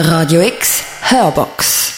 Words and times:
Radio 0.00 0.40
X 0.42 0.84
Hörbox. 1.10 1.92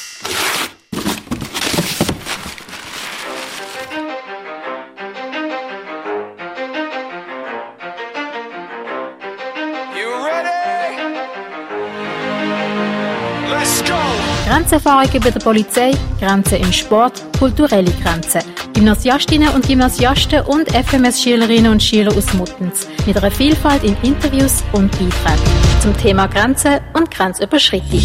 Grenzerfahrungen 14.47 15.21
bei 15.21 15.31
der 15.31 15.41
Polizei, 15.41 15.93
Grenzen 16.19 16.63
im 16.63 16.73
Sport, 16.73 17.23
kulturelle 17.39 17.91
Grenzen. 18.03 18.41
Gymnasiastinnen 18.73 19.51
und 19.51 19.69
Gymnasiasten 19.69 20.41
und 20.47 20.71
FMS-Schülerinnen 20.71 21.71
und 21.71 21.83
Schüler 21.83 22.17
aus 22.17 22.33
Muttens. 22.33 22.89
Mit 23.05 23.19
einer 23.19 23.31
Vielfalt 23.31 23.85
in 23.85 23.95
Interviews 24.03 24.65
und 24.73 24.91
Beiträgen 24.91 25.70
zum 25.81 25.97
Thema 25.97 26.27
Grenzen 26.27 26.79
und 26.95 27.11
Grenzüberschreitung. 27.11 28.01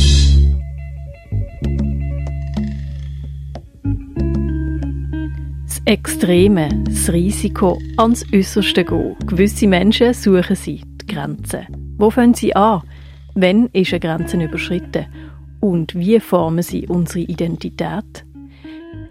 Das 5.66 5.82
Extreme, 5.86 6.70
das 6.86 7.12
Risiko, 7.12 7.78
ans 7.98 8.26
Äußerste 8.34 8.86
gehen. 8.86 9.16
Gewisse 9.28 9.68
Menschen 9.68 10.14
suchen 10.14 10.56
sie 10.56 10.84
die 11.02 11.14
Grenzen. 11.14 11.68
Wo 11.98 12.10
fangen 12.10 12.34
sie 12.34 12.56
an? 12.56 12.82
Wann 13.34 13.68
ist 13.74 13.92
eine 13.92 14.00
Grenze 14.00 14.42
überschritten? 14.42 15.06
und 15.66 15.96
wie 15.96 16.20
formen 16.20 16.62
sie 16.62 16.88
unsere 16.88 17.20
Identität? 17.22 18.26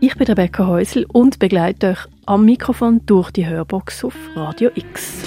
Ich 0.00 0.16
bin 0.16 0.26
Rebecca 0.26 0.66
Häusl 0.66 1.06
und 1.12 1.38
begleite 1.38 1.90
euch 1.90 2.06
am 2.26 2.44
Mikrofon 2.44 3.00
durch 3.06 3.30
die 3.30 3.46
Hörbox 3.46 4.04
auf 4.04 4.14
Radio 4.36 4.70
X. 4.74 5.24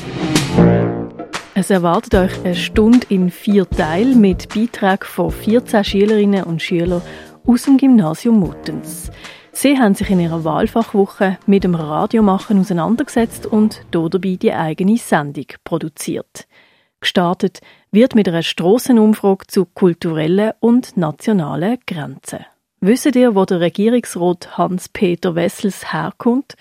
Es 1.60 1.72
erwartet 1.72 2.14
euch 2.14 2.46
eine 2.46 2.54
Stunde 2.54 3.08
in 3.10 3.32
vier 3.32 3.68
Teilen 3.68 4.22
mit 4.22 4.54
Beiträgen 4.54 5.08
von 5.08 5.32
14 5.32 5.84
Schülerinnen 5.84 6.44
und 6.44 6.62
Schülern 6.62 7.02
aus 7.48 7.64
dem 7.64 7.78
Gymnasium 7.78 8.40
Muttens. 8.40 9.10
Sie 9.54 9.76
haben 9.80 9.96
sich 9.96 10.12
in 10.12 10.20
ihrer 10.20 10.44
Wahlfachwoche 10.44 11.40
mit 11.48 11.64
dem 11.64 11.74
Radiomachen 11.74 12.60
auseinandergesetzt 12.60 13.48
und 13.48 13.82
dabei 13.90 14.38
die 14.40 14.54
eigene 14.54 14.98
Sendung 14.98 15.48
produziert. 15.64 16.48
Gestartet 17.00 17.62
wird 17.90 18.14
mit 18.14 18.28
einer 18.28 18.44
Strassenumfrage 18.44 19.48
zu 19.48 19.66
kulturellen 19.66 20.52
und 20.60 20.96
nationalen 20.96 21.80
Grenzen. 21.88 22.46
Wisst 22.82 23.16
ihr, 23.16 23.34
wo 23.34 23.46
der 23.46 23.62
Regierungsrat 23.62 24.60
Hans-Peter 24.60 25.34
Wessels 25.34 25.92
herkommt? 25.92 26.54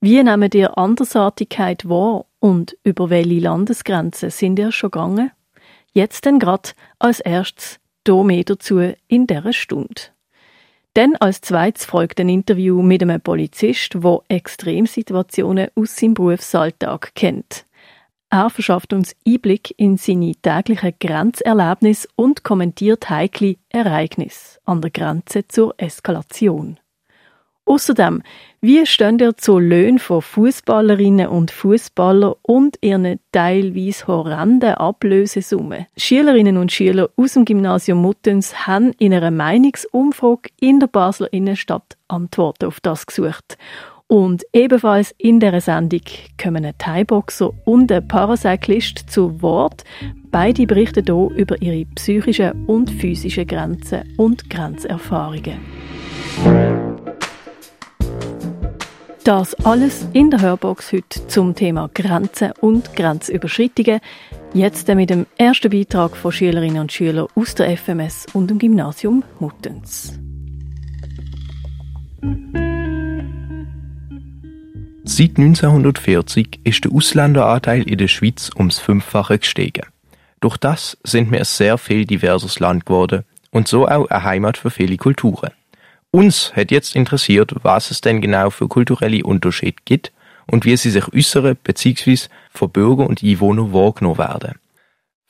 Wie 0.00 0.22
nehmt 0.22 0.54
ihr 0.54 0.78
Andersartigkeit 0.78 1.88
wahr 1.88 2.26
und 2.46 2.76
über 2.84 3.10
welche 3.10 3.40
Landesgrenzen 3.40 4.30
sind 4.30 4.60
ihr 4.60 4.70
schon 4.70 4.92
gegangen? 4.92 5.32
Jetzt 5.92 6.26
denn 6.26 6.38
grad 6.38 6.76
als 7.00 7.18
erstes 7.18 7.80
hier 8.06 8.22
mehr 8.22 8.44
dazu 8.44 8.78
in 9.08 9.26
dieser 9.26 9.52
Stunde. 9.52 10.02
Dann 10.94 11.16
als 11.16 11.40
zweites 11.40 11.86
folgt 11.86 12.20
ein 12.20 12.28
Interview 12.28 12.82
mit 12.82 13.02
einem 13.02 13.20
Polizist, 13.20 13.94
der 13.94 14.20
Extremsituationen 14.28 15.70
aus 15.74 15.96
seinem 15.96 16.14
Berufsalltag 16.14 17.16
kennt. 17.16 17.64
Er 18.30 18.48
verschafft 18.48 18.92
uns 18.92 19.16
Einblick 19.26 19.74
in 19.76 19.96
seine 19.96 20.36
täglichen 20.36 20.94
Grenzerlebnisse 21.00 22.06
und 22.14 22.44
kommentiert 22.44 23.10
heikle 23.10 23.56
Ereignisse 23.70 24.60
an 24.64 24.80
der 24.82 24.92
Grenze 24.92 25.48
zur 25.48 25.74
Eskalation. 25.78 26.78
Außerdem, 27.66 28.22
wie 28.60 28.86
stehen 28.86 29.18
ihr 29.18 29.36
zu 29.36 29.58
Löhnen 29.58 29.98
von 29.98 30.22
Fußballerinnen 30.22 31.26
und 31.28 31.50
Fußballern 31.50 32.34
und 32.42 32.78
ihren 32.80 33.18
teilweise 33.32 34.06
horrenden 34.06 34.74
Ablösesummen? 34.74 35.86
Schülerinnen 35.96 36.56
und 36.56 36.72
Schüler 36.72 37.10
aus 37.16 37.34
dem 37.34 37.44
Gymnasium 37.44 38.00
Muttens 38.00 38.66
haben 38.66 38.92
in 38.98 39.12
einer 39.12 39.30
Meinungsumfrage 39.30 40.50
in 40.60 40.80
der 40.80 40.86
Basler 40.86 41.32
Innenstadt 41.32 41.96
Antworten 42.08 42.66
auf 42.66 42.80
das 42.80 43.04
gesucht 43.04 43.58
und 44.08 44.44
ebenfalls 44.52 45.14
in 45.18 45.40
der 45.40 45.60
Sendung 45.60 46.02
kommen 46.40 46.64
ein 46.64 46.78
Thai-Boxer 46.78 47.52
und 47.64 47.90
ein 47.90 48.06
Paracyclist 48.06 49.10
zu 49.10 49.42
Wort. 49.42 49.82
Beide 50.30 50.66
berichten 50.66 51.04
hier 51.04 51.30
über 51.36 51.60
ihre 51.60 51.84
psychischen 51.96 52.66
und 52.66 52.90
physischen 52.90 53.46
Grenzen 53.46 54.14
und 54.16 54.48
Grenzerfahrungen. 54.48 55.58
Das 59.26 59.54
alles 59.64 60.06
in 60.12 60.30
der 60.30 60.40
Hörbox 60.40 60.92
heute 60.92 61.26
zum 61.26 61.56
Thema 61.56 61.90
Grenzen 61.92 62.52
und 62.60 62.94
Grenzüberschreitungen. 62.94 63.98
Jetzt 64.54 64.86
mit 64.86 65.10
dem 65.10 65.26
ersten 65.36 65.68
Beitrag 65.68 66.16
von 66.16 66.30
Schülerinnen 66.30 66.82
und 66.82 66.92
Schülern 66.92 67.26
aus 67.34 67.56
der 67.56 67.76
FMS 67.76 68.26
und 68.34 68.50
dem 68.50 68.60
Gymnasium 68.60 69.24
Muttens. 69.40 70.16
Seit 75.02 75.38
1940 75.38 76.60
ist 76.62 76.84
der 76.84 76.92
Ausländeranteil 76.92 77.82
in 77.82 77.98
der 77.98 78.06
Schweiz 78.06 78.52
ums 78.56 78.78
Fünffache 78.78 79.40
gestiegen. 79.40 79.86
Durch 80.38 80.56
das 80.56 80.98
sind 81.02 81.32
wir 81.32 81.40
ein 81.40 81.44
sehr 81.44 81.78
viel 81.78 82.06
diverses 82.06 82.60
Land 82.60 82.86
geworden 82.86 83.24
und 83.50 83.66
so 83.66 83.88
auch 83.88 84.06
eine 84.06 84.22
Heimat 84.22 84.56
für 84.56 84.70
viele 84.70 84.96
Kulturen. 84.96 85.50
Uns 86.16 86.56
hat 86.56 86.70
jetzt 86.70 86.96
interessiert, 86.96 87.52
was 87.62 87.90
es 87.90 88.00
denn 88.00 88.22
genau 88.22 88.48
für 88.48 88.68
kulturelle 88.68 89.22
Unterschiede 89.22 89.82
gibt 89.84 90.14
und 90.46 90.64
wie 90.64 90.74
sie 90.78 90.88
sich 90.88 91.12
äußern 91.12 91.58
bzw. 91.62 92.30
von 92.54 92.70
Bürgern 92.70 93.08
und 93.08 93.22
Einwohnern 93.22 93.74
wahrgenommen 93.74 94.16
werden. 94.16 94.58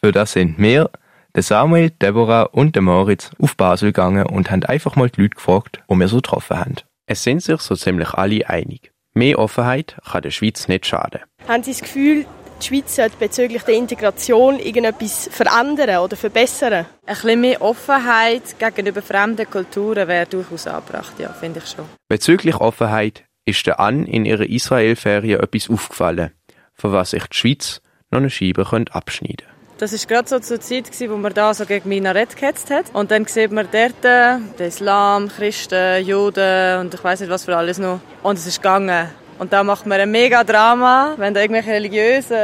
Für 0.00 0.12
das 0.12 0.34
sind 0.34 0.60
wir, 0.60 0.90
der 1.34 1.42
Samuel, 1.42 1.90
Deborah 1.90 2.44
und 2.44 2.76
der 2.76 2.82
Moritz 2.82 3.32
auf 3.42 3.56
Basel 3.56 3.88
gegangen 3.88 4.26
und 4.26 4.52
haben 4.52 4.62
einfach 4.62 4.94
mal 4.94 5.10
die 5.10 5.22
Leute 5.22 5.34
gefragt, 5.34 5.82
wo 5.88 5.96
wir 5.96 6.06
so 6.06 6.18
getroffen 6.18 6.56
haben. 6.56 6.76
Es 7.06 7.24
sind 7.24 7.42
sich 7.42 7.60
so 7.62 7.74
ziemlich 7.74 8.10
alle 8.10 8.48
einig. 8.48 8.92
Mehr 9.12 9.40
Offenheit 9.40 9.96
kann 10.08 10.22
der 10.22 10.30
Schweiz 10.30 10.68
nicht 10.68 10.86
schaden. 10.86 11.18
Haben 11.48 11.64
Sie 11.64 11.72
das 11.72 11.80
Gefühl, 11.80 12.26
die 12.60 12.66
Schweiz 12.66 12.96
sollte 12.96 13.16
bezüglich 13.18 13.62
der 13.62 13.74
Integration 13.74 14.58
irgendetwas 14.58 15.28
verändern 15.32 15.98
oder 15.98 16.16
verbessern? 16.16 16.86
Ein 17.06 17.14
bisschen 17.14 17.40
mehr 17.40 17.62
Offenheit 17.62 18.58
gegenüber 18.58 19.02
fremden 19.02 19.48
Kulturen 19.48 20.08
wäre 20.08 20.26
durchaus 20.26 20.66
angebracht, 20.66 21.14
ja, 21.18 21.32
finde 21.32 21.60
ich 21.64 21.70
schon. 21.70 21.84
Bezüglich 22.08 22.56
Offenheit 22.56 23.24
ist 23.44 23.66
der 23.66 23.80
Anne 23.80 24.08
in 24.08 24.24
ihrer 24.24 24.48
Israel-Ferien 24.48 25.40
etwas 25.40 25.70
aufgefallen, 25.70 26.32
von 26.74 26.92
was 26.92 27.10
sich 27.10 27.26
die 27.26 27.36
Schweiz 27.36 27.80
noch 28.10 28.18
eine 28.18 28.30
Scheibe 28.30 28.66
abschneiden 28.90 29.36
könnte. 29.36 29.56
Das 29.78 29.92
war 29.92 30.06
gerade 30.06 30.28
so 30.28 30.38
zur 30.38 30.58
Zeit, 30.58 30.88
wo 31.10 31.16
man 31.16 31.34
da 31.34 31.52
so 31.52 31.66
gegen 31.66 31.88
Minarett 31.88 32.34
gehetzt 32.34 32.70
hat. 32.70 32.86
Und 32.94 33.10
dann 33.10 33.26
sieht 33.26 33.52
man 33.52 33.68
dort 33.70 34.02
den 34.02 34.66
Islam, 34.66 35.28
Christen, 35.28 36.02
Juden 36.02 36.80
und 36.80 36.94
ich 36.94 37.04
weiß 37.04 37.20
nicht 37.20 37.28
was 37.28 37.44
für 37.44 37.54
alles 37.54 37.78
noch. 37.78 38.00
Und 38.22 38.38
es 38.38 38.46
ist 38.46 38.62
gegangen. 38.62 39.08
Und 39.38 39.52
da 39.52 39.62
macht 39.62 39.84
man 39.84 40.00
ein 40.00 40.10
mega 40.10 40.44
Drama, 40.44 41.14
wenn 41.18 41.34
da 41.34 41.42
irgendwelche 41.42 41.70
religiösen 41.70 42.36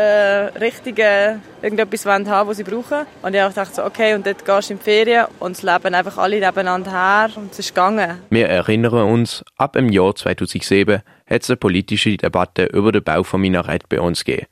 Richtungen 0.60 1.40
irgendetwas 1.62 2.04
haben 2.04 2.26
wollen, 2.26 2.48
was 2.48 2.56
sie 2.58 2.64
brauchen. 2.64 3.06
Und 3.22 3.34
ich 3.34 3.54
dachte 3.54 3.74
so, 3.74 3.84
okay, 3.84 4.14
und 4.14 4.26
dort 4.26 4.44
gehst 4.44 4.68
du 4.68 4.74
in 4.74 4.78
die 4.78 4.84
Ferien 4.84 5.26
und 5.38 5.52
es 5.52 5.62
leben 5.62 5.94
einfach 5.94 6.18
alle 6.18 6.38
nebeneinander 6.38 6.90
her 6.90 7.30
und 7.36 7.52
es 7.52 7.60
ist 7.60 7.68
gegangen. 7.74 8.18
Wir 8.28 8.48
erinnern 8.48 9.10
uns, 9.10 9.42
ab 9.56 9.72
dem 9.72 9.88
Jahr 9.88 10.14
2007 10.14 10.96
hat 11.26 11.42
es 11.42 11.48
eine 11.48 11.56
politische 11.56 12.16
Debatte 12.16 12.64
über 12.64 12.92
den 12.92 13.02
Bau 13.02 13.22
von 13.22 13.40
Minarett 13.40 13.88
bei 13.88 14.00
uns 14.00 14.24
gegeben. 14.24 14.46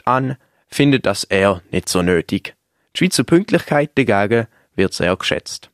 Die 0.00 0.06
Anne 0.06 0.38
findet 0.66 1.06
das 1.06 1.22
er 1.22 1.62
nicht 1.70 1.88
so 1.88 2.02
nötig. 2.02 2.56
Die 2.94 2.98
Schweizer 2.98 3.22
Pünktlichkeit 3.22 3.92
dagegen 3.94 4.48
wird 4.74 4.92
sehr 4.94 5.14
geschätzt. 5.14 5.70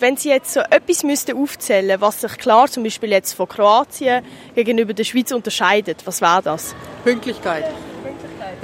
Wenn 0.00 0.16
Sie 0.16 0.30
jetzt 0.30 0.54
so 0.54 0.60
etwas 0.60 1.02
müssten 1.02 1.36
aufzählen, 1.36 2.00
was 2.00 2.22
sich 2.22 2.38
klar 2.38 2.68
zum 2.68 2.84
Beispiel 2.84 3.10
jetzt 3.10 3.34
von 3.34 3.46
Kroatien 3.46 4.24
gegenüber 4.54 4.94
der 4.94 5.04
Schweiz 5.04 5.30
unterscheidet, 5.30 6.06
was 6.06 6.22
wäre 6.22 6.40
das? 6.42 6.74
Pünktlichkeit. 7.04 7.66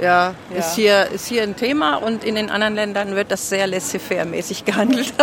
Ja, 0.01 0.33
ja, 0.49 0.57
Ist, 0.57 0.75
hier, 0.75 1.07
ist 1.13 1.27
hier 1.27 1.43
ein 1.43 1.55
Thema 1.55 1.97
und 1.97 2.23
in 2.23 2.35
den 2.35 2.49
anderen 2.49 2.73
Ländern 2.73 3.15
wird 3.15 3.31
das 3.31 3.49
sehr 3.49 3.67
laissez-faire-mäßig 3.67 4.65
gehandelt. 4.65 5.13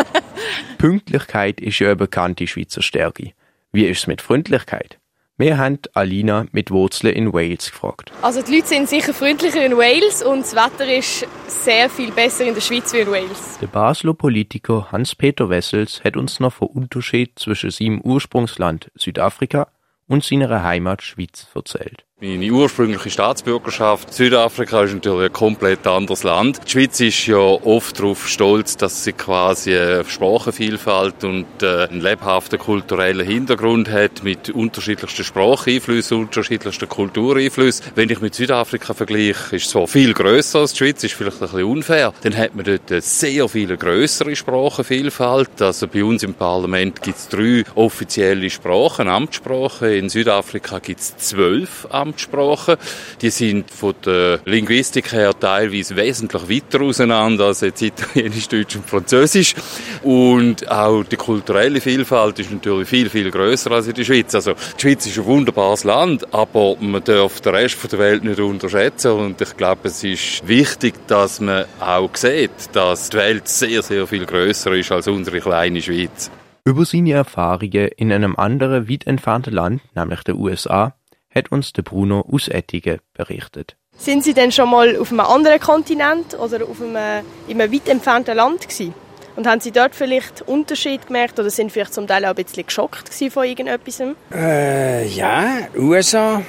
Pünktlichkeit 0.78 1.60
ist 1.60 1.80
ja 1.80 1.88
eine 1.88 1.96
bekannte 1.96 2.46
Schweizer 2.46 2.82
Stärke. 2.82 3.32
Wie 3.72 3.86
ist 3.86 3.98
es 3.98 4.06
mit 4.06 4.22
Freundlichkeit? 4.22 4.98
Wir 5.36 5.58
haben 5.58 5.80
Alina 5.94 6.46
mit 6.52 6.70
Wurzeln 6.70 7.12
in 7.12 7.32
Wales 7.32 7.72
gefragt. 7.72 8.12
Also 8.22 8.40
die 8.40 8.54
Leute 8.54 8.68
sind 8.68 8.88
sicher 8.88 9.12
freundlicher 9.12 9.66
in 9.66 9.76
Wales 9.76 10.22
und 10.22 10.42
das 10.42 10.54
Wetter 10.54 10.86
ist 10.86 11.26
sehr 11.48 11.90
viel 11.90 12.12
besser 12.12 12.44
in 12.44 12.54
der 12.54 12.60
Schweiz 12.60 12.92
wie 12.92 12.98
in 12.98 13.10
Wales. 13.10 13.58
Der 13.60 13.66
Basler 13.66 14.14
Politiker 14.14 14.92
Hans-Peter 14.92 15.50
Wessels 15.50 16.04
hat 16.04 16.16
uns 16.16 16.38
noch 16.38 16.52
von 16.52 16.68
Unterschied 16.68 17.36
zwischen 17.36 17.72
seinem 17.72 18.00
Ursprungsland 18.02 18.92
Südafrika 18.94 19.66
und 20.06 20.22
seiner 20.22 20.62
Heimat 20.62 21.02
Schweiz 21.02 21.48
erzählt. 21.52 22.04
Meine 22.24 22.50
ursprüngliche 22.50 23.10
Staatsbürgerschaft. 23.10 24.14
Südafrika 24.14 24.84
ist 24.84 24.94
natürlich 24.94 25.26
ein 25.26 25.32
komplett 25.32 25.86
anderes 25.86 26.22
Land. 26.22 26.60
Die 26.66 26.70
Schweiz 26.70 26.98
ist 27.00 27.26
ja 27.26 27.36
oft 27.36 27.98
darauf 27.98 28.26
stolz, 28.28 28.78
dass 28.78 29.04
sie 29.04 29.12
quasi 29.12 29.76
eine 29.76 30.04
Sprachenvielfalt 30.06 31.22
und 31.24 31.44
äh, 31.60 31.86
einen 31.86 32.00
lebhaften 32.00 32.58
kulturellen 32.58 33.26
Hintergrund 33.26 33.90
hat 33.90 34.22
mit 34.22 34.48
unterschiedlichsten 34.48 35.22
Spracheinflüssen, 35.22 36.18
unterschiedlichsten 36.18 36.88
Kultureinflüssen. 36.88 37.86
Wenn 37.94 38.08
ich 38.08 38.22
mit 38.22 38.34
Südafrika 38.34 38.94
vergleiche, 38.94 39.56
ist 39.56 39.66
es 39.66 39.70
zwar 39.70 39.86
viel 39.86 40.14
grösser 40.14 40.60
als 40.60 40.72
die 40.72 40.78
Schweiz, 40.78 41.04
ist 41.04 41.14
vielleicht 41.14 41.42
ein 41.42 41.48
bisschen 41.48 41.64
unfair. 41.64 42.14
Dann 42.22 42.36
hat 42.38 42.54
man 42.54 42.64
dort 42.64 42.90
eine 42.90 43.02
sehr 43.02 43.48
viel 43.50 43.76
größere 43.76 44.34
Sprachenvielfalt. 44.34 45.60
Also 45.60 45.88
bei 45.88 46.02
uns 46.02 46.22
im 46.22 46.32
Parlament 46.32 47.02
gibt 47.02 47.18
es 47.18 47.28
drei 47.28 47.64
offizielle 47.74 48.48
Sprachen, 48.48 49.08
Amtssprachen. 49.08 49.90
In 49.90 50.08
Südafrika 50.08 50.78
gibt 50.78 51.00
es 51.00 51.16
zwölf 51.18 51.86
Amtssprachen. 51.90 52.13
Amtssprachen. 52.14 52.76
Die 53.20 53.30
sind 53.30 53.70
von 53.70 53.94
der 54.04 54.40
Linguistik 54.44 55.12
her 55.12 55.32
teilweise 55.38 55.96
wesentlich 55.96 56.48
weiter 56.48 56.82
auseinander 56.82 57.46
als 57.46 57.60
jetzt 57.60 57.82
Italienisch, 57.82 58.48
Deutsch 58.48 58.76
und 58.76 58.88
Französisch. 58.88 59.54
Und 60.02 60.70
auch 60.70 61.02
die 61.04 61.16
kulturelle 61.16 61.80
Vielfalt 61.80 62.38
ist 62.38 62.52
natürlich 62.52 62.88
viel, 62.88 63.10
viel 63.10 63.30
größer 63.30 63.70
als 63.72 63.88
in 63.88 63.94
der 63.94 64.04
Schweiz. 64.04 64.34
Also, 64.34 64.52
die 64.52 64.80
Schweiz 64.80 65.06
ist 65.06 65.18
ein 65.18 65.24
wunderbares 65.24 65.84
Land, 65.84 66.32
aber 66.32 66.76
man 66.80 67.02
darf 67.02 67.40
den 67.40 67.54
Rest 67.54 67.92
der 67.92 67.98
Welt 67.98 68.24
nicht 68.24 68.40
unterschätzen. 68.40 69.12
Und 69.12 69.40
ich 69.40 69.56
glaube, 69.56 69.88
es 69.88 70.02
ist 70.04 70.46
wichtig, 70.46 70.94
dass 71.06 71.40
man 71.40 71.64
auch 71.80 72.14
sieht, 72.14 72.50
dass 72.72 73.10
die 73.10 73.16
Welt 73.16 73.48
sehr, 73.48 73.82
sehr 73.82 74.06
viel 74.06 74.24
größer 74.24 74.72
ist 74.72 74.92
als 74.92 75.08
unsere 75.08 75.40
kleine 75.40 75.82
Schweiz. 75.82 76.30
Über 76.66 76.86
seine 76.86 77.12
Erfahrungen 77.12 77.88
in 77.98 78.10
einem 78.10 78.36
anderen 78.36 78.88
weit 78.88 79.06
entfernten 79.06 79.52
Land, 79.52 79.82
nämlich 79.94 80.22
den 80.22 80.36
USA, 80.36 80.94
hat 81.34 81.50
uns 81.52 81.72
der 81.72 81.82
Bruno 81.82 82.24
aus 82.30 82.48
Ettigen 82.48 83.00
berichtet. 83.12 83.76
Sind 83.96 84.24
Sie 84.24 84.34
denn 84.34 84.52
schon 84.52 84.70
mal 84.70 84.96
auf 84.96 85.10
einem 85.10 85.20
anderen 85.20 85.60
Kontinent 85.60 86.38
oder 86.38 86.64
auf 86.64 86.80
einem, 86.80 87.24
in 87.48 87.60
einem 87.60 87.72
weit 87.72 87.88
entfernten 87.88 88.36
Land 88.36 88.68
gewesen? 88.68 88.94
Und 89.36 89.48
haben 89.48 89.60
Sie 89.60 89.72
dort 89.72 89.94
vielleicht 89.94 90.42
Unterschied 90.42 91.06
gemerkt 91.06 91.38
oder 91.40 91.50
sind 91.50 91.72
vielleicht 91.72 91.94
zum 91.94 92.06
Teil 92.06 92.24
auch 92.24 92.30
ein 92.30 92.44
bisschen 92.44 92.66
geschockt 92.66 93.08
von 93.30 93.44
irgendetwas? 93.44 94.02
Äh, 94.32 95.06
ja, 95.08 95.68
USA 95.76 96.42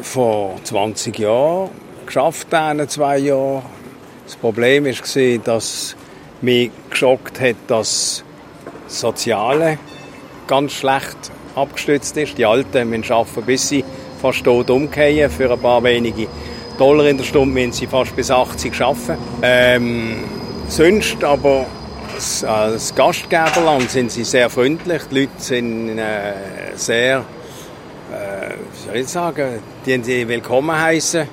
vor 0.00 0.56
20 0.64 1.18
Jahren, 1.18 1.70
geschafft 2.06 2.48
in 2.52 2.88
zwei 2.88 3.18
Jahren. 3.18 3.62
Das 4.24 4.36
Problem 4.36 4.86
war, 4.86 5.38
dass 5.44 5.96
mich 6.40 6.70
geschockt 6.88 7.40
hat, 7.40 7.56
dass 7.66 8.24
das 8.86 9.00
Soziale 9.00 9.78
ganz 10.46 10.72
schlecht 10.72 11.16
abgestützt 11.54 12.16
ist. 12.16 12.38
Die 12.38 12.46
Alten 12.46 12.88
müssen 12.88 13.12
arbeiten, 13.12 13.42
bis 13.44 13.68
sie 13.68 13.84
fast 14.20 14.44
tot 14.44 14.70
umgehen. 14.70 15.30
Für 15.30 15.52
ein 15.52 15.58
paar 15.58 15.82
wenige 15.82 16.26
Dollar 16.78 17.06
in 17.06 17.16
der 17.16 17.24
Stunde 17.24 17.54
müssen 17.54 17.72
sie 17.72 17.86
fast 17.86 18.14
bis 18.16 18.30
80 18.30 18.80
arbeiten. 18.80 19.18
Ähm, 19.42 20.16
sonst 20.68 21.22
aber 21.22 21.66
als 22.46 22.94
Gastgeberland 22.94 23.90
sind 23.90 24.10
sie 24.10 24.24
sehr 24.24 24.48
freundlich. 24.50 25.02
Die 25.10 25.20
Leute 25.20 25.32
sind 25.38 25.98
äh, 25.98 26.32
sehr, 26.76 27.24
äh, 28.12 28.54
wie 28.72 28.86
soll 28.86 28.96
ich 28.96 29.08
sagen, 29.08 29.58
die 29.84 30.02
sie 30.02 30.28
willkommen 30.28 30.78
heißen. 30.78 31.26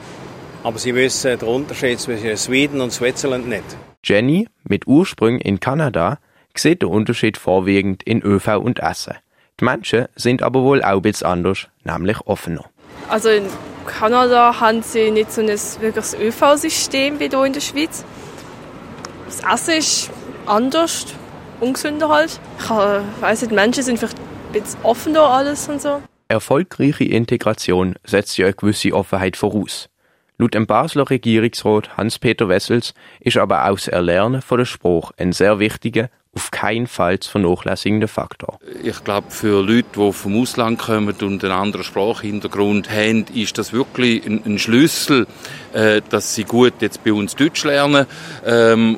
Aber 0.63 0.77
sie 0.77 0.93
wissen 0.93 1.37
den 1.39 1.47
Unterschied 1.47 1.99
zwischen 1.99 2.37
Schweden 2.37 2.81
und 2.81 2.91
Switzerland 2.91 3.47
nicht. 3.47 3.63
Jenny, 4.03 4.47
mit 4.63 4.87
Ursprung 4.87 5.39
in 5.39 5.59
Kanada, 5.59 6.17
sieht 6.55 6.81
den 6.81 6.89
Unterschied 6.89 7.37
vorwiegend 7.37 8.03
in 8.03 8.21
ÖV 8.23 8.57
und 8.57 8.79
Essen. 8.79 9.15
Die 9.59 9.65
Menschen 9.65 10.07
sind 10.15 10.41
aber 10.41 10.63
wohl 10.63 10.83
auch 10.83 11.01
bisschen 11.01 11.27
anders, 11.27 11.67
nämlich 11.83 12.19
offener. 12.21 12.65
Also 13.11 13.27
in 13.27 13.45
Kanada 13.85 14.61
haben 14.61 14.83
sie 14.83 15.11
nicht 15.11 15.33
so 15.33 15.41
ein 15.41 15.49
wirkliches 15.49 16.13
ÖV-System 16.13 17.19
wie 17.19 17.27
hier 17.27 17.43
in 17.43 17.51
der 17.51 17.59
Schweiz. 17.59 18.05
Das 19.25 19.43
Essen 19.43 19.79
ist 19.79 20.09
anders, 20.45 21.07
ungesünder 21.59 22.07
halt. 22.07 22.39
Ich 22.57 22.69
weiss 22.69 23.41
nicht, 23.41 23.51
die 23.51 23.55
Menschen 23.55 23.83
sind 23.83 23.99
vielleicht 23.99 24.17
ein 24.17 24.53
bisschen 24.53 24.79
offener 24.83 25.23
alles 25.23 25.67
und 25.67 25.81
so. 25.81 26.01
Erfolgreiche 26.29 27.03
Integration 27.03 27.95
setzt 28.05 28.37
ja 28.37 28.45
eine 28.45 28.53
gewisse 28.53 28.93
Offenheit 28.93 29.35
voraus. 29.35 29.89
Laut 30.37 30.53
dem 30.53 30.65
Basler 30.65 31.09
Regierungsrat 31.09 31.97
Hans-Peter 31.97 32.47
Wessels 32.47 32.93
ist 33.19 33.35
aber 33.35 33.69
auch 33.69 33.75
das 33.75 33.89
Erlernen 33.89 34.41
von 34.41 34.59
der 34.59 34.65
Sprache 34.65 35.13
ein 35.17 35.33
sehr 35.33 35.59
wichtiger 35.59 36.09
auf 36.33 36.49
keinen 36.49 36.87
Fall 36.87 37.19
zu 37.19 37.31
vernachlässigender 37.31 38.07
Faktor. 38.07 38.59
Ich 38.83 39.03
glaube, 39.03 39.29
für 39.31 39.61
Leute, 39.61 39.87
die 39.95 40.13
vom 40.13 40.41
Ausland 40.41 40.79
kommen 40.79 41.13
und 41.21 41.43
einen 41.43 41.51
anderen 41.51 41.83
Sprachhintergrund 41.83 42.89
haben, 42.89 43.25
ist 43.33 43.57
das 43.57 43.73
wirklich 43.73 44.25
ein, 44.25 44.41
ein 44.45 44.57
Schlüssel, 44.57 45.27
äh, 45.73 46.01
dass 46.09 46.33
sie 46.33 46.45
gut 46.45 46.73
jetzt 46.79 47.03
bei 47.03 47.11
uns 47.11 47.35
Deutsch 47.35 47.65
lernen, 47.65 48.05
ähm, 48.45 48.97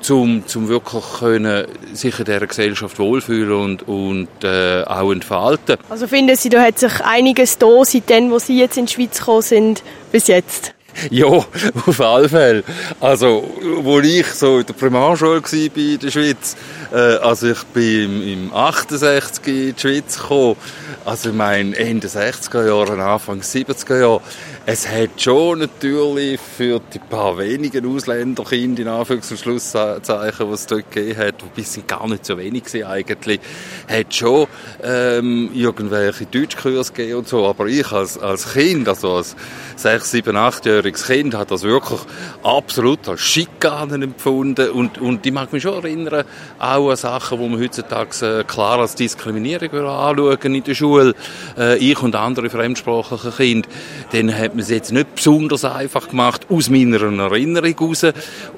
zum, 0.00 0.46
zum 0.46 0.68
wirklich 0.68 1.04
können, 1.18 1.66
sich 1.94 2.18
in 2.18 2.26
dieser 2.26 2.46
Gesellschaft 2.46 2.98
wohlfühlen 2.98 3.52
und, 3.52 3.88
und 3.88 4.28
äh, 4.42 4.82
auch 4.84 5.10
entfalten. 5.10 5.78
Also 5.88 6.06
finden 6.06 6.36
Sie, 6.36 6.50
da 6.50 6.62
hat 6.62 6.78
sich 6.78 7.00
einiges 7.00 7.56
da, 7.56 7.84
seitdem, 7.84 8.30
wo 8.30 8.38
Sie 8.38 8.58
jetzt 8.58 8.76
in 8.76 8.84
die 8.84 8.92
Schweiz 8.92 9.18
gekommen 9.18 9.42
sind, 9.42 9.82
bis 10.12 10.26
jetzt? 10.26 10.74
Ja, 11.10 11.26
auf 11.26 12.00
alle 12.00 12.28
Fälle. 12.28 12.64
Also, 13.00 13.48
wo 13.82 14.00
ich 14.00 14.26
so 14.26 14.58
in 14.58 14.66
der 14.66 14.74
Primarschule 14.74 15.42
war 15.42 15.52
in 15.52 15.98
der 15.98 16.10
Schweiz, 16.10 16.56
äh, 16.92 16.96
also 16.96 17.50
ich 17.50 17.62
bin 17.64 18.22
im, 18.22 18.44
im 18.46 18.54
68 18.54 19.46
in 19.46 19.74
die 19.74 19.80
Schweiz 19.80 20.18
gekommen, 20.18 20.56
also 21.04 21.30
ich 21.30 21.34
meine 21.34 21.76
Ende 21.76 22.08
60er 22.08 22.66
Jahre, 22.66 23.02
Anfang 23.02 23.40
70er 23.40 24.00
Jahre, 24.00 24.20
es 24.66 24.88
hat 24.88 25.20
schon 25.20 25.58
natürlich 25.58 26.40
für 26.40 26.80
die 26.92 26.98
paar 26.98 27.36
wenigen 27.36 27.86
Ausländerkinder 27.86 28.82
in 28.82 28.88
Anführungs- 28.88 29.30
und 29.30 29.38
Schlusszeichen, 29.38 30.48
die 30.48 30.54
es 30.54 30.66
dort 30.66 30.90
gegeben 30.90 31.18
hat, 31.18 31.42
wobei 31.42 31.62
es 31.62 31.78
gar 31.86 32.08
nicht 32.08 32.24
so 32.24 32.38
wenig 32.38 32.72
waren 32.72 32.84
eigentlich, 32.84 33.40
hat 33.88 34.14
schon 34.14 34.46
ähm, 34.82 35.50
irgendwelche 35.52 36.24
Deutschkurse 36.24 36.94
gegeben 36.94 37.18
und 37.18 37.28
so, 37.28 37.46
aber 37.46 37.66
ich 37.66 37.92
als, 37.92 38.16
als 38.16 38.54
Kind, 38.54 38.88
also 38.88 39.16
als 39.16 39.36
6, 39.76 40.10
7, 40.10 40.36
8-jähriges 40.84 41.06
Kind, 41.06 41.34
hat 41.34 41.50
das 41.50 41.62
wirklich 41.62 42.00
absolut 42.42 43.08
als 43.08 43.20
Schikanen 43.20 44.02
empfunden 44.02 44.70
und, 44.70 44.98
und 44.98 45.24
ich 45.24 45.32
mag 45.32 45.52
mich 45.52 45.62
schon 45.62 45.82
erinnern, 45.82 46.24
auch 46.58 46.90
an 46.90 46.96
Sachen, 46.96 47.38
die 47.40 47.48
man 47.48 47.60
heutzutage 47.60 48.40
äh, 48.40 48.44
klar 48.44 48.78
als 48.78 48.94
Diskriminierung 48.94 49.70
anschauen 49.70 50.54
in 50.54 50.64
der 50.64 50.74
Schule, 50.74 51.14
äh, 51.58 51.78
ich 51.78 52.02
und 52.02 52.14
andere 52.14 52.50
fremdsprachliche 52.50 53.30
Kinder, 53.30 53.68
dann 54.12 54.36
hat 54.36 54.54
man 54.54 54.60
es 54.60 54.70
jetzt 54.70 54.92
nicht 54.92 55.14
besonders 55.14 55.64
einfach 55.64 56.08
gemacht, 56.08 56.46
aus 56.48 56.70
meiner 56.70 57.00
Erinnerung 57.00 57.74
heraus. 57.74 58.06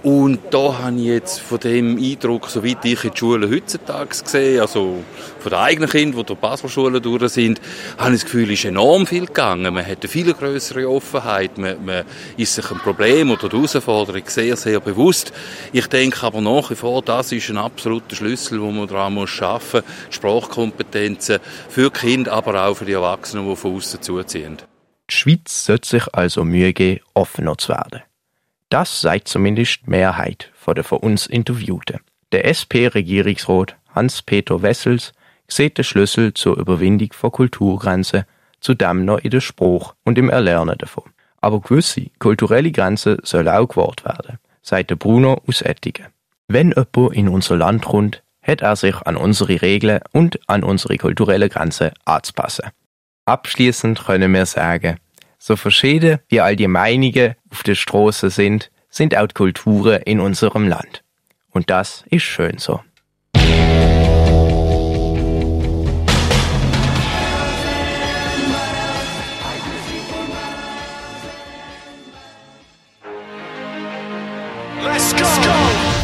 Und 0.02 0.38
da 0.50 0.78
habe 0.78 0.96
ich 0.96 1.06
jetzt 1.06 1.40
von 1.40 1.61
dem 1.61 1.99
Eindruck, 1.99 2.49
soweit 2.49 2.84
ich 2.84 3.05
in 3.05 3.11
die 3.11 3.19
Schule 3.19 3.50
heutzutage 3.50 4.14
sehe, 4.25 4.61
also 4.61 4.99
von 5.38 5.50
den 5.50 5.58
eigenen 5.58 5.88
Kindern, 5.88 6.20
die 6.20 6.26
durch 6.26 6.38
die 6.38 6.46
Basler 6.46 7.00
durch 7.00 7.32
sind, 7.32 7.61
habe 7.99 8.14
ich 8.14 8.23
das 8.23 8.25
Gefühl, 8.25 8.50
es 8.50 8.61
ist 8.61 8.64
enorm 8.64 9.06
viel 9.06 9.26
gegangen. 9.26 9.75
Man 9.75 9.87
hat 9.87 10.02
eine 10.02 10.08
viel 10.08 10.32
größere 10.32 10.88
Offenheit. 10.88 11.58
Man, 11.58 11.84
man 11.84 12.05
ist 12.36 12.54
sich 12.54 12.70
ein 12.70 12.78
Problem 12.78 13.30
oder 13.30 13.48
die 13.48 13.56
Herausforderung 13.56 14.22
sehr, 14.26 14.56
sehr 14.56 14.80
bewusst. 14.80 15.32
Ich 15.72 15.86
denke 15.86 16.26
aber 16.26 16.40
nach 16.40 16.70
wie 16.70 16.74
vor, 16.74 17.02
das 17.02 17.32
ist 17.32 17.50
ein 17.50 17.58
absoluter 17.58 18.16
Schlüssel, 18.16 18.60
wo 18.60 18.70
man 18.70 18.88
daran 18.88 19.14
muss 19.14 19.30
schaffen, 19.30 19.82
Sprachkompetenzen 20.11 21.38
für 21.68 21.90
Kinder, 21.90 22.32
aber 22.32 22.66
auch 22.66 22.75
für 22.75 22.85
die 22.85 22.92
Erwachsenen, 22.92 23.49
die 23.49 23.56
von 23.56 23.76
außen 23.76 24.02
zuziehen. 24.02 24.58
Die 25.11 25.14
Schweiz 25.14 25.64
sollte 25.64 25.88
sich 25.88 26.14
also 26.14 26.44
Mühe 26.44 26.73
geben, 26.73 27.00
offener 27.14 27.56
zu 27.58 27.68
werden. 27.68 28.02
Das 28.68 29.00
sagt 29.00 29.28
zumindest 29.28 29.80
die 29.87 29.90
Mehrheit 29.90 30.50
der 30.66 30.82
von 30.82 30.99
uns 30.99 31.28
Interviewten. 31.28 32.00
Der 32.32 32.44
SP-Regierungsrat 32.44 33.76
Hans-Peter 33.94 34.62
Wessels 34.62 35.12
sieht 35.46 35.78
den 35.78 35.85
Schlüssel 35.85 36.35
zur 36.35 36.58
Überwindung 36.58 37.12
von 37.12 37.30
Kulturgrenzen 37.30 38.25
zudem 38.61 39.04
noch 39.04 39.18
in 39.18 39.30
der 39.30 39.40
Spruch 39.40 39.94
und 40.04 40.18
im 40.18 40.28
Erlernen 40.28 40.76
davon. 40.78 41.04
Aber 41.40 41.61
gewisse 41.61 42.07
kulturelle 42.19 42.73
Grenzen 42.73 43.19
sollen 43.23 43.49
auch 43.49 43.69
gewahrt 43.69 44.05
werden, 44.05 44.38
sagt 44.62 44.97
Bruno 44.99 45.40
aus 45.47 45.62
Ettigen. 45.62 46.07
Wenn 46.49 46.73
jemand 46.73 47.14
in 47.14 47.28
unser 47.28 47.57
Land 47.57 47.85
kommt, 47.85 48.23
hat 48.43 48.62
er 48.62 48.76
sich 48.76 48.97
an 49.02 49.16
unsere 49.16 49.61
Regeln 49.61 50.00
und 50.12 50.38
an 50.49 50.62
unsere 50.62 50.97
kulturellen 50.97 51.49
Grenzen 51.49 51.90
anzupassen. 52.05 52.71
Abschließend 53.25 54.05
können 54.05 54.33
wir 54.33 54.47
sagen, 54.47 54.99
so 55.38 55.57
verschieden 55.57 56.21
wie 56.28 56.40
all 56.40 56.57
die 56.57 56.69
Meinungen 56.69 57.35
auf 57.50 57.62
der 57.64 57.75
Straße 57.75 58.31
sind, 58.31 58.71
sind 58.88 59.16
auch 59.16 59.26
die 59.26 59.35
Kulturen 59.35 60.02
in 60.02 60.21
unserem 60.21 60.69
Land. 60.69 61.02
Und 61.50 61.71
das 61.71 62.05
ist 62.09 62.23
schön 62.23 62.59
so. 62.59 62.81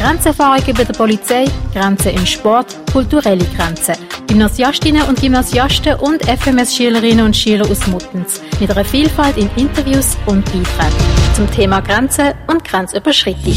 Grenzerfahrungen 0.03 0.75
bei 0.75 0.83
der 0.83 0.93
Polizei, 0.93 1.45
Grenzen 1.73 2.09
im 2.09 2.25
Sport, 2.25 2.75
kulturelle 2.91 3.45
Grenzen. 3.55 3.95
Gymnasiastinnen 4.27 5.03
und 5.03 5.21
Gymnasiasten 5.21 5.95
und 5.95 6.21
FMS-Schülerinnen 6.25 7.25
und 7.25 7.33
Schüler 7.33 7.65
aus 7.71 7.87
Muttens. 7.87 8.41
Mit 8.59 8.69
einer 8.69 8.83
Vielfalt 8.83 9.37
in 9.37 9.49
Interviews 9.55 10.17
und 10.25 10.43
Beiträgen. 10.43 11.33
Zum 11.33 11.49
Thema 11.49 11.79
Grenzen 11.79 12.33
und 12.47 12.65
Grenzüberschreitung. 12.65 13.53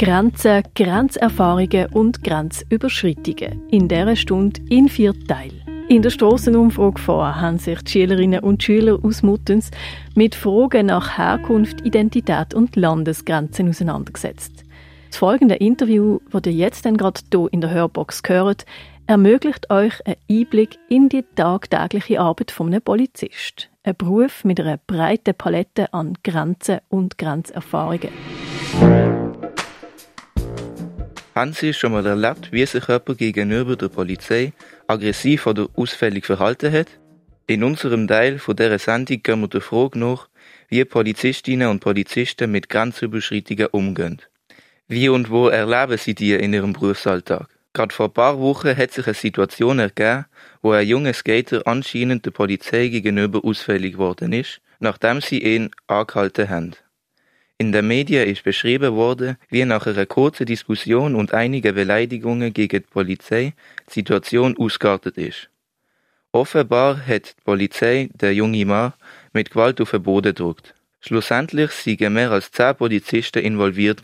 Grenzen, 0.00 0.62
Grenzerfahrungen 0.74 1.86
und 1.92 2.24
Grenzüberschreitungen. 2.24 3.68
In 3.70 3.86
dieser 3.86 4.16
Stunde 4.16 4.62
in 4.68 4.88
vier 4.88 5.14
Teilen. 5.28 5.63
In 5.86 6.00
der 6.00 6.08
Strassenumfrage 6.08 6.98
vorher 6.98 7.40
haben 7.42 7.58
sich 7.58 7.82
die 7.82 7.92
Schülerinnen 7.92 8.40
und 8.40 8.62
Schüler 8.62 8.98
aus 9.02 9.22
Muttens 9.22 9.70
mit 10.14 10.34
Fragen 10.34 10.86
nach 10.86 11.18
Herkunft, 11.18 11.82
Identität 11.84 12.54
und 12.54 12.74
Landesgrenzen 12.74 13.68
auseinandergesetzt. 13.68 14.64
Das 15.10 15.18
folgende 15.18 15.56
Interview, 15.56 16.20
das 16.32 16.46
ihr 16.46 16.52
jetzt 16.52 16.84
gerade 16.84 17.20
hier 17.30 17.48
in 17.52 17.60
der 17.60 17.70
Hörbox 17.70 18.22
hört, 18.26 18.64
ermöglicht 19.06 19.70
euch 19.70 19.94
einen 20.06 20.16
Einblick 20.30 20.78
in 20.88 21.10
die 21.10 21.24
tagtägliche 21.36 22.18
Arbeit 22.18 22.50
von 22.50 22.68
einem 22.68 22.80
Polizist. 22.80 23.68
Ein 23.82 23.96
Beruf 23.96 24.42
mit 24.42 24.58
einer 24.58 24.78
breiten 24.86 25.34
Palette 25.34 25.92
an 25.92 26.14
Grenzen 26.24 26.78
und 26.88 27.18
Grenzerfahrungen. 27.18 28.08
Haben 31.34 31.52
Sie 31.52 31.74
schon 31.74 31.92
mal 31.92 32.06
erlebt, 32.06 32.52
wie 32.52 32.64
sich 32.64 32.86
jemand 32.88 33.18
gegenüber 33.18 33.76
der 33.76 33.88
Polizei 33.88 34.52
aggressiv 34.86 35.46
oder 35.46 35.68
ausfällig 35.76 36.26
verhalten 36.26 36.72
hat? 36.72 36.88
In 37.46 37.62
unserem 37.62 38.08
Teil 38.08 38.38
von 38.38 38.56
dieser 38.56 38.78
Sendung 38.78 39.22
gehen 39.22 39.40
wir 39.40 39.48
der 39.48 39.60
Frage 39.60 39.98
nach, 39.98 40.28
wie 40.68 40.84
Polizistinnen 40.84 41.68
und 41.68 41.80
Polizisten 41.80 42.50
mit 42.50 42.68
Grenzüberschreitungen 42.68 43.66
umgehen. 43.66 44.22
Wie 44.88 45.08
und 45.08 45.30
wo 45.30 45.48
erleben 45.48 45.98
sie 45.98 46.14
die 46.14 46.32
in 46.32 46.52
ihrem 46.52 46.72
Berufsalltag? 46.72 47.48
Gerade 47.72 47.94
vor 47.94 48.06
ein 48.06 48.12
paar 48.12 48.38
Wochen 48.38 48.76
hat 48.76 48.92
sich 48.92 49.06
eine 49.06 49.14
Situation 49.14 49.78
ergeben, 49.78 50.26
wo 50.62 50.72
ein 50.72 50.86
junger 50.86 51.12
Skater 51.12 51.66
anscheinend 51.66 52.24
der 52.24 52.30
Polizei 52.30 52.88
gegenüber 52.88 53.44
ausfällig 53.44 53.94
geworden 53.94 54.32
ist, 54.32 54.60
nachdem 54.78 55.20
sie 55.20 55.42
ihn 55.42 55.70
angehalten 55.86 56.48
haben. 56.48 56.72
In 57.56 57.70
den 57.70 57.86
Medien 57.86 58.28
ist 58.28 58.42
beschrieben 58.42 58.94
worden, 58.94 59.36
wie 59.48 59.64
nach 59.64 59.86
einer 59.86 60.06
kurzen 60.06 60.44
Diskussion 60.44 61.14
und 61.14 61.32
einigen 61.32 61.74
Beleidigungen 61.74 62.52
gegen 62.52 62.82
die 62.82 62.90
Polizei 62.90 63.54
die 63.88 63.92
Situation 63.92 64.56
ausgeartet 64.56 65.16
ist. 65.18 65.50
Offenbar 66.32 67.06
hat 67.06 67.36
die 67.38 67.44
Polizei 67.44 68.10
den 68.12 68.34
jungen 68.34 68.66
Mann 68.66 68.92
mit 69.32 69.50
Gewalt 69.50 69.80
auf 69.80 69.92
den 69.92 70.02
Boden 70.02 70.34
gedrückt. 70.34 70.74
Schlussendlich 70.98 71.70
sind 71.70 72.00
mehr 72.00 72.32
als 72.32 72.50
zehn 72.50 72.74
Polizisten 72.74 73.44
involviert 73.44 74.02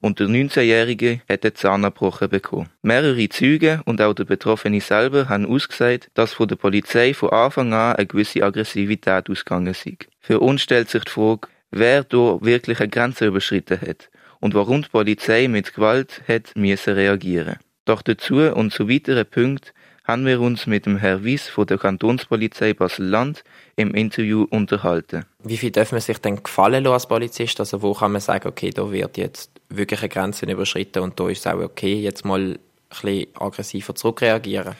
und 0.00 0.20
der 0.20 0.28
19-Jährige 0.28 1.22
hat 1.28 1.42
den 1.42 1.56
Zahn 1.56 1.82
gebrochen 1.82 2.28
bekommen. 2.28 2.68
Mehrere 2.82 3.28
Zeugen 3.30 3.80
und 3.84 4.00
auch 4.00 4.14
der 4.14 4.26
Betroffene 4.26 4.80
selber 4.80 5.28
haben 5.28 5.46
ausgesagt, 5.46 6.08
dass 6.14 6.34
von 6.34 6.46
der 6.46 6.56
Polizei 6.56 7.14
von 7.14 7.30
Anfang 7.30 7.72
an 7.72 7.96
eine 7.96 8.06
gewisse 8.06 8.44
Aggressivität 8.44 9.28
ausgegangen 9.28 9.74
sei. 9.74 9.96
Für 10.20 10.38
uns 10.38 10.62
stellt 10.62 10.88
sich 10.88 11.02
die 11.02 11.10
Frage, 11.10 11.48
wer 11.70 12.04
da 12.04 12.38
wirklich 12.40 12.80
eine 12.80 12.88
Grenze 12.88 13.26
überschritten 13.26 13.80
hat 13.80 14.10
und 14.40 14.54
warum 14.54 14.82
die 14.82 14.88
Polizei 14.88 15.48
mit 15.48 15.74
Gewalt 15.74 16.22
hat 16.28 16.52
müssen 16.54 16.94
reagieren. 16.94 17.56
Doch 17.84 18.02
dazu 18.02 18.36
und 18.36 18.72
zu 18.72 18.88
weiteren 18.88 19.26
Punkten 19.26 19.70
haben 20.06 20.24
wir 20.24 20.40
uns 20.40 20.66
mit 20.66 20.86
dem 20.86 20.98
Herr 20.98 21.24
Wies 21.24 21.48
von 21.48 21.66
der 21.66 21.78
Kantonspolizei 21.78 22.74
Basel-Land 22.74 23.42
im 23.74 23.92
Interview 23.92 24.46
unterhalten. 24.50 25.24
Wie 25.42 25.56
viel 25.56 25.72
darf 25.72 25.90
man 25.90 26.00
sich 26.00 26.18
denn 26.18 26.42
gefallen 26.42 26.84
lassen 26.84 26.94
als 26.94 27.08
Polizist? 27.08 27.58
Also 27.58 27.82
wo 27.82 27.92
kann 27.92 28.12
man 28.12 28.20
sagen, 28.20 28.48
okay, 28.48 28.70
da 28.70 28.90
wird 28.90 29.16
jetzt 29.16 29.50
wirklich 29.68 30.00
eine 30.00 30.08
Grenze 30.08 30.46
überschritten 30.46 31.00
und 31.02 31.18
da 31.18 31.28
ist 31.28 31.40
es 31.40 31.46
auch 31.46 31.60
okay, 31.60 31.94
jetzt 31.94 32.24
mal 32.24 32.40
ein 32.40 32.58
bisschen 32.88 33.26
aggressiver 33.34 33.94
zurückreagieren? 33.94 34.76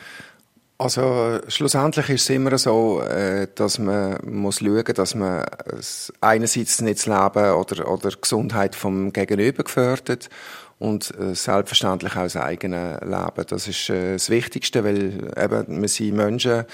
Also 0.79 1.41
schlussendlich 1.49 2.11
ist 2.11 2.23
es 2.23 2.31
immer 2.31 2.59
so, 2.59 3.01
äh, 3.01 3.49
dass 3.55 3.79
man 3.79 4.19
muss 4.25 4.59
schauen, 4.59 4.85
dass 4.85 5.15
man 5.15 5.47
einerseits 6.21 6.83
nicht 6.83 6.99
das 6.99 7.07
Leben 7.07 7.53
oder, 7.55 7.91
oder 7.91 8.11
die 8.11 8.21
Gesundheit 8.21 8.75
vom 8.75 9.11
Gegenüber 9.11 9.65
gefördert 9.65 10.29
und 10.79 11.15
äh, 11.19 11.35
selbstverständlich 11.35 12.13
auch 12.17 12.25
das 12.25 12.37
eigene 12.37 13.01
Leben. 13.03 13.47
Das 13.49 13.69
ist 13.69 13.89
äh, 13.89 14.15
das 14.15 14.29
Wichtigste, 14.29 14.85
weil 14.85 15.33
eben 15.43 15.81
wir 15.81 15.89
sind 15.89 16.15
Menschen. 16.15 16.65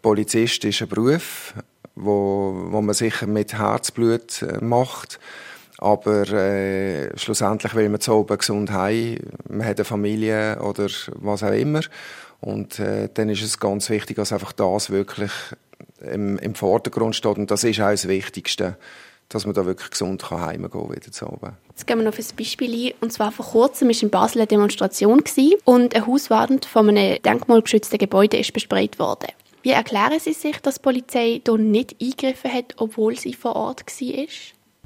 Polizist 0.00 0.64
ist 0.64 0.82
ein 0.82 0.88
Beruf, 0.88 1.54
wo, 1.96 2.68
wo 2.68 2.80
man 2.82 2.94
sicher 2.94 3.26
mit 3.26 3.58
Herzblut 3.58 4.46
macht. 4.60 5.18
Aber 5.78 6.32
äh, 6.32 7.18
schlussendlich 7.18 7.74
will 7.74 7.88
man 7.88 8.00
zu 8.00 8.14
oben 8.14 8.38
gesund 8.38 8.70
heim, 8.70 9.18
man 9.48 9.66
hat 9.66 9.78
eine 9.78 9.84
Familie 9.84 10.60
oder 10.62 10.88
was 11.16 11.42
auch 11.42 11.52
immer. 11.52 11.80
Und 12.44 12.78
äh, 12.78 13.08
dann 13.12 13.30
ist 13.30 13.42
es 13.42 13.58
ganz 13.58 13.88
wichtig, 13.88 14.16
dass 14.16 14.32
einfach 14.32 14.52
das 14.52 14.90
wirklich 14.90 15.30
im, 16.00 16.38
im 16.38 16.54
Vordergrund 16.54 17.16
steht. 17.16 17.38
Und 17.38 17.50
das 17.50 17.64
ist 17.64 17.80
auch 17.80 17.90
das 17.90 18.06
Wichtigste, 18.06 18.76
dass 19.30 19.46
man 19.46 19.54
da 19.54 19.64
wirklich 19.64 19.90
gesund 19.90 20.22
kann 20.22 20.42
heimgehen 20.42 20.70
kann 20.70 20.90
wieder 20.90 21.10
zu 21.10 21.26
oben. 21.26 21.52
Jetzt 21.70 21.86
gehen 21.86 21.98
wir 21.98 22.04
noch 22.04 22.12
auf 22.12 22.18
ein 22.18 22.36
Beispiel 22.36 22.88
ein. 22.88 22.92
Und 23.00 23.14
zwar 23.14 23.32
vor 23.32 23.46
kurzem 23.46 23.88
war 23.88 24.02
in 24.02 24.10
Basel 24.10 24.40
eine 24.40 24.46
Demonstration 24.46 25.24
gewesen, 25.24 25.54
und 25.64 25.94
eine 25.94 26.06
Hauswand 26.06 26.66
von 26.66 26.90
einem 26.90 27.22
denkmalgeschützten 27.22 27.98
Gebäude 27.98 28.36
ist 28.36 28.52
besprayt 28.52 28.98
worden. 28.98 29.28
Wie 29.62 29.70
erklären 29.70 30.20
Sie 30.20 30.34
sich, 30.34 30.58
dass 30.58 30.74
die 30.74 30.82
Polizei 30.82 31.40
hier 31.42 31.56
nicht 31.56 31.96
eingegriffen 31.98 32.52
hat, 32.52 32.74
obwohl 32.76 33.18
sie 33.18 33.32
vor 33.32 33.56
Ort 33.56 33.86
war? 33.86 34.26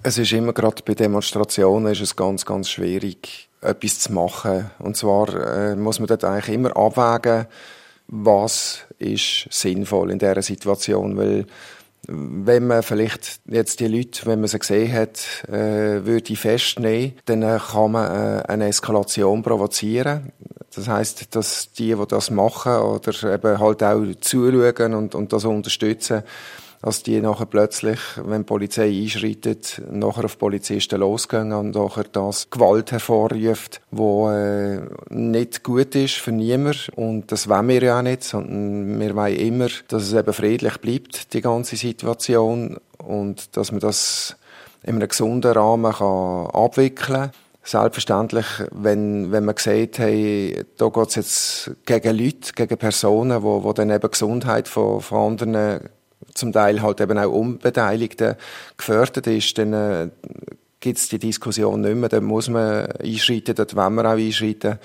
Es 0.04 0.16
ist 0.16 0.32
immer 0.32 0.52
gerade 0.52 0.84
bei 0.84 0.94
Demonstrationen 0.94 1.90
ist 1.90 2.00
es 2.00 2.14
ganz, 2.14 2.46
ganz 2.46 2.70
schwierig, 2.70 3.47
etwas 3.60 4.00
zu 4.00 4.12
machen. 4.12 4.70
Und 4.78 4.96
zwar 4.96 5.28
äh, 5.34 5.76
muss 5.76 5.98
man 5.98 6.06
dort 6.06 6.24
eigentlich 6.24 6.54
immer 6.54 6.76
abwägen, 6.76 7.46
was 8.06 8.80
ist 8.98 9.48
sinnvoll 9.50 10.10
in 10.10 10.18
dieser 10.18 10.42
Situation, 10.42 11.16
weil 11.16 11.46
wenn 12.10 12.66
man 12.66 12.82
vielleicht 12.82 13.40
jetzt 13.46 13.80
die 13.80 13.86
Leute, 13.86 14.24
wenn 14.24 14.40
man 14.40 14.48
sie 14.48 14.58
gesehen 14.58 14.92
hat, 14.92 15.44
äh, 15.48 16.06
würde 16.06 16.36
festnehmen, 16.36 17.14
dann 17.26 17.42
äh, 17.42 17.58
kann 17.58 17.92
man 17.92 18.38
äh, 18.38 18.42
eine 18.48 18.68
Eskalation 18.68 19.42
provozieren. 19.42 20.32
Das 20.74 20.88
heißt, 20.88 21.34
dass 21.34 21.72
die, 21.72 21.94
die 21.94 22.06
das 22.08 22.30
machen 22.30 22.76
oder 22.76 23.34
eben 23.34 23.58
halt 23.58 23.82
auch 23.82 24.04
zuschauen 24.20 24.94
und, 24.94 25.14
und 25.14 25.32
das 25.32 25.44
unterstützen, 25.44 26.22
dass 26.82 27.02
die 27.02 27.20
nachher 27.20 27.46
plötzlich, 27.46 27.98
wenn 28.16 28.42
die 28.42 28.46
Polizei 28.46 28.88
einschreitet, 28.88 29.82
nachher 29.90 30.26
auf 30.26 30.38
Polizisten 30.38 31.00
losgehen 31.00 31.52
und 31.52 31.74
nachher 31.74 32.04
das 32.04 32.50
Gewalt 32.50 32.92
hervorruft, 32.92 33.80
wo 33.90 34.30
äh, 34.30 34.80
nicht 35.08 35.64
gut 35.64 35.94
ist 35.94 36.14
für 36.14 36.32
niemand 36.32 36.90
und 36.94 37.32
das 37.32 37.48
wollen 37.48 37.68
wir 37.68 37.82
ja 37.82 37.98
auch 37.98 38.02
nicht, 38.02 38.22
sondern 38.22 39.00
wir 39.00 39.16
wollen 39.16 39.36
immer, 39.36 39.68
dass 39.88 40.04
es 40.04 40.12
eben 40.12 40.32
friedlich 40.32 40.78
bleibt, 40.78 41.34
die 41.34 41.40
ganze 41.40 41.76
Situation 41.76 42.78
und 42.98 43.56
dass 43.56 43.72
man 43.72 43.80
das 43.80 44.36
in 44.84 44.96
einem 44.96 45.08
gesunden 45.08 45.52
Rahmen 45.52 45.92
kann 45.92 46.46
abwickeln 46.46 47.20
kann. 47.20 47.30
Selbstverständlich, 47.64 48.46
wenn, 48.70 49.30
wenn 49.30 49.44
man 49.44 49.56
sieht, 49.58 49.98
hey, 49.98 50.64
da 50.78 50.88
geht 50.88 51.08
es 51.08 51.14
jetzt 51.16 51.70
gegen 51.84 52.16
Leute, 52.16 52.52
gegen 52.54 52.78
Personen, 52.78 53.42
wo, 53.42 53.62
wo 53.62 53.74
dann 53.74 53.90
eben 53.90 54.00
die 54.00 54.10
Gesundheit 54.10 54.68
von, 54.68 55.02
von 55.02 55.32
anderen 55.32 55.80
zum 56.38 56.52
Teil 56.52 56.82
halt 56.82 57.00
eben 57.00 57.18
auch 57.18 57.32
Unbeteiligten 57.32 58.36
gefördert 58.76 59.26
ist, 59.26 59.58
dann 59.58 59.72
äh, 59.72 60.08
gibt 60.80 60.98
es 60.98 61.08
die 61.08 61.18
Diskussion 61.18 61.80
nicht 61.80 61.96
mehr. 61.96 62.08
Dann 62.08 62.24
muss 62.24 62.48
man 62.48 62.86
einschreiten, 62.86 63.54
dort 63.54 63.76
wollen 63.76 63.94
wir 63.94 64.04
auch 64.06 64.16
einschreiten. 64.16 64.78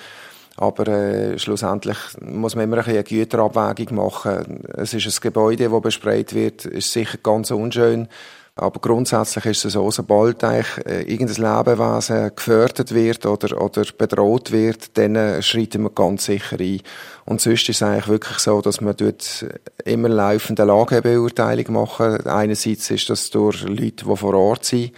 Aber 0.55 0.87
äh, 0.87 1.39
schlussendlich 1.39 1.97
muss 2.21 2.55
man 2.55 2.65
immer 2.65 2.77
ein 2.77 2.85
eine 2.87 3.03
Güterabwägung 3.03 3.97
machen. 3.97 4.63
Es 4.75 4.93
ist 4.93 5.07
ein 5.07 5.21
Gebäude, 5.21 5.69
das 5.69 5.81
bespreit 5.81 6.33
wird, 6.33 6.65
ist 6.65 6.93
sicher 6.93 7.17
ganz 7.23 7.49
unschön. 7.49 8.07
Aber 8.55 8.79
grundsätzlich 8.79 9.45
ist 9.45 9.65
es 9.65 9.73
so, 9.73 9.89
sobald 9.89 10.43
eigentlich 10.43 10.85
äh, 10.85 11.01
irgendein 11.11 11.57
Lebewesen 11.57 12.35
gefördert 12.35 12.93
wird 12.93 13.25
oder, 13.25 13.59
oder 13.59 13.83
bedroht 13.97 14.51
wird, 14.51 14.95
dann 14.95 15.15
äh, 15.15 15.41
schreiten 15.41 15.81
wir 15.81 15.89
ganz 15.89 16.25
sicher 16.25 16.59
ein. 16.59 16.81
Und 17.25 17.41
sonst 17.41 17.67
ist 17.67 17.77
es 17.77 17.83
eigentlich 17.83 18.07
wirklich 18.09 18.37
so, 18.37 18.61
dass 18.61 18.79
man 18.79 18.95
dort 18.95 19.45
immer 19.85 20.09
laufende 20.09 20.65
Lagebeurteilung 20.65 21.73
machen. 21.73 22.27
Einerseits 22.27 22.91
ist 22.91 23.09
das 23.09 23.31
durch 23.31 23.63
Leute, 23.63 24.05
die 24.05 24.17
vor 24.17 24.35
Ort 24.35 24.65
sind 24.65 24.91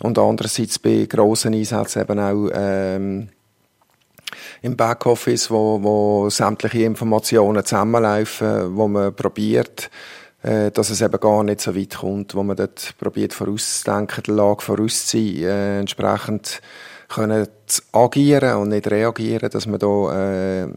und 0.00 0.18
andererseits 0.18 0.78
bei 0.78 1.06
grossen 1.06 1.52
Einsätzen 1.52 2.00
eben 2.02 2.18
auch 2.18 2.48
ähm, 2.54 3.28
im 4.62 4.76
Backoffice, 4.76 5.50
wo, 5.50 5.82
wo 5.82 6.30
sämtliche 6.30 6.84
Informationen 6.84 7.64
zusammenlaufen, 7.64 8.74
wo 8.76 8.88
man 8.88 9.14
probiert, 9.14 9.90
dass 10.44 10.90
es 10.90 11.00
eben 11.00 11.20
gar 11.20 11.42
nicht 11.42 11.62
so 11.62 11.74
weit 11.74 11.96
kommt, 11.96 12.34
wo 12.34 12.42
man 12.42 12.56
dort 12.56 12.94
probiert 12.98 13.32
vorauszudenken, 13.32 14.24
die 14.24 14.30
Lage 14.30 14.62
vorauszuziehen, 14.62 15.48
äh, 15.48 15.80
entsprechend 15.80 16.60
können 17.08 17.48
zu 17.66 17.82
agieren 17.92 18.56
und 18.56 18.68
nicht 18.68 18.90
reagieren, 18.90 19.48
dass 19.50 19.66
man 19.66 19.78
da 19.78 20.64
äh, 20.64 20.68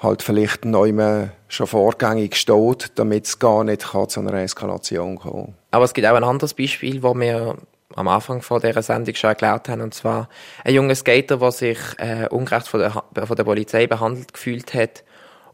halt 0.00 0.22
vielleicht 0.22 0.64
neu 0.64 1.28
schon 1.48 1.66
vorgängig 1.66 2.34
steht, 2.34 2.90
damit 2.96 3.26
es 3.26 3.38
gar 3.38 3.62
nicht 3.62 3.90
kann 3.90 4.08
zu 4.08 4.20
einer 4.20 4.34
Eskalation 4.34 5.16
kommen. 5.16 5.54
Aber 5.70 5.84
es 5.84 5.94
gibt 5.94 6.06
auch 6.08 6.16
ein 6.16 6.24
anderes 6.24 6.54
Beispiel, 6.54 7.02
wo 7.02 7.14
wir 7.14 7.56
am 7.94 8.08
Anfang 8.08 8.42
von 8.42 8.60
dieser 8.60 8.82
Sendung 8.82 9.14
schon 9.14 9.28
erklärt 9.28 9.68
haben, 9.68 9.82
und 9.82 9.94
zwar 9.94 10.28
ein 10.64 10.74
junger 10.74 10.94
Skater, 10.94 11.36
der 11.36 11.52
sich 11.52 11.78
äh, 11.98 12.26
ungerecht 12.30 12.66
von 12.66 12.80
der, 12.80 13.26
von 13.26 13.36
der 13.36 13.44
Polizei 13.44 13.86
behandelt 13.86 14.32
gefühlt 14.32 14.74
hat 14.74 15.04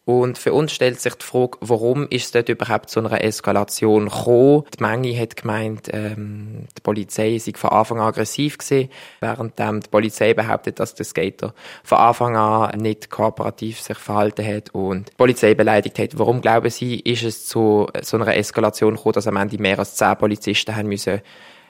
und 0.09 0.39
für 0.39 0.55
uns 0.55 0.73
stellt 0.73 0.99
sich 0.99 1.17
die 1.17 1.27
Frage, 1.27 1.59
warum 1.61 2.07
ist 2.09 2.25
es 2.25 2.31
dort 2.31 2.49
überhaupt 2.49 2.89
zu 2.89 2.99
einer 2.99 3.23
Eskalation 3.23 4.09
gekommen? 4.09 4.65
Die 4.79 4.83
Menge 4.83 5.21
hat 5.21 5.37
gemeint, 5.37 5.91
ähm, 5.93 6.65
die 6.75 6.81
Polizei 6.81 7.37
sei 7.37 7.53
von 7.55 7.69
Anfang 7.69 8.01
an 8.01 8.07
aggressiv 8.07 8.57
gewesen, 8.57 8.89
während 9.21 9.53
ähm, 9.59 9.83
die 9.83 9.91
Polizei 9.91 10.33
behauptet, 10.33 10.81
dass 10.81 10.95
der 10.95 11.05
Skater 11.05 11.53
von 11.85 11.99
Anfang 11.99 12.39
an 12.39 12.81
nicht 12.81 13.11
kooperativ 13.11 13.83
sich 13.83 13.99
verhalten 13.99 14.47
hat 14.47 14.75
und 14.75 15.11
die 15.11 15.15
Polizei 15.15 15.53
beleidigt 15.53 15.99
hat. 15.99 16.19
Warum 16.19 16.41
glauben 16.41 16.71
Sie, 16.71 17.01
ist 17.01 17.25
es 17.25 17.47
zu 17.47 17.87
so 18.01 18.17
einer 18.17 18.35
Eskalation 18.35 18.97
gekommen, 18.97 19.13
dass 19.13 19.27
am 19.27 19.37
Ende 19.37 19.59
mehr 19.59 19.79
als 19.79 19.97
zehn 19.97 20.17
Polizisten 20.17 20.75
haben 20.75 20.89
müssen 20.89 21.21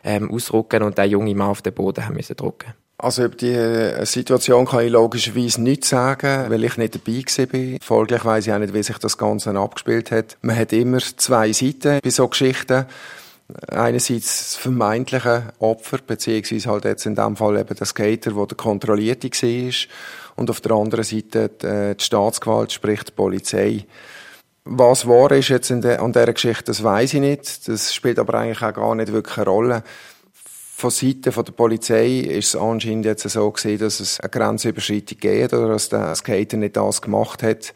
ähm, 0.04 0.30
ausrücken 0.30 0.85
und 0.85 0.97
der 0.97 1.07
junge 1.07 1.35
Mann 1.35 1.49
auf 1.49 1.62
den 1.62 1.75
Boden 1.75 2.07
haben 2.07 2.14
müssen 2.14 2.37
drücken? 2.37 2.73
Also 3.00 3.24
über 3.24 3.36
die 3.36 3.52
äh, 3.52 4.04
Situation 4.04 4.66
kann 4.66 4.84
ich 4.84 4.90
logischerweise 4.90 5.62
nichts 5.62 5.90
sagen, 5.90 6.50
weil 6.50 6.64
ich 6.64 6.76
nicht 6.76 6.96
dabei 6.96 7.22
war. 7.22 7.78
Folglich 7.80 8.24
weiss 8.24 8.48
ich 8.48 8.52
auch 8.52 8.58
nicht, 8.58 8.74
wie 8.74 8.82
sich 8.82 8.98
das 8.98 9.16
Ganze 9.16 9.56
abgespielt 9.56 10.10
hat. 10.10 10.36
Man 10.42 10.56
hat 10.56 10.72
immer 10.72 10.98
zwei 10.98 11.52
Seiten 11.52 12.00
bei 12.02 12.10
so 12.10 12.26
Geschichten. 12.26 12.86
Einerseits 13.68 14.50
das 14.50 14.56
vermeintliche 14.56 15.52
Opfer, 15.60 15.98
beziehungsweise 16.04 16.68
halt 16.68 16.84
jetzt 16.86 17.06
in 17.06 17.14
dem 17.14 17.36
Fall 17.36 17.58
eben 17.58 17.76
der 17.76 17.86
Skater, 17.86 18.32
der 18.32 18.46
der 18.46 18.56
Kontrollierte 18.56 19.30
war. 19.30 19.72
Und 20.34 20.50
auf 20.50 20.60
der 20.60 20.72
anderen 20.72 21.04
Seite 21.04 21.50
die, 21.50 21.66
äh, 21.66 21.94
die 21.94 22.04
Staatsgewalt, 22.04 22.72
sprich 22.72 23.04
die 23.04 23.12
Polizei. 23.12 23.86
Was 24.64 25.06
wahr 25.06 25.30
ist 25.32 25.48
jetzt 25.48 25.70
an 25.70 25.80
dieser 25.80 26.32
Geschichte, 26.32 26.64
das 26.64 26.82
weiß 26.82 27.14
ich 27.14 27.20
nicht. 27.20 27.68
Das 27.68 27.94
spielt 27.94 28.18
aber 28.18 28.34
eigentlich 28.34 28.60
auch 28.60 28.74
gar 28.74 28.94
nicht 28.96 29.12
wirklich 29.12 29.38
eine 29.38 29.46
Rolle 29.46 29.82
von 30.78 30.90
Seiten 30.90 31.23
der 31.23 31.42
Polizei 31.42 32.20
ist 32.20 32.54
es 32.54 32.56
anscheinend 32.56 33.04
jetzt 33.04 33.28
so 33.28 33.50
gewesen, 33.50 33.80
dass 33.80 33.99
es 33.99 34.20
eine 34.20 34.30
Grenzüberschreitung 34.30 35.18
geht 35.18 35.52
oder 35.52 35.70
dass 35.70 35.88
der 35.88 36.14
Skater 36.14 36.56
nicht 36.56 36.76
das 36.76 37.02
gemacht 37.02 37.42
hat, 37.42 37.75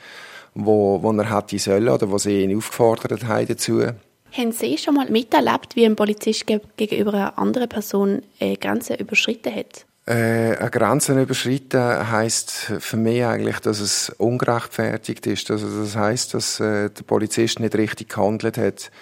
wo, 0.55 1.03
wo 1.03 1.11
er 1.11 1.37
hätte 1.37 1.59
sollen 1.59 1.89
oder 1.89 2.13
was 2.13 2.23
sie 2.23 2.45
ihn 2.45 2.57
aufgefordert 2.57 3.27
haben 3.27 3.49
dazu. 3.49 3.83
Haben 4.31 4.53
Sie 4.53 4.79
schon 4.79 4.95
mal 4.95 5.11
miterlebt, 5.11 5.75
wie 5.75 5.85
ein 5.85 5.97
Polizist 5.97 6.47
gegenüber 6.47 7.13
einer 7.13 7.39
anderen 7.39 7.69
Person 7.69 8.23
eine 8.39 8.57
Grenze 8.57 8.95
überschritten 8.95 9.53
hat? 9.53 9.85
Äh, 10.07 10.57
eine 10.57 10.71
Grenze 10.71 11.21
überschreiten 11.21 12.09
heisst 12.09 12.73
für 12.79 12.97
mich 12.97 13.25
eigentlich, 13.25 13.59
dass 13.59 13.81
es 13.81 14.11
ungerechtfertigt 14.11 15.27
ist. 15.27 15.51
Also 15.51 15.67
das 15.83 15.97
heisst, 15.97 16.35
dass 16.35 16.61
äh, 16.61 16.89
der 16.89 17.03
Polizist 17.03 17.59
nicht 17.59 17.75
richtig 17.75 18.11
gehandelt 18.11 18.59
hat. 18.59 18.93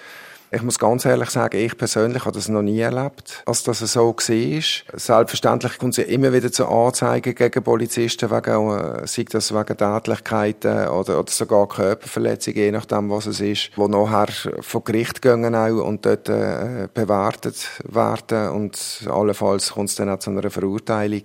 Ich 0.52 0.62
muss 0.62 0.80
ganz 0.80 1.04
ehrlich 1.04 1.30
sagen, 1.30 1.58
ich 1.58 1.78
persönlich 1.78 2.24
habe 2.24 2.34
das 2.34 2.48
noch 2.48 2.62
nie 2.62 2.80
erlebt, 2.80 3.44
als 3.46 3.62
das 3.62 3.78
so 3.78 4.08
war. 4.16 4.98
Selbstverständlich 4.98 5.78
kommt 5.78 5.96
es 5.96 5.98
ja 5.98 6.12
immer 6.12 6.32
wieder 6.32 6.50
zu 6.50 6.66
Anzeigen 6.66 7.36
gegen 7.36 7.62
Polizisten, 7.62 8.32
wegen, 8.32 8.70
äh, 8.70 9.06
sei 9.06 9.24
das 9.30 9.54
wegen 9.54 9.76
Tätlichkeiten 9.76 10.88
oder, 10.88 11.20
oder 11.20 11.30
sogar 11.30 11.68
Körperverletzungen, 11.68 12.58
je 12.58 12.72
nachdem, 12.72 13.10
was 13.10 13.26
es 13.26 13.40
ist, 13.40 13.70
wo 13.76 13.86
nachher 13.86 14.26
vor 14.60 14.82
Gericht 14.82 15.22
gehen 15.22 15.54
auch 15.54 15.84
und 15.84 16.04
dort 16.04 16.28
äh, 16.28 16.88
bewertet 16.92 17.68
werden 17.84 18.48
und 18.48 19.06
allenfalls 19.08 19.70
kommt 19.74 19.90
es 19.90 19.94
dann 19.94 20.10
auch 20.10 20.18
zu 20.18 20.30
einer 20.30 20.50
Verurteilung, 20.50 21.22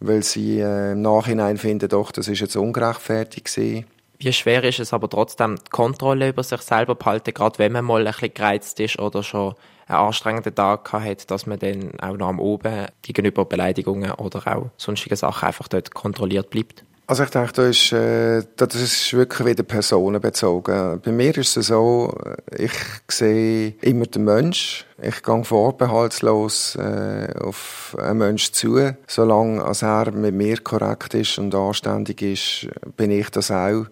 weil 0.00 0.22
sie 0.22 0.58
äh, 0.58 0.92
im 0.92 1.02
Nachhinein 1.02 1.58
finden, 1.58 1.90
doch, 1.90 2.10
das 2.12 2.28
ist 2.28 2.40
jetzt 2.40 2.56
ungerechtfertigt 2.56 3.54
gewesen. 3.54 3.84
Wie 4.24 4.32
schwer 4.32 4.62
ist 4.62 4.78
es 4.78 4.92
aber 4.92 5.08
trotzdem, 5.08 5.56
die 5.56 5.70
Kontrolle 5.70 6.28
über 6.28 6.44
sich 6.44 6.60
selber 6.60 6.94
behalten, 6.94 7.34
gerade 7.34 7.58
wenn 7.58 7.72
man 7.72 7.84
mal 7.84 8.06
ein 8.06 8.12
bisschen 8.12 8.32
gereizt 8.32 8.78
ist 8.78 9.00
oder 9.00 9.24
schon 9.24 9.54
einen 9.88 9.98
anstrengenden 9.98 10.54
Tag 10.54 10.92
hat, 10.92 11.28
dass 11.28 11.46
man 11.46 11.58
dann 11.58 11.98
auch 12.00 12.16
noch 12.16 12.28
am 12.28 12.38
Oben 12.38 12.86
gegenüber 13.02 13.44
Beleidigungen 13.44 14.12
oder 14.12 14.46
auch 14.46 14.70
sonstigen 14.76 15.16
Sachen 15.16 15.48
einfach 15.48 15.66
dort 15.66 15.92
kontrolliert 15.92 16.50
bleibt? 16.50 16.84
Also 17.08 17.24
ich 17.24 17.30
denke, 17.30 17.52
das 17.52 17.68
ist, 17.68 17.92
äh, 17.92 18.42
das 18.56 18.74
ist 18.76 19.12
wirklich 19.12 19.46
wieder 19.46 19.64
personenbezogen. 19.64 21.00
Bei 21.00 21.10
mir 21.10 21.36
ist 21.36 21.56
es 21.56 21.66
so, 21.66 22.16
ich 22.56 22.72
sehe 23.08 23.74
immer 23.80 24.06
den 24.06 24.24
Mensch. 24.24 24.86
Ich 25.02 25.22
gehe 25.22 25.44
vorbehaltslos 25.44 26.76
äh, 26.76 27.28
auf 27.42 27.96
einen 28.00 28.18
Menschen 28.18 28.54
zu. 28.54 28.96
Solange 29.08 29.62
als 29.64 29.82
er 29.82 30.12
mit 30.12 30.34
mir 30.34 30.58
korrekt 30.58 31.14
ist 31.14 31.38
und 31.38 31.54
anständig 31.54 32.22
ist, 32.22 32.68
bin 32.96 33.10
ich 33.10 33.28
das 33.30 33.50
auch. 33.50 33.86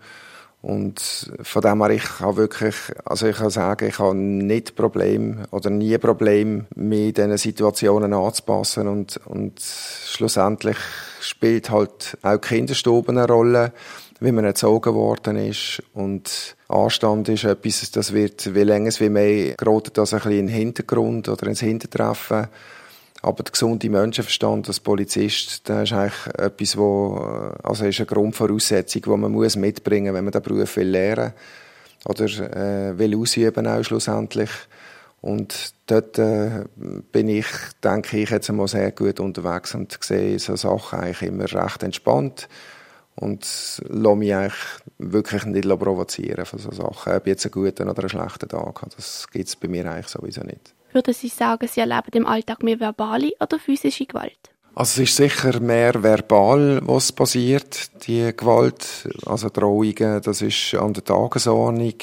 Und 0.63 1.33
von 1.43 1.63
dem 1.63 1.83
her, 1.83 1.91
ich 1.91 2.21
habe 2.21 2.37
wirklich, 2.37 2.75
also 3.07 3.27
ich 3.27 3.37
kann 3.37 3.49
sagen, 3.49 3.89
ich 3.89 3.99
habe 3.99 4.15
nicht 4.15 4.77
Problem 4.77 5.39
oder 5.51 5.71
nie 5.71 5.97
Problem, 5.97 6.67
mich 6.75 7.15
diesen 7.15 7.39
Situationen 7.39 8.13
anzupassen 8.13 8.87
und, 8.87 9.19
und 9.25 9.59
schlussendlich 9.59 10.77
spielt 11.21 11.71
halt 11.71 12.19
auch 12.21 12.41
Kinderstube 12.41 13.11
eine 13.11 13.27
Rolle, 13.27 13.73
wie 14.21 14.33
man 14.33 14.45
erzogen 14.45 14.95
worden 14.95 15.37
ist 15.37 15.83
und 15.95 16.57
Anstand 16.69 17.31
ist 17.31 17.45
etwas, 17.45 17.91
das 17.91 18.13
wird, 18.13 18.55
wie 18.55 18.63
länger 18.63 18.89
es 18.89 19.01
wie 19.01 19.09
mehr, 19.09 19.55
gerät 19.55 19.97
das 19.97 20.13
ein 20.13 20.19
bisschen 20.19 20.39
in 20.39 20.47
den 20.47 20.55
Hintergrund 20.55 21.31
oder 21.31 21.47
ins 21.47 21.61
Hintertreffen. 21.61 22.49
Aber 23.23 23.43
der 23.43 23.53
gesunde 23.53 23.91
Menschenverstand 23.91 24.69
als 24.69 24.81
Polizist, 24.81 25.69
das 25.69 25.91
ist 25.91 25.93
eigentlich 25.93 26.27
etwas, 26.39 26.77
wo, 26.77 27.17
also 27.63 27.85
ist 27.85 28.01
eine 28.01 28.07
Grundvoraussetzung, 28.07 29.03
die 29.03 29.11
man 29.11 29.33
muss 29.33 29.57
mitbringen, 29.57 30.15
wenn 30.15 30.25
man 30.25 30.33
den 30.33 30.43
Beruf 30.43 30.77
will 30.77 30.89
lernen 30.89 31.33
oder 32.07 32.25
äh, 32.25 32.99
will 32.99 33.17
ausüben 33.17 33.67
auch 33.67 33.83
schlussendlich. 33.83 34.51
Und 35.21 35.75
dort 35.87 36.19
äh, 36.19 36.65
bin 37.13 37.29
ich, 37.29 37.47
denke 37.85 38.19
ich, 38.19 38.31
jetzt 38.31 38.49
einmal 38.49 38.69
sehr 38.69 38.91
gut 38.93 39.21
unterwegs 39.21 39.75
und 39.75 39.99
sehe 40.01 40.39
so 40.39 40.57
Sachen 40.57 41.01
eigentlich 41.01 41.23
immer 41.23 41.45
recht 41.53 41.83
entspannt 41.83 42.49
und 43.17 43.45
lasse 43.87 44.17
mich 44.17 44.35
eigentlich 44.35 44.55
wirklich 44.97 45.45
nicht 45.45 45.69
provozieren 45.69 46.47
von 46.47 46.59
so 46.59 46.71
Sachen. 46.71 47.13
Ob 47.13 47.27
ich 47.27 47.33
jetzt 47.33 47.45
einen 47.45 47.53
guten 47.53 47.91
oder 47.91 48.01
einen 48.01 48.09
schlechten 48.09 48.49
Tag 48.49 48.81
habe, 48.81 48.91
das 48.97 49.29
gibt 49.31 49.49
es 49.49 49.57
bei 49.57 49.69
mir 49.69 49.91
eigentlich 49.91 50.09
sowieso 50.09 50.41
nicht. 50.41 50.75
Würden 50.93 51.15
Sie 51.15 51.29
sagen, 51.29 51.69
Sie 51.69 51.81
erleben 51.81 52.11
im 52.13 52.27
Alltag 52.27 52.63
mehr 52.63 52.81
verbale 52.81 53.33
oder 53.41 53.59
physische 53.59 54.07
Gewalt? 54.07 54.51
Also 54.75 55.03
es 55.03 55.11
ist 55.11 55.17
sicher 55.17 55.61
mehr 55.61 56.03
verbal, 56.03 56.81
was 56.83 57.13
passiert, 57.13 57.91
die 58.07 58.33
Gewalt, 58.37 59.09
also 59.27 59.49
Drohungen, 59.49 60.23
das 60.23 60.43
ist 60.43 60.75
an 60.75 60.95
der 60.95 61.05
Tagesordnung. 61.05 61.95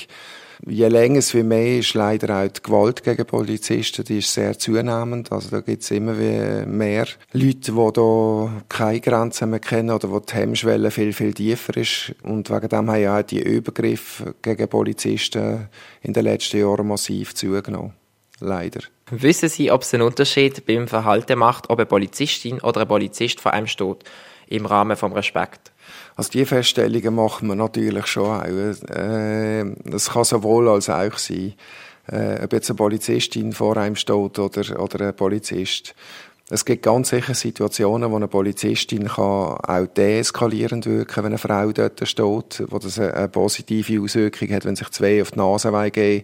Je 0.66 0.88
länger 0.88 1.20
es 1.20 1.34
wie 1.34 1.44
mehr 1.44 1.80
ist 1.80 1.94
leider 1.94 2.44
auch 2.44 2.48
die 2.48 2.64
Gewalt 2.64 3.04
gegen 3.04 3.26
Polizisten, 3.26 4.04
die 4.04 4.20
ist 4.20 4.34
sehr 4.34 4.58
zunehmend. 4.58 5.32
Also 5.32 5.50
da 5.50 5.62
gibt 5.62 5.84
es 5.84 5.92
immer 5.92 6.14
mehr 6.14 7.08
Leute, 7.32 7.72
die 7.72 7.94
da 7.94 8.52
keine 8.68 9.00
Grenzen 9.02 9.52
mehr 9.52 9.60
kennen 9.60 9.92
oder 9.92 10.12
wo 10.12 10.20
die 10.20 10.34
Hemmschwelle 10.34 10.92
viel, 10.92 11.14
viel 11.14 11.34
tiefer 11.34 11.78
ist. 11.78 12.16
Und 12.24 12.50
wegen 12.50 12.70
dem 12.70 12.90
haben 12.90 13.02
ja 13.02 13.20
auch 13.20 13.24
die 13.24 13.42
Übergriffe 13.42 14.34
gegen 14.42 14.68
Polizisten 14.68 15.70
in 16.02 16.14
den 16.14 16.24
letzten 16.24 16.60
Jahren 16.60 16.88
massiv 16.88 17.36
zugenommen. 17.36 17.94
Leider. 18.40 18.82
Wissen 19.10 19.50
Sie, 19.50 19.72
ob 19.72 19.82
es 19.82 19.94
einen 19.94 20.04
Unterschied 20.04 20.66
beim 20.66 20.88
Verhalten 20.88 21.40
macht, 21.40 21.70
ob 21.70 21.80
eine 21.80 21.86
Polizistin 21.86 22.60
oder 22.62 22.82
ein 22.82 22.88
Polizist 22.88 23.40
vor 23.40 23.54
einem 23.54 23.68
steht, 23.68 24.04
im 24.48 24.66
Rahmen 24.66 24.96
vom 24.96 25.14
Respekt? 25.14 25.72
Also 26.16 26.32
die 26.32 26.46
Feststellungen 26.46 27.16
machen 27.16 27.48
wir 27.48 27.56
natürlich 27.56 28.08
schon 28.08 28.26
auch. 28.26 28.90
Äh, 28.96 29.66
das 29.86 30.12
kann 30.12 30.24
sowohl 30.24 30.70
als 30.70 30.90
auch 30.90 31.18
sein, 31.18 31.54
äh, 32.12 32.44
ob 32.44 32.54
jetzt 32.54 32.70
eine 32.70 32.78
Polizistin 32.78 33.54
vor 33.54 33.78
einem 33.78 33.96
steht 33.96 34.40
oder, 34.40 34.82
oder 34.82 35.08
ein 35.08 35.16
Polizist. 35.16 35.96
Es 36.50 36.64
gibt 36.64 36.84
ganz 36.84 37.10
sicher 37.10 37.34
Situationen, 37.34 38.10
wo 38.10 38.16
eine 38.16 38.30
Polizistin 38.30 39.08
kann 39.08 39.26
auch 39.26 39.88
deeskalierend 39.98 40.86
wirken 40.86 41.24
wenn 41.24 41.32
eine 41.32 41.38
Frau 41.38 41.74
dort 41.74 42.08
steht, 42.08 42.64
wo 42.70 42.80
das 42.80 42.98
eine, 43.00 43.28
positive 43.28 44.02
Auswirkung 44.02 44.50
hat, 44.52 44.64
wenn 44.64 44.78
sich 44.78 44.90
zwei 44.92 45.22
auf 45.22 45.32
die 45.32 45.40
Nase 45.40 45.92
gehen 45.92 46.24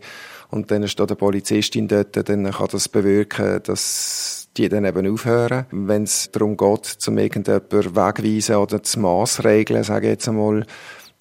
und 0.53 0.69
dann 0.69 0.87
steht 0.87 1.09
eine 1.09 1.15
Polizistin 1.15 1.87
dort, 1.87 2.29
dann 2.29 2.51
kann 2.51 2.67
das 2.71 2.87
bewirken, 2.87 3.59
dass 3.63 4.47
die 4.55 4.69
dann 4.69 4.85
eben 4.85 5.11
aufhören. 5.11 5.65
Wenn 5.71 6.03
es 6.03 6.29
darum 6.31 6.57
geht, 6.57 6.85
zum 6.85 7.17
irgendjemanden 7.17 7.95
wegweisen 7.95 8.57
oder 8.57 8.83
zu 8.83 8.99
Massregeln, 8.99 9.83
sage 9.83 10.07
ich 10.07 10.11
jetzt 10.11 10.29
einmal, 10.29 10.65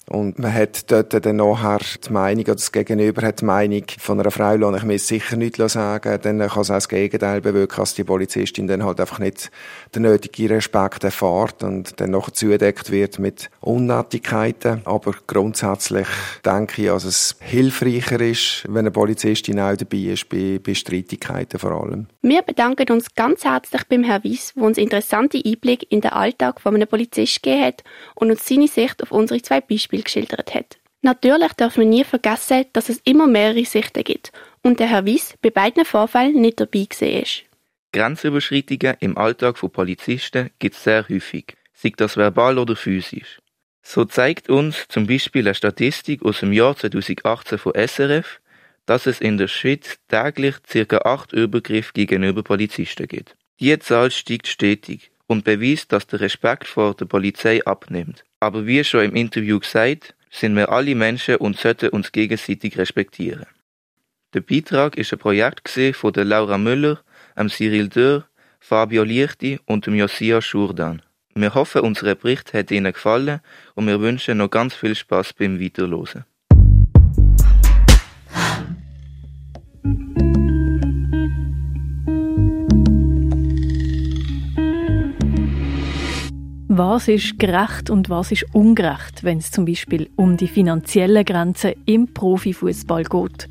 und 0.09 0.37
man 0.37 0.53
hat 0.53 0.91
dort 0.91 1.25
dann 1.25 1.37
nachher 1.37 1.79
die 2.05 2.11
Meinung, 2.11 2.43
oder 2.43 2.55
das 2.55 2.71
Gegenüber 2.73 3.21
hat 3.25 3.39
die 3.39 3.45
Meinung 3.45 3.83
von 3.99 4.19
einer 4.19 4.31
Frau, 4.31 4.55
lasse 4.55 4.77
ich 4.77 4.83
mir 4.83 4.99
sicher 4.99 5.37
nicht 5.37 5.55
sagen, 5.55 6.19
dann 6.21 6.39
kann 6.39 6.61
es 6.61 6.69
auch 6.69 6.75
das 6.75 6.89
Gegenteil 6.89 7.39
bewirken, 7.39 7.77
dass 7.77 7.95
die 7.95 8.03
Polizistin 8.03 8.67
dann 8.67 8.83
halt 8.83 8.99
einfach 8.99 9.19
nicht 9.19 9.49
den 9.95 10.01
nötigen 10.01 10.47
Respekt 10.47 11.05
erfahrt 11.05 11.63
und 11.63 11.99
dann 12.01 12.11
noch 12.11 12.31
zudeckt 12.31 12.91
wird 12.91 13.17
mit 13.17 13.49
Unnettigkeiten. 13.61 14.81
Aber 14.83 15.13
grundsätzlich 15.25 16.07
denke 16.45 16.81
ich, 16.81 16.87
dass 16.89 17.05
es 17.05 17.37
hilfreicher 17.39 18.19
ist, 18.19 18.65
wenn 18.67 18.79
eine 18.79 18.91
Polizistin 18.91 19.59
auch 19.59 19.77
dabei 19.77 19.97
ist, 19.97 20.27
bei, 20.27 20.59
bei 20.61 20.73
Streitigkeiten 20.73 21.59
vor 21.59 21.71
allem. 21.71 22.07
Wir 22.21 22.41
bedanken 22.41 22.91
uns 22.91 23.15
ganz 23.15 23.45
herzlich 23.45 23.83
beim 23.87 24.03
Herrn 24.03 24.23
Wies, 24.25 24.53
der 24.53 24.63
uns 24.63 24.77
interessante 24.77 25.41
Einblicke 25.43 25.85
in 25.89 26.01
den 26.01 26.11
Alltag 26.11 26.59
von 26.59 26.75
einem 26.75 26.87
Polizist 26.87 27.41
gegeben 27.41 27.63
hat 27.63 27.83
und 28.15 28.31
uns 28.31 28.45
seine 28.45 28.67
Sicht 28.67 29.01
auf 29.01 29.11
unsere 29.11 29.41
zwei 29.41 29.61
Beispiele 29.61 29.92
Beispiel 29.93 30.03
geschildert 30.03 30.53
hat. 30.53 30.77
Natürlich 31.01 31.53
dürfen 31.53 31.81
wir 31.81 31.87
nie 31.87 32.03
vergessen, 32.03 32.65
dass 32.73 32.89
es 32.89 33.01
immer 33.03 33.27
mehrere 33.27 33.65
Sichten 33.65 34.03
gibt 34.03 34.31
und 34.61 34.79
der 34.79 34.87
Herr 34.87 35.05
Wies 35.05 35.35
bei 35.41 35.49
beiden 35.49 35.85
Vorfällen 35.85 36.39
nicht 36.39 36.59
dabei 36.59 36.87
ist. 36.99 37.43
Grenzüberschreitungen 37.91 38.95
im 39.01 39.17
Alltag 39.17 39.57
von 39.57 39.69
Polizisten 39.69 40.49
gibt 40.59 40.75
es 40.75 40.83
sehr 40.83 41.07
häufig, 41.09 41.55
sei 41.73 41.91
das 41.95 42.17
verbal 42.17 42.57
oder 42.57 42.75
physisch. 42.75 43.39
So 43.83 44.05
zeigt 44.05 44.49
uns 44.49 44.87
zum 44.87 45.05
Beispiel 45.05 45.45
eine 45.45 45.55
Statistik 45.55 46.23
aus 46.23 46.39
dem 46.39 46.53
Jahr 46.53 46.75
2018 46.75 47.57
von 47.57 47.73
SRF, 47.75 48.39
dass 48.85 49.05
es 49.05 49.19
in 49.19 49.37
der 49.37 49.49
Schweiz 49.49 49.97
täglich 50.07 50.55
ca. 50.63 50.97
acht 50.99 51.33
Übergriffe 51.33 51.91
gegenüber 51.93 52.43
Polizisten 52.43 53.07
gibt. 53.07 53.35
Die 53.59 53.77
Zahl 53.79 54.09
steigt 54.09 54.47
stetig 54.47 55.11
und 55.27 55.43
beweist, 55.43 55.91
dass 55.91 56.07
der 56.07 56.21
Respekt 56.21 56.67
vor 56.67 56.93
der 56.95 57.05
Polizei 57.05 57.63
abnimmt. 57.65 58.23
Aber 58.43 58.67
wie 58.67 58.83
schon 58.83 59.05
im 59.05 59.15
Interview 59.15 59.57
gesagt, 59.57 60.15
sind 60.29 60.57
wir 60.57 60.67
alle 60.67 60.95
Menschen 60.95 61.37
und 61.37 61.57
sollten 61.57 61.91
uns 61.91 62.11
gegenseitig 62.11 62.77
respektieren. 62.77 63.45
Der 64.33 64.41
Beitrag 64.41 64.97
ist 64.97 65.13
ein 65.13 65.19
Projekt 65.19 65.69
von 65.93 66.11
der 66.11 66.25
Laura 66.25 66.57
Müller, 66.57 66.99
dem 67.37 67.47
Cyril 67.47 67.87
Dörr, 67.87 68.25
Fabio 68.59 69.03
Lichti 69.03 69.61
und 69.65 69.85
dem 69.85 69.95
Josiah 69.95 70.41
Schurdan. 70.41 71.01
Wir 71.35 71.55
hoffen, 71.55 71.83
unser 71.83 72.15
Bericht 72.15 72.53
hat 72.53 72.69
Ihnen 72.69 72.91
gefallen 72.91 73.39
und 73.75 73.87
wir 73.87 74.01
wünschen 74.01 74.39
noch 74.39 74.49
ganz 74.49 74.73
viel 74.73 74.93
Spaß 74.93 75.31
beim 75.31 75.61
Weiterlosen. 75.61 76.25
Was 86.75 87.07
ist 87.07 87.37
gerecht 87.37 87.91
und 87.91 88.09
was 88.09 88.31
ist 88.31 88.47
ungerecht, 88.51 89.23
wenn 89.23 89.37
es 89.37 89.51
zum 89.51 89.63
Beispiel 89.63 90.09
um 90.15 90.37
die 90.37 90.47
finanziellen 90.47 91.23
Grenzen 91.23 91.73
im 91.85 92.11
Profifußball 92.11 93.03
geht? 93.03 93.47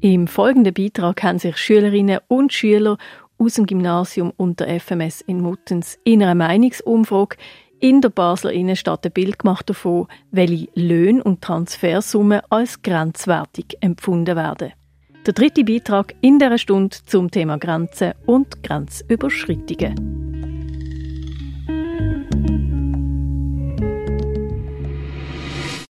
Im 0.00 0.26
folgenden 0.26 0.74
Beitrag 0.74 1.22
haben 1.22 1.38
sich 1.38 1.56
Schülerinnen 1.58 2.18
und 2.26 2.52
Schüler 2.52 2.98
aus 3.38 3.54
dem 3.54 3.66
Gymnasium 3.66 4.32
und 4.36 4.58
der 4.58 4.80
FMS 4.80 5.20
in 5.20 5.42
Muttens 5.42 5.96
in 6.02 6.24
einer 6.24 6.34
Meinungsumfrage 6.34 7.36
in 7.78 8.00
der 8.00 8.08
Basler 8.08 8.50
Innenstadt 8.50 9.06
ein 9.06 9.12
Bild 9.12 9.38
gemacht 9.38 9.70
davon, 9.70 10.08
welche 10.32 10.66
Löhne 10.74 11.22
und 11.22 11.42
Transfersummen 11.42 12.40
als 12.50 12.82
grenzwertig 12.82 13.76
empfunden 13.80 14.34
werden. 14.34 14.72
Der 15.24 15.34
dritte 15.34 15.62
Beitrag 15.62 16.16
in 16.20 16.40
der 16.40 16.58
Stunde 16.58 16.96
zum 17.06 17.30
Thema 17.30 17.58
Grenzen 17.58 18.14
und 18.26 18.60
Grenzüberschreitungen. 18.64 20.16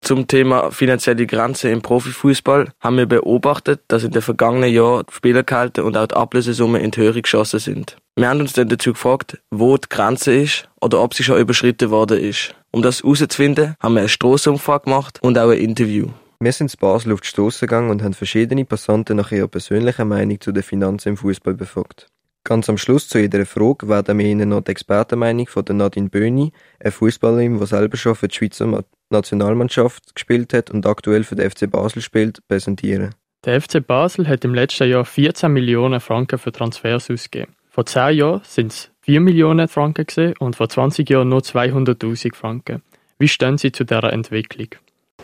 Zum 0.06 0.28
Thema 0.28 0.70
finanzielle 0.70 1.26
Grenze 1.26 1.68
im 1.68 1.82
Profifußball 1.82 2.68
haben 2.78 2.96
wir 2.96 3.06
beobachtet, 3.06 3.80
dass 3.88 4.04
in 4.04 4.12
den 4.12 4.22
vergangenen 4.22 4.72
Jahren 4.72 5.04
die 5.10 5.12
Spielergehalte 5.12 5.82
und 5.82 5.96
auch 5.96 6.06
die 6.06 6.14
Ablösesummen 6.14 6.80
in 6.80 6.92
die 6.92 7.00
Höhe 7.00 7.20
geschossen 7.20 7.58
sind. 7.58 7.96
Wir 8.14 8.28
haben 8.28 8.38
uns 8.38 8.52
dann 8.52 8.68
dazu 8.68 8.92
gefragt, 8.92 9.42
wo 9.50 9.76
die 9.76 9.88
Grenze 9.88 10.32
ist 10.32 10.68
oder 10.80 11.02
ob 11.02 11.14
sie 11.14 11.24
schon 11.24 11.40
überschritten 11.40 11.90
worden 11.90 12.20
ist. 12.20 12.54
Um 12.70 12.82
das 12.82 13.02
herauszufinden, 13.02 13.74
haben 13.80 13.94
wir 13.94 14.02
eine 14.02 14.08
Strassenumfrage 14.08 14.84
gemacht 14.84 15.18
und 15.22 15.36
auch 15.40 15.50
ein 15.50 15.58
Interview. 15.58 16.10
Wir 16.38 16.52
sind 16.52 16.72
in 16.72 16.78
Basel 16.78 17.12
auf 17.12 17.22
die 17.22 17.26
Strasse 17.26 17.66
gegangen 17.66 17.90
und 17.90 18.04
haben 18.04 18.14
verschiedene 18.14 18.64
Passanten 18.64 19.16
nach 19.16 19.32
ihrer 19.32 19.48
persönlichen 19.48 20.06
Meinung 20.06 20.40
zu 20.40 20.52
den 20.52 20.62
Finanzen 20.62 21.08
im 21.08 21.16
Fußball 21.16 21.54
befragt. 21.54 22.06
Ganz 22.44 22.68
am 22.68 22.78
Schluss 22.78 23.08
zu 23.08 23.18
jeder 23.18 23.44
Frage 23.44 23.88
werden 23.88 24.20
wir 24.20 24.26
Ihnen 24.26 24.50
noch 24.50 24.60
die 24.60 24.70
Expertenmeinung 24.70 25.48
von 25.48 25.64
Nadine 25.68 26.10
Böhni, 26.10 26.52
eine 26.78 26.92
Fußballerin, 26.92 27.58
die 27.58 27.66
selber 27.66 27.96
schon 27.96 28.14
für 28.14 28.28
die 28.28 28.36
Schweizer 28.36 28.84
Nationalmannschaft 29.10 30.14
gespielt 30.14 30.52
hat 30.52 30.70
und 30.70 30.86
aktuell 30.86 31.24
für 31.24 31.36
den 31.36 31.50
FC 31.50 31.70
Basel 31.70 32.02
spielt, 32.02 32.46
präsentieren. 32.48 33.14
Der 33.44 33.60
FC 33.60 33.86
Basel 33.86 34.26
hat 34.26 34.44
im 34.44 34.54
letzten 34.54 34.88
Jahr 34.88 35.04
14 35.04 35.52
Millionen 35.52 36.00
Franken 36.00 36.38
für 36.38 36.52
Transfers 36.52 37.10
ausgegeben. 37.10 37.54
Vor 37.68 37.86
10 37.86 38.16
Jahren 38.16 38.40
sind 38.42 38.72
es 38.72 38.90
4 39.02 39.20
Millionen 39.20 39.68
Franken 39.68 40.34
und 40.38 40.56
vor 40.56 40.68
20 40.68 41.08
Jahren 41.08 41.28
nur 41.28 41.40
200.000 41.40 42.34
Franken. 42.34 42.82
Wie 43.18 43.28
stehen 43.28 43.58
Sie 43.58 43.70
zu 43.70 43.84
dieser 43.84 44.12
Entwicklung? 44.12 44.68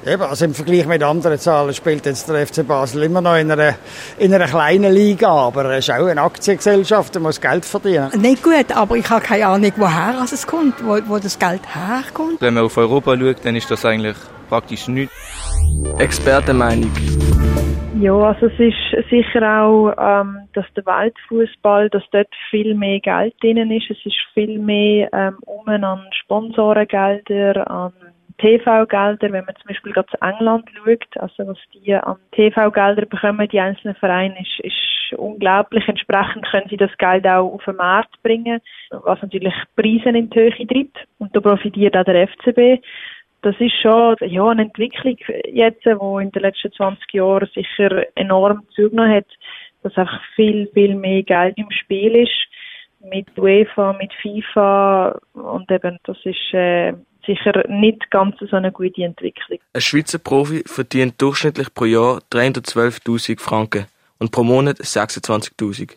Eben, 0.05 0.23
also 0.23 0.45
im 0.45 0.53
Vergleich 0.53 0.85
mit 0.87 1.01
anderen 1.03 1.39
Zahlen 1.39 1.73
spielt 1.73 2.07
jetzt 2.07 2.29
der 2.29 2.45
FC 2.45 2.67
Basel 2.67 3.05
immer 3.05 3.21
noch 3.21 3.37
in 3.37 3.53
einer, 3.53 3.75
in 4.19 4.35
einer 4.35 4.47
kleinen 4.47 4.93
Liga, 4.93 5.29
aber 5.29 5.67
er 5.67 5.79
ist 5.79 5.93
auch 5.93 6.07
eine 6.07 6.23
Aktiengesellschaft, 6.23 7.15
er 7.15 7.21
muss 7.21 7.41
Geld 7.41 7.65
verdienen. 7.65 8.11
Nicht 8.21 8.43
gut, 8.43 8.77
aber 8.77 8.97
ich 8.97 9.09
habe 9.09 9.21
keine 9.21 9.47
Ahnung, 9.47 9.73
woher 9.77 10.21
es 10.25 10.45
kommt, 10.45 10.85
wo, 10.85 10.99
wo 11.07 11.19
das 11.19 11.39
Geld 11.39 11.63
herkommt. 11.73 12.41
Wenn 12.41 12.55
man 12.55 12.65
auf 12.65 12.77
Europa 12.77 13.17
schaut, 13.17 13.45
dann 13.45 13.55
ist 13.55 13.71
das 13.71 13.85
eigentlich 13.85 14.17
praktisch 14.49 14.89
nichts. 14.89 15.15
Expertenmeinung. 15.99 16.91
Ja, 18.01 18.15
also 18.15 18.47
es 18.47 18.59
ist 18.59 19.09
sicher 19.09 19.63
auch, 19.63 19.93
ähm, 19.97 20.49
dass 20.55 20.65
der 20.75 20.85
Weltfußball, 20.85 21.91
dass 21.91 22.03
dort 22.11 22.27
viel 22.51 22.75
mehr 22.75 22.99
Geld 22.99 23.35
drin 23.41 23.71
ist. 23.71 23.89
Es 23.89 24.05
ist 24.05 24.17
viel 24.35 24.59
mehr 24.59 25.09
ähm, 25.13 25.37
um 25.43 25.69
an 25.69 26.01
Sponsorengelder, 26.25 27.71
an 27.71 27.93
TV-Gelder, 28.43 29.33
wenn 29.33 29.45
man 29.45 29.55
zum 29.57 29.69
Beispiel 29.69 29.93
gerade 29.93 30.09
zu 30.09 30.21
England 30.21 30.69
schaut, 30.75 31.23
also 31.23 31.47
was 31.47 31.59
die 31.73 31.95
an 31.95 32.17
TV-Gelder 32.33 33.07
bekommen, 33.07 33.49
die 33.49 33.61
einzelnen 33.61 33.95
Vereine, 33.95 34.37
ist, 34.41 34.61
ist 34.65 35.19
unglaublich. 35.19 35.87
Entsprechend 35.87 36.45
können 36.51 36.69
sie 36.69 36.77
das 36.77 36.91
Geld 36.99 37.27
auch 37.27 37.55
auf 37.55 37.65
den 37.65 37.77
Markt 37.77 38.21
bringen, 38.23 38.61
was 38.91 39.23
natürlich 39.23 39.55
Preise 39.77 40.09
in 40.09 40.29
die 40.29 40.39
Höhe 40.39 40.67
treibt. 40.67 40.99
Und 41.19 41.35
da 41.35 41.41
profitiert 41.41 41.97
auch 41.97 42.05
der 42.05 42.29
FCB. 42.29 42.83
Das 43.43 43.55
ist 43.59 43.75
schon 43.81 44.17
ja, 44.21 44.49
eine 44.49 44.63
Entwicklung 44.63 45.17
jetzt, 45.47 45.85
die 45.85 45.91
in 45.91 46.31
den 46.31 46.43
letzten 46.43 46.73
20 46.73 47.13
Jahren 47.13 47.49
sicher 47.55 48.05
enorm 48.17 48.67
zugenommen 48.75 49.15
hat, 49.15 49.27
dass 49.83 49.97
einfach 49.97 50.21
viel, 50.35 50.69
viel 50.75 50.95
mehr 50.95 51.23
Geld 51.23 51.57
im 51.59 51.71
Spiel 51.71 52.17
ist 52.17 52.49
mit 53.05 53.27
UEFA, 53.37 53.95
mit 53.95 54.13
FIFA 54.15 55.19
und 55.33 55.71
eben 55.71 55.99
das 56.05 56.17
ist 56.25 56.55
äh, 56.55 56.93
sicher 57.27 57.65
nicht 57.69 58.11
ganz 58.11 58.37
so 58.39 58.57
eine 58.57 58.73
gute 58.73 59.03
Entwicklung. 59.03 59.59
Ein 59.73 59.81
Schweizer 59.81 60.19
Profi 60.19 60.63
verdient 60.67 61.21
durchschnittlich 61.21 61.73
pro 61.75 61.85
Jahr 61.85 62.21
312.000 62.33 63.41
Franken 63.41 63.87
und 64.19 64.31
pro 64.31 64.45
Monat 64.45 64.79
26.000. 64.79 65.97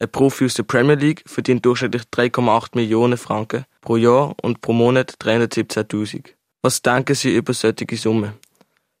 Ein 0.00 0.08
Profi 0.10 0.44
aus 0.44 0.54
der 0.54 0.62
Premier 0.62 0.94
League 0.94 1.24
verdient 1.26 1.66
durchschnittlich 1.66 2.02
3,8 2.14 2.68
Millionen 2.74 3.18
Franken 3.18 3.64
pro 3.80 3.96
Jahr 3.96 4.34
und 4.42 4.60
pro 4.60 4.72
Monat 4.72 5.14
317.000. 5.20 6.34
Was 6.62 6.82
denken 6.82 7.14
Sie 7.14 7.34
über 7.34 7.52
solche 7.52 7.96
Summen? 7.96 8.34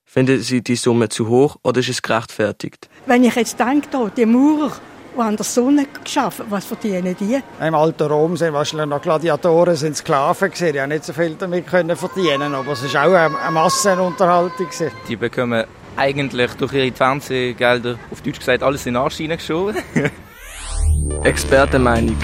Finden 0.04 0.40
Sie 0.40 0.62
die 0.62 0.76
Summe 0.76 1.08
zu 1.08 1.28
hoch 1.28 1.56
oder 1.62 1.80
ist 1.80 1.90
es 1.90 2.02
gerechtfertigt? 2.02 2.88
Wenn 3.06 3.24
ich 3.24 3.34
jetzt 3.34 3.60
denke, 3.60 4.10
die 4.16 4.26
Maurer, 4.26 4.72
die 5.18 5.24
haben 5.24 5.36
der 5.36 5.44
Sonne 5.44 5.86
geschaffen. 6.04 6.46
Was 6.48 6.66
verdienen 6.66 7.16
die? 7.18 7.40
Im 7.60 7.74
alten 7.74 8.04
Rom 8.04 8.36
sind 8.36 8.52
wahrscheinlich 8.52 8.88
noch 8.88 9.02
Gladiatoren, 9.02 9.74
sind 9.74 9.96
Sklaven 9.96 10.50
gewesen. 10.50 10.72
Die 10.72 10.80
haben 10.80 10.90
nicht 10.90 11.04
so 11.04 11.12
viel 11.12 11.34
damit 11.34 11.66
können 11.66 11.96
verdienen, 11.96 12.54
aber 12.54 12.72
es 12.72 12.94
war 12.94 13.08
auch 13.08 13.14
eine 13.14 13.50
Massenunterhaltung. 13.50 14.66
Gewesen. 14.66 14.92
Die 15.08 15.16
bekommen 15.16 15.64
eigentlich 15.96 16.54
durch 16.54 16.72
ihre 16.72 16.92
Fernsehgelder, 16.92 17.98
auf 18.12 18.22
Deutsch 18.22 18.38
gesagt, 18.38 18.62
alles 18.62 18.86
in 18.86 18.94
den 18.94 19.02
Arsch 19.02 19.16
hineingeschoben. 19.16 19.76
Expertenmeinung. 21.24 22.16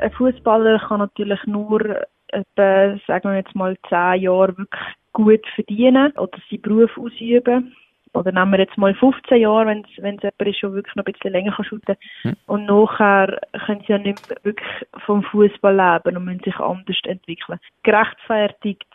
Ein 0.00 0.10
Fußballer 0.12 0.80
kann 0.88 0.98
natürlich 0.98 1.38
nur 1.46 1.80
etwa, 2.28 2.98
sagen 3.06 3.30
wir 3.30 3.36
jetzt 3.36 3.54
mal, 3.54 3.76
zehn 3.88 4.22
Jahre 4.22 4.56
wirklich 4.58 4.82
gut 5.12 5.46
verdienen 5.54 6.10
oder 6.16 6.38
seinen 6.50 6.62
Beruf 6.62 6.90
ausüben 6.98 7.76
oder 8.14 8.30
nehmen 8.32 8.52
wir 8.52 8.60
jetzt 8.60 8.76
mal 8.76 8.94
15 8.94 9.40
Jahre, 9.40 9.66
wenn 9.66 9.84
es 9.84 10.02
wenn 10.02 10.16
es 10.16 10.22
jemand 10.22 10.48
ist, 10.48 10.62
der 10.62 10.72
wirklich 10.72 10.94
noch 10.94 11.04
ein 11.04 11.12
bisschen 11.12 11.32
länger 11.32 11.52
kann 11.52 11.64
shooten 11.64 11.96
kann. 12.22 12.32
Hm. 12.32 12.36
Und 12.46 12.66
nachher 12.66 13.40
können 13.66 13.80
sie 13.86 13.92
ja 13.92 13.98
nicht 13.98 14.20
wirklich 14.42 14.68
vom 15.04 15.22
Fußball 15.22 15.74
leben 15.74 16.16
und 16.16 16.24
müssen 16.24 16.44
sich 16.44 16.58
anders 16.58 16.96
entwickeln. 17.04 17.58
Gerechtfertigt, 17.82 18.86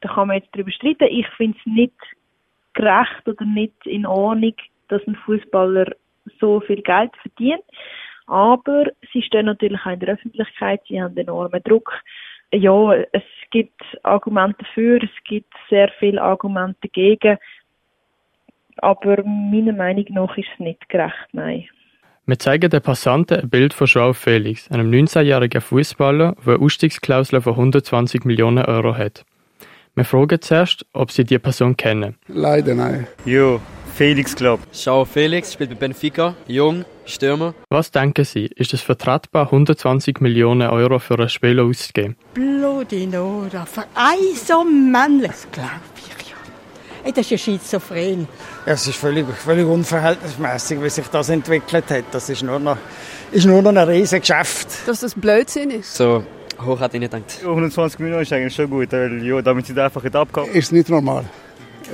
da 0.00 0.08
kann 0.14 0.28
man 0.28 0.38
jetzt 0.38 0.54
drüber 0.54 0.70
streiten. 0.70 1.08
Ich 1.10 1.26
finde 1.36 1.58
es 1.58 1.66
nicht 1.66 1.94
gerecht 2.74 3.26
oder 3.26 3.44
nicht 3.44 3.74
in 3.86 4.06
Ordnung, 4.06 4.54
dass 4.88 5.06
ein 5.06 5.16
Fußballer 5.16 5.92
so 6.38 6.60
viel 6.60 6.82
Geld 6.82 7.10
verdient. 7.22 7.64
Aber 8.26 8.84
sie 9.12 9.22
stehen 9.22 9.46
natürlich 9.46 9.80
auch 9.84 9.90
in 9.90 10.00
der 10.00 10.14
Öffentlichkeit, 10.14 10.80
sie 10.86 11.02
haben 11.02 11.16
enormen 11.16 11.62
Druck. 11.64 11.92
Ja, 12.52 12.94
es 12.94 13.22
gibt 13.50 13.82
Argumente 14.04 14.58
dafür, 14.64 15.02
es 15.02 15.24
gibt 15.24 15.52
sehr 15.68 15.88
viele 15.98 16.22
Argumente 16.22 16.78
dagegen. 16.82 17.38
Aber 18.82 19.22
meiner 19.24 19.72
Meinung 19.72 20.06
nach 20.10 20.36
ist 20.36 20.48
es 20.54 20.60
nicht 20.60 20.88
gerecht, 20.88 21.28
nein. 21.32 21.64
Wir 22.26 22.38
zeigen 22.38 22.70
den 22.70 22.80
Passanten 22.80 23.40
ein 23.40 23.48
Bild 23.50 23.74
von 23.74 23.86
Joao 23.86 24.12
Felix, 24.12 24.70
einem 24.70 24.90
19-jährigen 24.90 25.60
Fußballer, 25.60 26.36
der 26.46 26.54
eine 26.54 26.62
Ausstiegsklausel 26.62 27.40
von 27.40 27.54
120 27.54 28.24
Millionen 28.24 28.64
Euro 28.64 28.96
hat. 28.96 29.24
Wir 29.96 30.04
fragen 30.04 30.40
zuerst, 30.40 30.86
ob 30.92 31.10
Sie 31.10 31.24
diese 31.24 31.40
Person 31.40 31.76
kennen. 31.76 32.16
Leider 32.28 32.74
nein. 32.74 33.08
Jo, 33.24 33.60
Felix 33.94 34.36
Club. 34.36 34.60
Joao 34.72 35.04
Felix 35.04 35.52
spielt 35.52 35.70
bei 35.70 35.76
Benfica, 35.76 36.36
jung, 36.46 36.84
Stürmer. 37.04 37.54
Was 37.68 37.90
denken 37.90 38.24
Sie, 38.24 38.46
ist 38.46 38.72
es 38.72 38.80
vertretbar, 38.80 39.46
120 39.46 40.20
Millionen 40.20 40.70
Euro 40.70 41.00
für 41.00 41.18
einen 41.18 41.28
Spieler 41.28 41.64
auszugeben? 41.64 42.16
Bloody 42.34 43.06
Nora, 43.06 43.66
für 43.66 43.84
ein 43.94 44.34
so 44.36 44.62
männliches, 44.64 45.48
glaube 45.50 45.70
ich. 45.96 46.19
Ey, 47.02 47.12
das 47.12 47.26
ist 47.26 47.30
ja 47.30 47.38
schizophren. 47.38 48.28
Ja, 48.66 48.72
es 48.72 48.86
ist 48.86 48.96
völlig, 48.96 49.26
völlig 49.28 49.66
unverhältnismäßig, 49.66 50.82
wie 50.82 50.90
sich 50.90 51.06
das 51.08 51.28
entwickelt 51.30 51.90
hat. 51.90 52.04
Das 52.12 52.28
ist 52.28 52.42
nur 52.42 52.58
noch, 52.58 52.76
ist 53.32 53.46
nur 53.46 53.62
noch 53.62 53.70
ein 53.70 53.78
riesiges 53.78 54.28
Geschäft. 54.28 54.68
Dass 54.86 55.00
das 55.00 55.14
Blödsinn 55.14 55.70
ist. 55.70 55.94
So 55.94 56.24
hoch 56.64 56.80
hätte 56.80 56.96
ich 56.96 57.00
nicht 57.00 57.12
gedacht. 57.12 57.40
120 57.42 58.00
Millionen 58.00 58.22
ist 58.22 58.32
eigentlich 58.32 58.54
schon 58.54 58.70
gut, 58.70 58.92
weil 58.92 59.24
ja, 59.24 59.40
damit 59.42 59.66
sie 59.66 59.80
einfach 59.80 60.02
nicht 60.02 60.14
abkommen. 60.14 60.52
Ist 60.52 60.72
nicht 60.72 60.88
normal. 60.88 61.24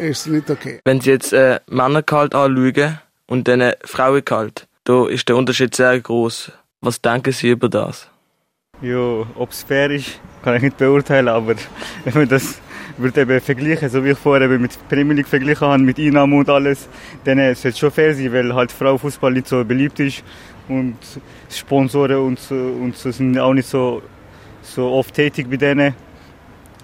Ist 0.00 0.26
nicht 0.26 0.50
okay. 0.50 0.80
Wenn 0.84 1.00
Sie 1.00 1.10
jetzt 1.10 1.32
äh, 1.32 1.60
Männergehalt 1.68 2.34
anschauen 2.34 2.98
und 3.26 3.48
dann 3.48 3.72
Frauengehalt, 3.84 4.66
da 4.84 5.06
ist 5.06 5.28
der 5.28 5.36
Unterschied 5.36 5.74
sehr 5.74 5.98
groß. 6.00 6.52
Was 6.80 7.00
denken 7.00 7.32
Sie 7.32 7.50
über 7.50 7.68
das? 7.68 8.08
Ja, 8.82 9.26
ob 9.36 9.50
es 9.52 9.62
fair 9.62 9.90
ist, 9.90 10.20
kann 10.42 10.56
ich 10.56 10.62
nicht 10.62 10.76
beurteilen, 10.76 11.28
aber 11.28 11.54
wenn 12.04 12.14
man 12.14 12.28
das 12.28 12.60
würde 12.98 13.22
eben 13.22 13.40
vergleichen, 13.40 13.88
so 13.88 14.04
wie 14.04 14.10
ich 14.10 14.18
vorher 14.18 14.50
eben 14.50 14.62
mit 14.62 14.76
Premier 14.88 15.14
League 15.14 15.28
verglichen 15.28 15.66
habe, 15.66 15.82
mit 15.82 15.98
Einnahmen 15.98 16.38
und 16.38 16.48
alles, 16.48 16.88
dann 17.24 17.38
sollte 17.38 17.68
es 17.68 17.78
schon 17.78 17.90
fair 17.90 18.14
sein, 18.14 18.32
weil 18.32 18.54
halt 18.54 18.72
Frauenfußball 18.72 19.32
nicht 19.32 19.48
so 19.48 19.64
beliebt 19.64 20.00
ist 20.00 20.22
und 20.68 20.96
Sponsoren 21.50 22.18
und 22.18 22.38
so, 22.38 22.54
und 22.54 22.96
so 22.96 23.10
sind 23.10 23.38
auch 23.38 23.54
nicht 23.54 23.68
so, 23.68 24.02
so 24.62 24.90
oft 24.92 25.14
tätig 25.14 25.48
bei 25.48 25.56
denen. 25.56 25.94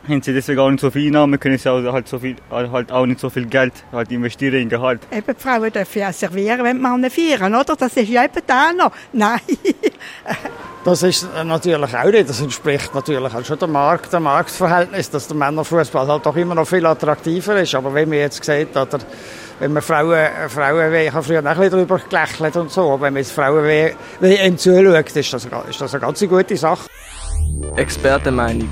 Haben 0.08 0.20
sie 0.20 0.32
deswegen 0.32 0.58
auch 0.58 0.70
nicht 0.70 0.80
so 0.80 0.90
viel 0.90 1.06
Einnahmen, 1.06 1.38
können 1.38 1.58
sie 1.58 1.70
auch, 1.70 1.80
halt, 1.92 2.08
so 2.08 2.18
viel, 2.18 2.36
halt 2.50 2.90
auch 2.90 3.06
nicht 3.06 3.20
so 3.20 3.30
viel 3.30 3.46
Geld 3.46 3.72
halt 3.92 4.10
investieren 4.10 4.62
in 4.62 4.68
Gehalt. 4.68 5.00
Eben, 5.12 5.36
die 5.36 5.40
Frauen 5.40 5.70
dürfen 5.70 5.98
ja 5.98 6.12
servieren, 6.12 6.64
wenn 6.64 6.80
Männer 6.80 7.08
feiern, 7.08 7.54
oder? 7.54 7.76
Das 7.76 7.96
ist 7.96 8.08
ja 8.08 8.24
eben 8.24 8.42
da 8.44 8.72
noch. 8.72 8.90
Nein. 9.12 9.40
Das 10.84 11.04
ist 11.04 11.28
natürlich 11.44 11.94
auch 11.94 12.10
nicht. 12.10 12.28
Das 12.28 12.40
entspricht 12.40 12.92
natürlich 12.92 13.32
auch 13.32 13.44
schon 13.44 13.58
dem 13.58 13.70
Markt, 13.70 14.12
dem 14.12 14.24
Marktverhältnis, 14.24 15.10
dass 15.10 15.28
der 15.28 15.36
Männerfußball 15.36 16.08
halt 16.08 16.26
doch 16.26 16.34
immer 16.34 16.56
noch 16.56 16.66
viel 16.66 16.84
attraktiver 16.84 17.60
ist. 17.60 17.74
Aber 17.76 17.94
wenn 17.94 18.08
man 18.08 18.18
jetzt 18.18 18.42
sieht, 18.42 18.76
oder 18.76 18.98
wenn 19.60 19.72
man 19.72 19.82
Frauen, 19.82 20.26
Frauen 20.48 20.92
ich 20.94 21.12
habe 21.12 21.22
früher 21.22 21.38
auch 21.38 21.44
ein 21.44 21.56
bisschen 21.56 21.70
darüber 21.70 22.00
gelächelt 22.00 22.56
und 22.56 22.72
so, 22.72 22.90
aber 22.90 23.02
wenn 23.02 23.14
man 23.14 23.22
jetzt 23.22 23.30
Frauen 23.30 23.64
WM 24.20 24.58
zuschaut, 24.58 25.16
ist 25.16 25.32
das, 25.32 25.44
ist 25.44 25.80
das 25.80 25.94
eine 25.94 26.00
ganz 26.00 26.18
gute 26.20 26.56
Sache. 26.56 26.88
Expertenmeinung. 27.76 28.68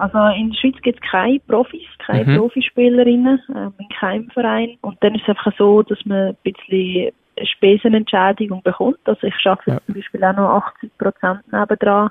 Also 0.00 0.18
in 0.34 0.50
der 0.50 0.58
Schweiz 0.58 0.76
gibt 0.82 0.98
es 1.02 1.10
keine 1.10 1.40
Profis, 1.40 1.86
keine 1.98 2.24
mhm. 2.24 2.38
Profispielerinnen 2.38 3.38
ähm, 3.54 3.74
in 3.78 3.88
keinem 3.90 4.30
Verein. 4.30 4.78
Und 4.80 4.96
dann 5.02 5.14
ist 5.14 5.22
es 5.22 5.28
einfach 5.28 5.52
so, 5.58 5.82
dass 5.82 5.98
man 6.06 6.28
ein 6.28 6.36
bisschen 6.42 7.12
Spesenentschädigung 7.44 8.62
bekommt. 8.62 8.98
Also 9.04 9.26
ich 9.26 9.34
arbeite 9.46 9.72
ja. 9.72 9.80
zum 9.84 9.94
Beispiel 9.94 10.24
auch 10.24 10.36
noch 10.36 10.64
80 10.78 10.98
Prozent 10.98 11.52
nebendran, 11.52 12.10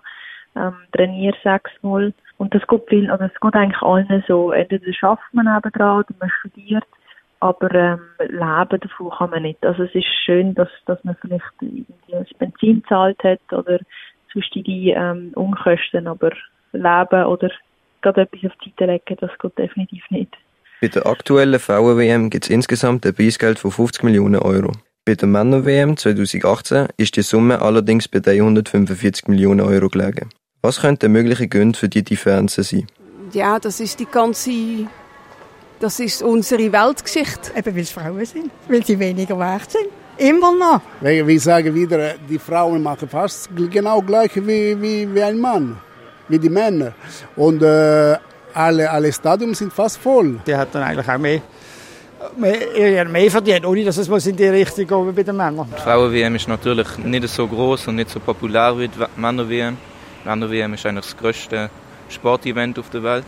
ähm, 0.56 0.76
trainiere 0.92 1.36
sechsmal. 1.44 2.14
Und 2.38 2.54
das 2.54 2.66
geht 2.68 2.90
viel, 2.90 3.10
also 3.10 3.24
es 3.24 3.40
geht 3.40 3.56
eigentlich 3.56 3.82
allen 3.82 4.24
so. 4.28 4.52
Entweder 4.52 4.94
schafft 4.94 5.34
man 5.34 5.52
nebendran 5.52 6.00
oder 6.00 6.16
man 6.20 6.30
studiert, 6.42 6.86
aber 7.40 7.74
ähm, 7.74 8.02
leben 8.20 8.80
davon 8.82 9.10
kann 9.18 9.30
man 9.32 9.42
nicht. 9.42 9.66
Also 9.66 9.84
es 9.84 9.96
ist 9.96 10.08
schön, 10.26 10.54
dass, 10.54 10.70
dass 10.86 11.04
man 11.04 11.18
vielleicht 11.22 11.44
irgendwie 11.60 12.12
das 12.12 12.34
Benzin 12.38 12.84
zahlt 12.88 13.24
hat 13.24 13.42
oder 13.52 13.80
sonstige 14.32 14.92
ähm, 14.92 15.32
Unkosten, 15.34 16.08
aber 16.08 16.32
leben 16.72 17.26
oder 17.26 17.50
gerade 18.02 18.22
etwas 18.22 18.52
auf 18.52 18.58
die 18.64 18.70
Seite 18.72 18.92
legen, 18.92 19.18
das 19.20 19.32
geht 19.42 19.58
definitiv 19.58 20.04
nicht. 20.10 20.32
Bei 20.82 20.88
der 20.88 21.06
aktuellen 21.06 21.60
Frauen-WM 21.60 22.30
gibt 22.30 22.46
es 22.46 22.50
insgesamt 22.50 23.06
ein 23.06 23.14
Preisgeld 23.14 23.60
von 23.60 23.72
50 23.72 24.04
Millionen 24.04 24.42
Euro. 24.42 24.72
Bei 25.06 25.16
der 25.16 25.28
Männer-WM 25.28 25.98
2018 25.98 26.88
ist 26.98 27.16
die 27.16 27.22
Summe 27.22 27.62
allerdings 27.62 28.08
bei 28.08 28.20
345 28.20 29.28
Millionen 29.28 29.62
Euro 29.62 29.90
gelegen. 29.90 30.30
Was 30.62 30.82
könnten 30.82 31.12
mögliche 31.12 31.48
Gründe 31.48 31.78
für 31.78 31.90
die 31.90 32.04
Differenzen 32.04 32.64
sein? 32.64 32.88
Ja, 33.34 33.60
das 33.60 33.80
ist 33.80 34.00
die 34.00 34.06
ganze 34.06 34.88
das 35.80 36.00
ist 36.00 36.22
unsere 36.22 36.72
Weltgeschichte. 36.72 37.58
Eben 37.58 37.76
weil 37.76 37.82
es 37.84 37.92
Frauen 37.92 38.26
sind, 38.26 38.52
weil 38.68 38.86
sie 38.86 39.00
weniger 39.00 39.40
wert 39.40 39.72
sind. 39.72 39.88
Immer 40.18 40.54
noch. 40.54 40.82
Wir 41.02 41.40
sagen 41.40 41.74
wieder, 41.74 42.16
die 42.30 42.38
Frauen 42.38 42.84
machen 42.84 43.08
fast 43.08 43.50
genau 43.72 44.02
gleich 44.02 44.36
wie, 44.36 44.80
wie, 44.82 45.14
wie 45.14 45.24
ein 45.24 45.40
Mann 45.40 45.78
wie 46.30 46.40
die 46.40 46.50
Männer. 46.50 46.94
Und 47.36 47.62
äh, 47.62 48.16
alle, 48.54 48.90
alle 48.90 49.12
Stadien 49.12 49.54
sind 49.54 49.74
fast 49.74 49.98
voll. 49.98 50.40
Die 50.46 50.56
hat 50.56 50.74
dann 50.74 50.84
eigentlich 50.84 51.10
auch 51.10 51.18
mehr, 51.18 51.42
mehr, 52.38 53.06
mehr 53.06 53.32
verdient, 53.32 53.66
ohne 53.66 53.84
dass 53.84 53.98
es 53.98 54.28
in 54.28 54.36
die 54.36 54.48
Richtung 54.48 54.88
geht 54.88 55.08
wie 55.08 55.12
bei 55.12 55.24
den 55.24 55.36
Männern. 55.36 55.68
Die 55.76 55.82
Frauen-WM 55.82 56.36
ist 56.36 56.48
natürlich 56.48 56.98
nicht 57.00 57.28
so 57.28 57.48
groß 57.48 57.88
und 57.88 57.96
nicht 57.96 58.10
so 58.10 58.20
populär 58.20 58.78
wie 58.78 58.88
die 58.88 59.00
Männer-WM. 59.18 59.78
Männer-WM 60.26 60.74
ist 60.74 60.86
eigentlich 60.86 61.06
das 61.06 61.18
größte 61.18 61.70
Sportevent 62.10 62.80
auf 62.80 62.90
der 62.90 63.04
Welt. 63.04 63.26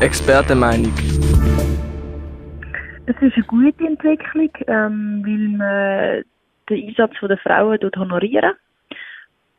Expertenmeinung. 0.00 0.92
Es 3.06 3.14
ist 3.20 3.34
eine 3.36 3.44
gute 3.46 3.86
Entwicklung, 3.86 4.50
ähm, 4.66 5.22
weil 5.24 5.56
man 5.56 6.24
den 6.68 6.88
Einsatz 6.88 7.12
der 7.22 7.38
Frauen 7.38 7.78
honorieren 7.96 8.54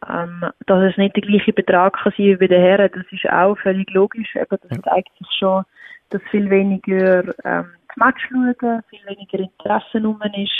ähm, 0.08 0.46
dass 0.66 0.92
es 0.92 0.98
nicht 0.98 1.16
der 1.16 1.24
gleiche 1.24 1.54
Betrag 1.54 1.98
kann 1.98 2.14
sein 2.18 2.26
wie 2.28 2.36
bei 2.36 2.48
den 2.48 2.62
Herren, 2.62 2.92
das 2.94 3.06
ist 3.12 3.30
auch 3.30 3.58
völlig 3.58 3.90
logisch. 3.92 4.36
Eben, 4.36 4.58
das 4.70 4.82
zeigt 4.82 5.18
sich 5.18 5.28
schon, 5.40 5.64
dass 6.10 6.22
viel 6.30 6.50
weniger 6.50 7.24
ähm, 7.46 7.72
das 7.88 7.98
Match 7.98 8.28
schauen, 8.30 8.84
viel 8.90 9.06
weniger 9.06 9.40
Interesse 9.40 10.02
rum 10.02 10.22
ist, 10.36 10.52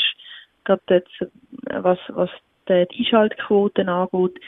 gerade 0.66 0.82
jetzt, 0.90 1.22
äh, 1.22 1.84
was, 1.84 2.00
was 2.10 2.30
die 2.68 2.88
Einschaltquoten 3.00 3.90
angeht. 3.90 4.40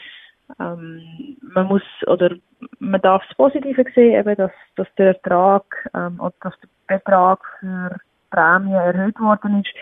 Ähm, 0.58 1.36
man 1.40 1.66
muss, 1.66 1.82
oder 2.06 2.34
man 2.80 3.00
darf 3.00 3.22
das 3.28 3.36
Positive 3.36 3.84
sehen, 3.94 4.18
eben, 4.20 4.36
dass, 4.36 4.52
dass 4.76 4.88
der 4.96 5.08
Ertrag, 5.08 5.64
ähm, 5.94 6.20
oder 6.20 6.34
dass 6.40 6.54
der 6.60 6.98
Betrag 6.98 7.40
für 7.60 7.96
Prämien 8.30 8.74
erhöht 8.74 9.18
worden 9.20 9.60
ist. 9.60 9.72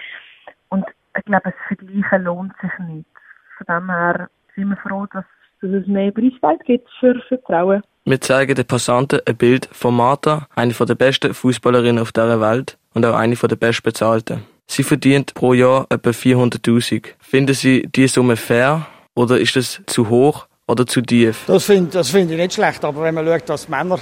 Und 0.69 0.85
ich 1.17 1.25
glaube, 1.25 1.45
das 1.45 1.55
Vergleichen 1.67 2.25
lohnt 2.25 2.53
sich 2.61 2.79
nicht. 2.87 3.09
Von 3.57 3.67
dem 3.67 3.91
her 3.91 4.29
sind 4.59 4.69
wir 4.69 4.77
froh, 4.77 5.07
dass, 5.13 5.25
dass 5.63 5.71
es 5.71 5.87
mehr 5.87 6.11
Preisgeld 6.11 6.65
gibt 6.65 6.89
für, 7.01 7.15
Frauen. 7.47 7.83
Wir 8.05 8.21
zeigen 8.21 8.55
den 8.55 8.67
Passanten 8.67 9.21
ein 9.27 9.37
Bild 9.37 9.69
von 9.73 9.95
Martha, 9.95 10.49
eine 10.55 10.73
der 10.73 10.95
besten 10.95 11.35
Fußballerinnen 11.35 12.03
auf 12.03 12.13
dieser 12.13 12.41
Welt 12.41 12.79
und 12.95 13.05
auch 13.05 13.15
eine 13.15 13.35
der 13.35 13.57
bestbezahlten. 13.57 14.45
Sie 14.67 14.83
verdient 14.83 15.35
pro 15.35 15.55
Jahr 15.55 15.87
etwa 15.89 16.11
400.000. 16.11 17.15
Finden 17.19 17.55
Sie 17.55 17.89
diese 17.95 18.15
Summe 18.15 18.37
fair 18.37 18.87
oder 19.15 19.39
ist 19.39 19.57
das 19.57 19.81
zu 19.87 20.09
hoch 20.09 20.47
oder 20.67 20.87
zu 20.87 21.01
tief? 21.01 21.45
Das 21.47 21.65
finde 21.65 21.91
das 21.93 22.11
find 22.11 22.31
ich 22.31 22.37
nicht 22.37 22.55
schlecht, 22.55 22.85
aber 22.85 23.03
wenn 23.03 23.15
man 23.15 23.27
schaut, 23.27 23.49
dass 23.49 23.69
Männer, 23.69 23.99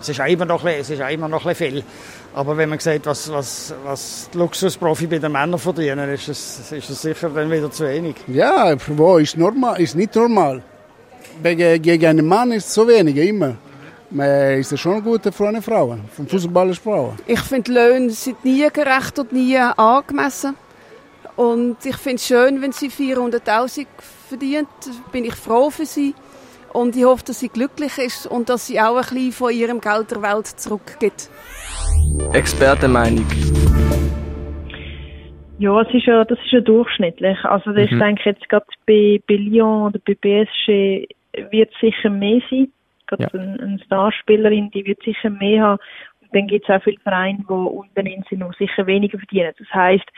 es 0.00 0.08
ist 0.08 0.20
auch 0.20 0.26
immer 0.26 0.44
noch, 0.44 0.64
es 0.64 0.90
ist 0.90 1.02
auch 1.02 1.10
immer 1.10 1.28
noch 1.28 1.46
ein 1.46 1.54
viel, 1.54 1.84
aber 2.34 2.56
wenn 2.56 2.68
man 2.68 2.78
sieht, 2.78 3.06
was, 3.06 3.32
was, 3.32 3.74
was 3.84 4.28
die 4.32 4.38
Luxusprofi 4.38 5.06
bei 5.06 5.18
den 5.18 5.32
Männern 5.32 5.58
verdienen, 5.58 6.08
ist 6.10 6.28
es, 6.28 6.70
ist 6.72 6.90
es 6.90 7.02
sicher 7.02 7.30
dann 7.30 7.50
wieder 7.50 7.70
zu 7.70 7.84
wenig. 7.86 8.16
Ja, 8.28 8.76
wo 8.88 9.18
ist 9.18 9.36
normal, 9.36 9.80
ist 9.80 9.96
nicht 9.96 10.14
normal. 10.14 10.62
Gegen 11.42 12.06
einen 12.06 12.26
Mann 12.26 12.52
ist 12.52 12.66
es 12.66 12.74
so 12.74 12.86
wenig, 12.86 13.16
immer. 13.16 13.56
Aber 14.10 14.54
ist 14.54 14.72
das 14.72 14.80
schon 14.80 15.02
gut 15.02 15.22
für 15.34 15.48
eine 15.48 15.60
Frau, 15.60 15.96
vom 16.16 16.26
Fußballer 16.26 16.74
Frau? 16.74 17.14
Ich 17.26 17.40
finde, 17.40 17.64
die 17.64 17.72
Löhne 17.72 18.10
sind 18.10 18.44
nie 18.44 18.66
gerecht 18.70 19.18
und 19.18 19.32
nie 19.32 19.58
angemessen. 19.58 20.56
Und 21.36 21.76
ich 21.84 21.96
finde 21.96 22.16
es 22.16 22.26
schön, 22.26 22.62
wenn 22.62 22.72
sie 22.72 22.88
400'000 22.88 23.86
verdient, 24.28 24.68
bin 25.12 25.24
ich 25.24 25.34
froh 25.34 25.70
für 25.70 25.86
sie. 25.86 26.14
Und 26.72 26.96
ich 26.96 27.04
hoffe, 27.04 27.24
dass 27.26 27.40
sie 27.40 27.48
glücklich 27.48 27.96
ist 27.98 28.26
und 28.26 28.48
dass 28.48 28.66
sie 28.66 28.80
auch 28.80 28.96
ein 28.96 29.02
bisschen 29.02 29.32
von 29.32 29.52
ihrem 29.52 29.80
Geld 29.80 30.10
der 30.10 30.22
Welt 30.22 30.46
zurückgibt. 30.46 31.30
Expertenmeinung. 32.32 33.26
Ja, 35.58 35.80
es 35.80 35.92
ist 35.92 36.06
ja, 36.06 36.24
das 36.24 36.38
ist 36.38 36.52
ja 36.52 36.60
durchschnittlich. 36.60 37.44
Also 37.44 37.74
ich 37.74 37.90
mhm. 37.90 37.98
denke 37.98 38.30
jetzt 38.30 38.48
gerade 38.48 38.66
bei, 38.86 39.20
bei 39.26 39.34
Lyon 39.34 39.86
oder 39.88 39.98
bei 40.06 40.14
PSG 40.14 41.08
wird 41.50 41.72
es 41.74 41.80
sicher 41.80 42.10
mehr 42.10 42.40
sein. 42.48 42.72
Gerade 43.06 43.22
ja. 43.24 43.40
eine, 43.40 43.60
eine 43.60 43.78
Starspielerin, 43.84 44.70
die 44.70 44.84
wird 44.84 45.02
sicher 45.02 45.30
mehr 45.30 45.62
haben. 45.62 45.80
Und 46.20 46.34
dann 46.34 46.46
gibt 46.46 46.68
es 46.68 46.74
auch 46.74 46.82
viele 46.82 47.00
Vereine, 47.00 47.38
die 47.38 47.52
unten 47.52 48.06
in 48.06 48.24
sind 48.28 48.42
und 48.42 48.56
sicher 48.56 48.86
weniger 48.86 49.18
verdienen. 49.18 49.52
Das 49.58 49.68
heisst, 49.74 50.08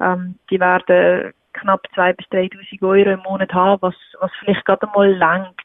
ähm, 0.00 0.36
die 0.50 0.58
werden 0.58 1.32
knapp 1.52 1.86
2.000 1.94 2.16
bis 2.16 2.26
3.000 2.28 2.82
Euro 2.82 3.10
im 3.10 3.22
Monat 3.28 3.52
haben, 3.52 3.82
was, 3.82 3.94
was 4.20 4.30
vielleicht 4.38 4.64
gerade 4.64 4.86
mal 4.94 5.12
langt. 5.12 5.60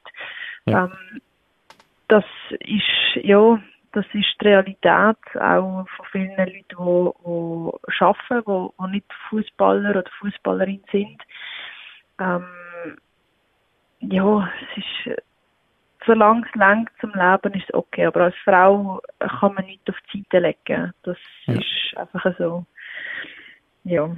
Ja. 0.66 0.86
Ähm, 0.86 1.22
das 2.08 2.26
ist, 2.60 3.24
ja, 3.24 3.60
das 3.94 4.06
ist 4.14 4.36
die 4.42 4.46
Realität 4.46 5.18
auch 5.40 5.88
von 5.96 6.06
vielen 6.12 6.36
Leuten, 6.36 6.66
die, 6.68 6.76
die 6.76 8.04
arbeiten, 8.04 8.44
die, 8.46 8.86
die 8.86 8.92
nicht 8.92 9.14
Fußballer 9.30 9.92
oder 9.92 10.04
Fußballerin 10.20 10.84
sind. 10.92 11.22
Ähm, 12.20 12.46
ja, 14.02 14.50
es 14.76 14.84
ist, 14.84 15.22
solange 16.06 16.46
es 16.48 16.56
langt 16.56 16.90
zum 17.00 17.12
Leben, 17.12 17.54
ist 17.54 17.70
es 17.70 17.74
okay. 17.74 18.08
Aber 18.08 18.22
als 18.22 18.36
Frau 18.44 19.00
kann 19.20 19.54
man 19.54 19.66
nicht 19.66 19.88
auf 19.90 19.96
die 20.12 20.26
Seite 20.32 20.40
legen. 20.40 20.94
Das 21.04 21.18
ja. 21.46 21.54
ist 21.54 21.98
einfach 21.98 22.36
so. 22.38 22.66
Ja. 23.84 24.16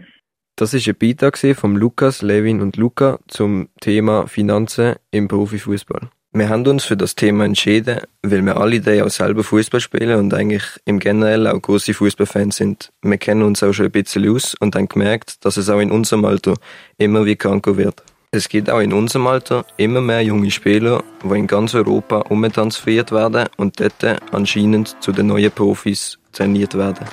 Das 0.55 0.73
ist 0.73 0.87
ein 0.87 0.97
Beitrag 0.97 1.37
von 1.37 1.75
Lukas, 1.75 2.21
Levin 2.21 2.61
und 2.61 2.77
Luca 2.77 3.19
zum 3.27 3.67
Thema 3.81 4.25
Finanzen 4.27 4.95
im 5.11 5.27
Profifußball. 5.27 6.09
Wir 6.37 6.49
haben 6.49 6.67
uns 6.67 6.83
für 6.83 6.97
das 6.97 7.15
Thema 7.15 7.45
entschieden, 7.45 8.01
weil 8.21 8.45
wir 8.45 8.57
alle 8.57 8.81
die 8.81 9.01
auch 9.01 9.09
selber 9.09 9.41
Fußball 9.41 9.79
spielen 9.79 10.19
und 10.19 10.33
eigentlich 10.33 10.63
im 10.83 10.99
Generell 10.99 11.47
auch 11.47 11.61
große 11.61 11.93
Fußballfans 11.93 12.57
sind. 12.57 12.91
Wir 13.01 13.17
kennen 13.17 13.41
uns 13.41 13.63
auch 13.63 13.71
schon 13.71 13.85
ein 13.85 13.91
bisschen 13.93 14.29
aus 14.29 14.53
und 14.59 14.75
haben 14.75 14.89
gemerkt, 14.89 15.45
dass 15.45 15.55
es 15.55 15.69
auch 15.69 15.79
in 15.79 15.91
unserem 15.91 16.25
Alter 16.25 16.55
immer 16.97 17.23
wie 17.23 17.37
kranker 17.37 17.77
wird. 17.77 18.03
Es 18.31 18.49
gibt 18.49 18.69
auch 18.69 18.81
in 18.81 18.91
unserem 18.91 19.27
Alter 19.27 19.65
immer 19.77 20.01
mehr 20.01 20.23
junge 20.23 20.51
Spieler, 20.51 21.05
die 21.23 21.39
in 21.39 21.47
ganz 21.47 21.73
Europa 21.73 22.17
umtransferiert 22.27 23.13
werden 23.13 23.47
und 23.55 23.79
dort 23.79 24.03
anscheinend 24.33 25.01
zu 25.01 25.13
den 25.13 25.27
neuen 25.27 25.53
Profis 25.53 26.19
trainiert 26.33 26.77
werden. 26.77 27.05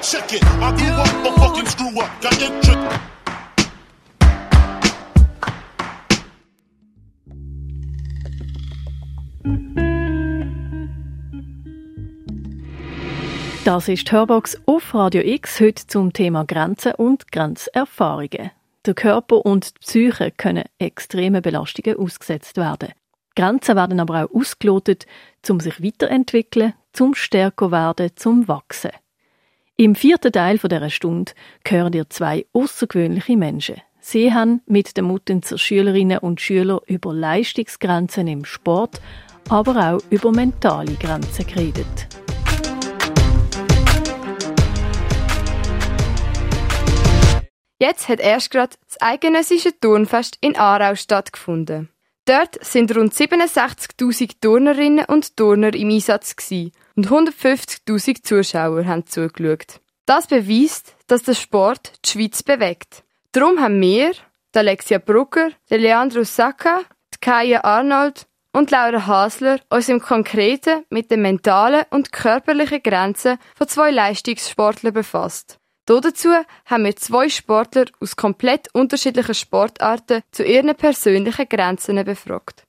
Check 0.00 0.32
it. 0.32 0.42
I 0.42 0.72
Das 13.64 13.88
ist 13.88 14.12
Hörbox 14.12 14.60
auf 14.66 14.94
Radio 14.94 15.22
X 15.22 15.58
heute 15.58 15.86
zum 15.86 16.12
Thema 16.12 16.44
Grenzen 16.44 16.92
und 16.96 17.32
Grenzerfahrungen. 17.32 18.50
Der 18.84 18.92
Körper 18.92 19.46
und 19.46 19.76
die 19.76 19.78
Psyche 19.80 20.30
können 20.36 20.64
extreme 20.78 21.40
Belastungen 21.40 21.96
ausgesetzt 21.96 22.58
werden. 22.58 22.90
Grenzen 23.34 23.74
werden 23.74 24.00
aber 24.00 24.24
auch 24.24 24.34
ausgelotet, 24.34 25.06
um 25.48 25.60
sich 25.60 25.82
weiterentwickeln, 25.82 26.74
zum 26.92 27.14
stärker 27.14 27.70
werden, 27.70 28.10
zum 28.16 28.46
wachsen. 28.48 28.90
Im 29.76 29.94
vierten 29.94 30.32
Teil 30.32 30.58
dieser 30.58 30.90
Stunde 30.90 31.32
hören 31.66 31.94
ihr 31.94 32.10
zwei 32.10 32.44
außergewöhnliche 32.52 33.36
Menschen. 33.38 33.80
Sie 33.98 34.34
haben 34.34 34.60
mit 34.66 34.98
den 34.98 35.06
Muttenzer 35.06 35.56
Schülerinnen 35.56 36.18
und 36.18 36.38
Schülern 36.38 36.80
über 36.86 37.14
Leistungsgrenzen 37.14 38.26
im 38.26 38.44
Sport, 38.44 39.00
aber 39.48 39.94
auch 39.94 40.02
über 40.10 40.32
mentale 40.32 40.94
Grenzen 40.94 41.46
geredet. 41.46 42.06
Jetzt 47.78 48.08
hat 48.08 48.20
erst 48.20 48.50
gerade 48.50 48.76
das 48.86 49.00
eidgenössische 49.00 49.78
Turnfest 49.78 50.38
in 50.40 50.56
Aarau 50.56 50.94
stattgefunden. 50.94 51.90
Dort 52.24 52.64
sind 52.64 52.96
rund 52.96 53.12
67.000 53.12 54.40
Turnerinnen 54.40 55.04
und 55.04 55.36
Turner 55.36 55.74
im 55.74 55.90
Einsatz 55.90 56.34
und 56.96 57.08
150.000 57.08 58.22
Zuschauer 58.22 58.86
haben 58.86 59.06
zugeschaut. 59.06 59.80
Das 60.06 60.26
beweist, 60.26 60.96
dass 61.06 61.24
der 61.24 61.34
Sport 61.34 61.92
die 62.04 62.10
Schweiz 62.10 62.42
bewegt. 62.42 63.04
Darum 63.32 63.60
haben 63.60 63.80
wir, 63.80 64.12
Alexia 64.54 64.98
Brugger, 64.98 65.50
Leandro 65.68 66.24
Sacca, 66.24 66.82
Kaya 67.20 67.64
Arnold 67.64 68.26
und 68.54 68.70
Laura 68.70 69.06
Hasler 69.06 69.58
uns 69.68 69.88
im 69.88 70.00
Konkreten 70.00 70.84
mit 70.88 71.10
den 71.10 71.22
mentalen 71.22 71.84
und 71.90 72.12
körperlichen 72.12 72.82
Grenzen 72.82 73.38
von 73.56 73.68
zwei 73.68 73.90
Leistungssportlern 73.90 74.94
befasst. 74.94 75.58
Dazu 75.86 76.30
haben 76.64 76.84
wir 76.84 76.96
zwei 76.96 77.28
Sportler 77.28 77.86
aus 78.00 78.16
komplett 78.16 78.68
unterschiedlichen 78.72 79.34
Sportarten 79.34 80.22
zu 80.30 80.44
ihren 80.44 80.74
persönlichen 80.76 81.48
Grenzen 81.48 82.02
befragt. 82.04 82.62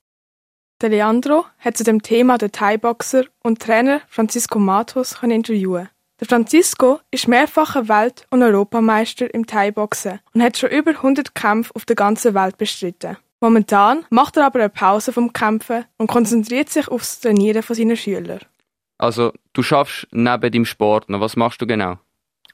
Der 0.82 0.89
Leandro 0.89 1.45
hat 1.60 1.78
zu 1.78 1.86
dem 1.86 2.02
Thema 2.02 2.38
den 2.38 2.52
Thai-Boxer 2.52 3.26
und 3.43 3.62
Trainer 3.62 4.02
Francisco 4.10 4.60
Matos 4.60 5.15
interviewen. 5.21 5.89
Der 6.19 6.28
Francisco 6.28 7.00
ist 7.12 7.28
mehrfacher 7.28 7.88
Welt- 7.88 8.26
und 8.32 8.43
Europameister 8.43 9.34
im 9.34 9.45
Thai-Boxen 9.45 10.19
und 10.34 10.41
hat 10.41 10.58
schon 10.58 10.71
über 10.71 10.91
100 10.91 11.36
Kämpfe 11.36 11.74
auf 11.76 11.86
der 11.86 11.95
ganzen 11.95 12.34
Welt 12.34 12.58
bestritten. 12.58 13.17
Momentan 13.41 14.06
macht 14.10 14.38
er 14.38 14.45
aber 14.45 14.60
eine 14.60 14.69
Pause 14.69 15.12
vom 15.12 15.34
Kämpfen 15.34 15.86
und 15.98 16.08
konzentriert 16.08 16.69
sich 16.69 16.88
aufs 16.88 17.19
Trainieren 17.19 17.63
von 17.63 17.76
seinen 17.76 17.98
Schülern. 17.98 18.39
Also, 18.98 19.34
du 19.54 19.62
schaffst 19.62 20.08
neben 20.12 20.52
dem 20.52 20.65
Sport 20.65 21.10
noch. 21.10 21.19
Was 21.19 21.36
machst 21.36 21.62
du 21.62 21.67
genau? 21.67 21.98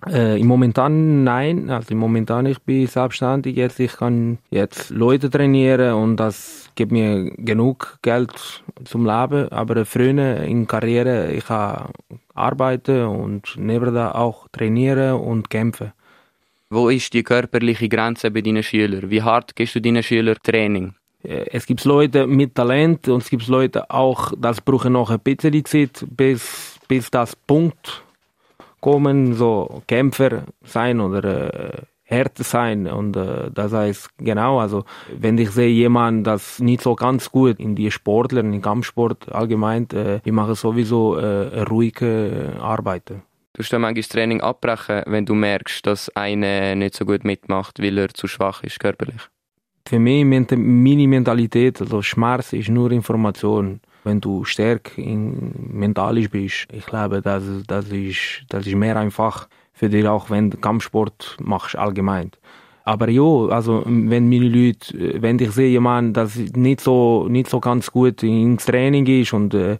Äh, 0.07 0.39
Im 0.41 0.47
Momentan 0.47 1.23
nein, 1.23 1.69
also 1.69 1.91
im 1.91 1.99
Momentan 1.99 2.47
ich 2.47 2.59
bin 2.61 2.87
selbstständig 2.87 3.55
jetzt, 3.55 3.79
ich 3.79 3.97
kann 3.97 4.39
jetzt 4.49 4.89
Leute 4.89 5.29
trainieren 5.29 5.93
und 5.93 6.15
das 6.15 6.71
gibt 6.73 6.91
mir 6.91 7.29
genug 7.37 7.99
Geld 8.01 8.63
zum 8.83 9.05
Leben, 9.05 9.51
aber 9.51 9.85
früher 9.85 10.37
in 10.37 10.65
Karriere 10.65 11.31
ich 11.31 11.45
kann 11.45 11.91
arbeiten 12.33 13.05
und 13.05 13.53
neben 13.57 13.93
da 13.93 14.13
auch 14.13 14.47
trainieren 14.51 15.21
und 15.21 15.51
kämpfen. 15.51 15.93
Wo 16.73 16.87
ist 16.87 17.13
die 17.13 17.23
körperliche 17.23 17.89
Grenze 17.89 18.31
bei 18.31 18.39
deinen 18.39 18.63
Schülern? 18.63 19.09
Wie 19.09 19.21
hart 19.21 19.57
gehst 19.57 19.75
du 19.75 19.81
deinen 19.81 20.01
Schülern 20.01 20.37
Training? 20.41 20.93
Äh, 21.21 21.47
es 21.51 21.65
gibt 21.65 21.83
Leute 21.83 22.25
mit 22.27 22.55
Talent 22.55 23.09
und 23.09 23.23
es 23.23 23.29
gibt 23.29 23.45
Leute 23.49 23.91
auch, 23.91 24.31
das 24.37 24.61
brauchen 24.61 24.93
noch 24.93 25.09
ein 25.09 25.19
bisschen 25.19 25.65
Zeit, 25.65 26.05
bis, 26.09 26.79
bis 26.87 27.11
das 27.11 27.35
Punkt 27.35 28.03
kommen, 28.79 29.33
so 29.33 29.81
Kämpfer 29.85 30.43
sein 30.63 31.01
oder 31.01 31.73
äh, 31.73 31.81
härter 32.03 32.45
sein 32.45 32.87
und 32.87 33.17
äh, 33.17 33.51
das 33.53 33.73
heißt 33.73 34.09
genau, 34.17 34.59
also 34.59 34.85
wenn 35.13 35.37
ich 35.37 35.51
sehe 35.51 35.67
jemand, 35.67 36.25
das 36.25 36.59
nicht 36.59 36.83
so 36.83 36.95
ganz 36.95 37.29
gut 37.29 37.59
in 37.59 37.75
die 37.75 37.91
Sportler, 37.91 38.45
in 38.45 38.61
Kampfsport 38.61 39.29
allgemein, 39.29 39.89
äh, 39.91 40.21
ich 40.23 40.31
mache 40.31 40.55
sowieso 40.55 41.17
äh, 41.17 41.63
ruhige 41.63 42.53
Arbeit. 42.61 43.11
Du 43.53 43.59
musst 43.59 43.73
dann 43.73 43.81
manchmal 43.81 44.01
das 44.01 44.09
Training 44.09 44.41
abbrechen, 44.41 45.03
wenn 45.07 45.25
du 45.25 45.35
merkst, 45.35 45.85
dass 45.85 46.09
einer 46.15 46.75
nicht 46.75 46.95
so 46.95 47.05
gut 47.05 47.23
mitmacht, 47.23 47.81
weil 47.81 47.97
er 47.97 48.09
zu 48.09 48.27
schwach 48.27 48.63
ist 48.63 48.79
körperlich. 48.79 49.21
Für 49.87 49.99
mich 49.99 50.23
meine 50.23 51.07
Mentalität, 51.07 51.81
also 51.81 52.01
Schmerz 52.01 52.53
ist 52.53 52.69
nur 52.69 52.91
Information 52.91 53.81
wenn 54.03 54.21
du 54.21 54.43
stark 54.45 54.91
mentalisch 54.97 56.29
bist, 56.29 56.67
ich 56.71 56.85
glaube, 56.85 57.21
das, 57.21 57.43
das, 57.67 57.89
ist, 57.89 58.43
das 58.49 58.65
ist 58.65 58.75
mehr 58.75 58.97
einfach 58.97 59.47
für 59.73 59.89
dich 59.89 60.07
auch, 60.07 60.29
wenn 60.29 60.49
du 60.49 60.57
Kampfsport 60.57 61.37
machst 61.39 61.75
allgemein. 61.75 62.31
Aber 62.83 63.09
ja, 63.09 63.21
also 63.49 63.83
wenn 63.85 64.27
meine 64.27 64.49
Leute, 64.49 65.21
wenn 65.21 65.37
ich 65.37 65.51
sehe 65.51 65.69
jemanden, 65.69 66.13
das 66.13 66.35
nicht 66.35 66.81
so 66.81 67.27
nicht 67.29 67.47
so 67.47 67.59
ganz 67.59 67.91
gut 67.91 68.23
ins 68.23 68.65
Training 68.65 69.05
ist 69.05 69.33
und 69.33 69.53
äh, 69.53 69.77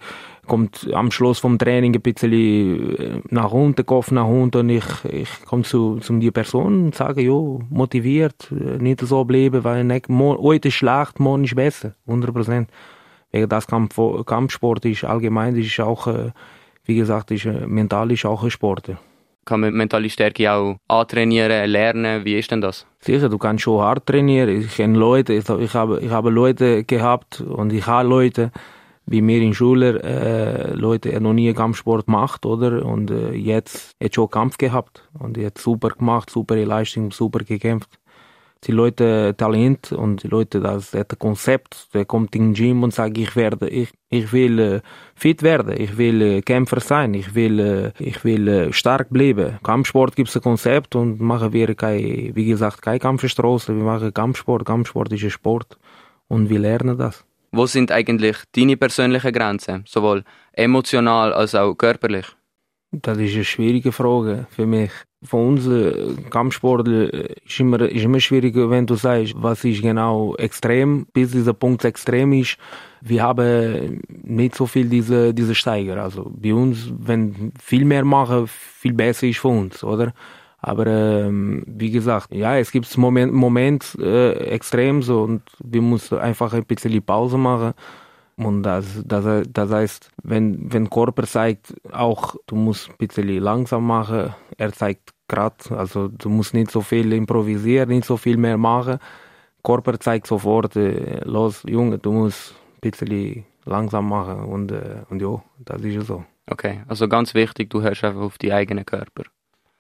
kommt 0.48 0.90
am 0.94 1.12
Schluss 1.12 1.40
vom 1.40 1.58
Training 1.58 1.96
ein 1.96 2.02
bisschen 2.02 2.98
äh, 2.98 3.22
nach 3.30 3.52
unten, 3.52 3.86
Kopf 3.86 4.12
nach 4.12 4.28
unten 4.28 4.58
und 4.58 4.70
ich, 4.70 4.86
ich 5.06 5.30
komme 5.46 5.64
zu, 5.64 5.98
zu 6.00 6.18
die 6.18 6.32
Person 6.32 6.86
und 6.86 6.96
sage, 6.96 7.22
ja, 7.22 7.60
motiviert, 7.70 8.52
äh, 8.52 8.82
nicht 8.82 9.02
so 9.02 9.24
bleiben, 9.24 9.64
weil 9.64 9.84
nicht, 9.84 10.10
heute 10.10 10.68
ist 10.68 10.76
schlecht, 10.76 11.20
morgen 11.20 11.44
ist 11.44 11.56
besser, 11.56 11.94
100 12.08 12.34
Prozent 12.34 12.70
wegen 13.32 13.50
das 13.50 13.68
Kampf, 13.68 14.00
Kampfsport 14.26 14.86
ist 14.86 15.04
allgemein, 15.04 15.56
ist 15.56 15.80
auch, 15.80 16.08
äh, 16.08 16.32
wie 16.86 16.96
gesagt, 16.96 17.32
ist, 17.32 17.46
mental 17.46 18.12
ist 18.12 18.26
auch 18.26 18.44
ein 18.44 18.52
Sport. 18.52 18.92
Kann 19.44 19.62
man 19.62 19.74
mentale 19.74 20.10
Stärke 20.10 20.52
auch 20.52 20.78
antrainieren, 20.88 21.68
lernen? 21.70 22.26
Wie 22.26 22.38
ist 22.38 22.52
denn 22.52 22.62
das? 22.62 22.86
Sicher, 23.00 23.28
du 23.28 23.40
kannst 23.40 23.64
schon 23.64 23.82
hart 23.82 24.06
trainieren. 24.06 24.62
Ich 24.62 24.76
kenne 24.76 24.98
Leute, 24.98 25.34
ich, 25.34 25.48
habe, 25.74 26.00
ich 26.00 26.12
habe 26.12 26.30
Leute 26.30 26.84
gehabt 26.84 27.42
und 27.42 27.74
ich 27.74 27.88
habe 27.88 28.08
Leute, 28.08 28.52
wie 29.06 29.22
mir 29.22 29.42
in 29.42 29.54
Schule, 29.54 30.02
äh, 30.04 30.74
Leute, 30.74 31.20
noch 31.20 31.34
nie 31.34 31.54
Kampfsport 31.54 32.06
gemacht, 32.06 32.46
oder? 32.46 32.86
Und 32.86 33.12
äh, 33.12 33.34
jetzt 33.34 33.96
hat 34.02 34.16
schon 34.16 34.30
Kampf 34.30 34.58
gehabt 34.58 35.10
und 35.20 35.38
jetzt 35.38 35.62
super 35.62 35.90
gemacht, 35.90 36.30
super 36.30 36.56
Leistung, 36.56 37.12
super 37.12 37.40
gekämpft 37.40 38.02
die 38.64 38.72
Leute 38.72 39.34
Talent 39.38 39.92
und 39.92 40.24
die 40.24 40.28
Leute 40.28 40.60
das, 40.60 40.92
das 40.92 41.08
Konzept, 41.18 41.88
der 41.94 42.06
kommt 42.06 42.36
in 42.36 42.50
den 42.50 42.54
Gym 42.54 42.84
und 42.84 42.94
sagt, 42.94 43.18
ich 43.18 43.36
werde, 43.36 43.68
ich, 43.68 43.90
ich 44.10 44.32
will 44.34 44.60
äh, 44.60 44.82
fit 45.16 45.42
werden, 45.42 45.76
ich 45.80 45.98
will 45.98 46.22
äh, 46.22 46.42
Kämpfer 46.42 46.80
sein, 46.80 47.14
ich 47.16 47.34
will, 47.34 47.60
äh, 47.60 47.92
ich 47.98 48.24
will 48.24 48.48
äh, 48.48 48.74
stark 48.74 49.10
bleiben. 49.10 49.58
Kampfsport 49.64 50.16
gibt 50.16 50.30
es 50.30 50.36
ein 50.36 50.44
Konzept 50.44 50.96
und 50.96 51.20
machen 51.20 51.54
wir 51.54 51.74
kein, 51.74 52.36
wie 52.36 52.46
gesagt, 52.46 52.82
keine 52.82 53.00
Kampfstraße, 53.00 53.76
wir 53.76 53.84
machen 53.84 54.14
Kampfsport, 54.14 54.66
Kampfsport 54.66 55.12
ist 55.12 55.24
ein 55.24 55.32
Sport 55.32 55.80
und 56.28 56.50
wir 56.50 56.60
lernen 56.60 56.98
das. 56.98 57.26
Wo 57.52 57.66
sind 57.66 57.92
eigentlich 57.92 58.38
deine 58.56 58.78
persönlichen 58.78 59.34
Grenzen, 59.34 59.84
sowohl 59.86 60.24
emotional 60.54 61.34
als 61.34 61.54
auch 61.54 61.76
körperlich? 61.76 62.26
Das 62.94 63.18
ist 63.18 63.36
eine 63.36 63.46
schwierige 63.46 63.92
Frage 63.92 64.48
für 64.50 64.66
mich. 64.66 64.92
Von 65.24 65.50
uns 65.50 65.68
äh, 65.68 66.14
Kampfsportler 66.30 67.14
äh, 67.14 67.36
ist 67.46 67.60
immer, 67.60 67.80
ist 67.82 68.04
immer 68.04 68.20
schwierig, 68.20 68.56
wenn 68.56 68.86
du 68.86 68.96
sagst, 68.96 69.34
was 69.38 69.64
ist 69.64 69.82
genau 69.82 70.36
extrem, 70.36 71.06
bis 71.14 71.32
dieser 71.32 71.54
Punkt 71.54 71.86
extrem 71.86 72.34
ist. 72.34 72.58
Wir 73.02 73.24
haben 73.24 74.02
nicht 74.10 74.56
so 74.56 74.66
viel 74.66 74.90
diese, 74.90 75.34
diese 75.34 75.56
Steiger. 75.56 76.04
Also 76.04 76.32
bei 76.36 76.54
uns, 76.54 76.92
wenn 76.98 77.54
viel 77.62 77.86
mehr 77.86 78.04
machen, 78.04 78.48
viel 78.48 78.94
besser 78.94 79.28
ist 79.28 79.40
für 79.40 79.50
uns, 79.50 79.84
oder? 79.84 80.14
Aber 80.62 80.86
ähm, 80.86 81.63
wie 81.65 81.91
gesagt, 81.91 82.34
ja, 82.34 82.58
es 82.58 82.71
gibt 82.71 82.95
Moment, 82.97 83.34
Moment 83.34 83.97
äh, 84.00 84.34
extrem 84.34 85.02
so 85.02 85.24
und 85.24 85.41
wir 85.63 85.82
müssen 85.82 86.19
einfach 86.19 86.54
ein 86.54 86.65
bisschen 86.65 87.02
Pause 87.04 87.38
machen 87.38 87.74
und 88.38 88.63
das, 88.63 89.02
das, 89.06 89.43
das 89.50 89.71
heißt, 89.71 90.12
wenn, 90.24 90.71
wenn 90.71 90.89
Körper 90.89 91.24
zeigt, 91.24 91.74
auch 91.91 92.36
du 92.47 92.56
musst 92.56 92.89
ein 92.89 92.95
bisschen 92.97 93.28
langsam 93.39 93.86
machen, 93.86 94.34
er 94.58 94.74
zeigt 94.74 95.12
gerade, 95.28 95.55
also 95.72 96.07
du 96.07 96.30
musst 96.30 96.53
nicht 96.53 96.72
so 96.72 96.82
viel 96.82 97.12
improvisieren, 97.14 97.89
nicht 97.89 98.05
so 98.05 98.18
viel 98.18 98.38
mehr 98.38 98.57
machen. 98.57 98.99
Körper 99.64 99.99
zeigt 99.99 100.28
sofort, 100.28 100.76
äh, 100.76 101.22
los 101.24 101.64
Junge, 101.68 101.99
du 101.99 102.12
musst 102.12 102.55
bisschen 102.82 103.45
langsam 103.66 104.09
machen 104.09 104.39
und, 104.45 104.72
äh, 104.72 105.03
und 105.09 105.22
ja, 105.22 105.41
das 105.59 105.82
ist 105.82 105.93
ja 105.93 106.01
so. 106.01 106.26
Okay, 106.49 106.82
also 106.88 107.07
ganz 107.07 107.34
wichtig, 107.36 107.70
du 107.70 107.82
hörst 107.82 108.03
einfach 108.03 108.22
auf 108.22 108.38
die 108.39 108.51
eigenen 108.51 108.86
Körper. 108.86 109.24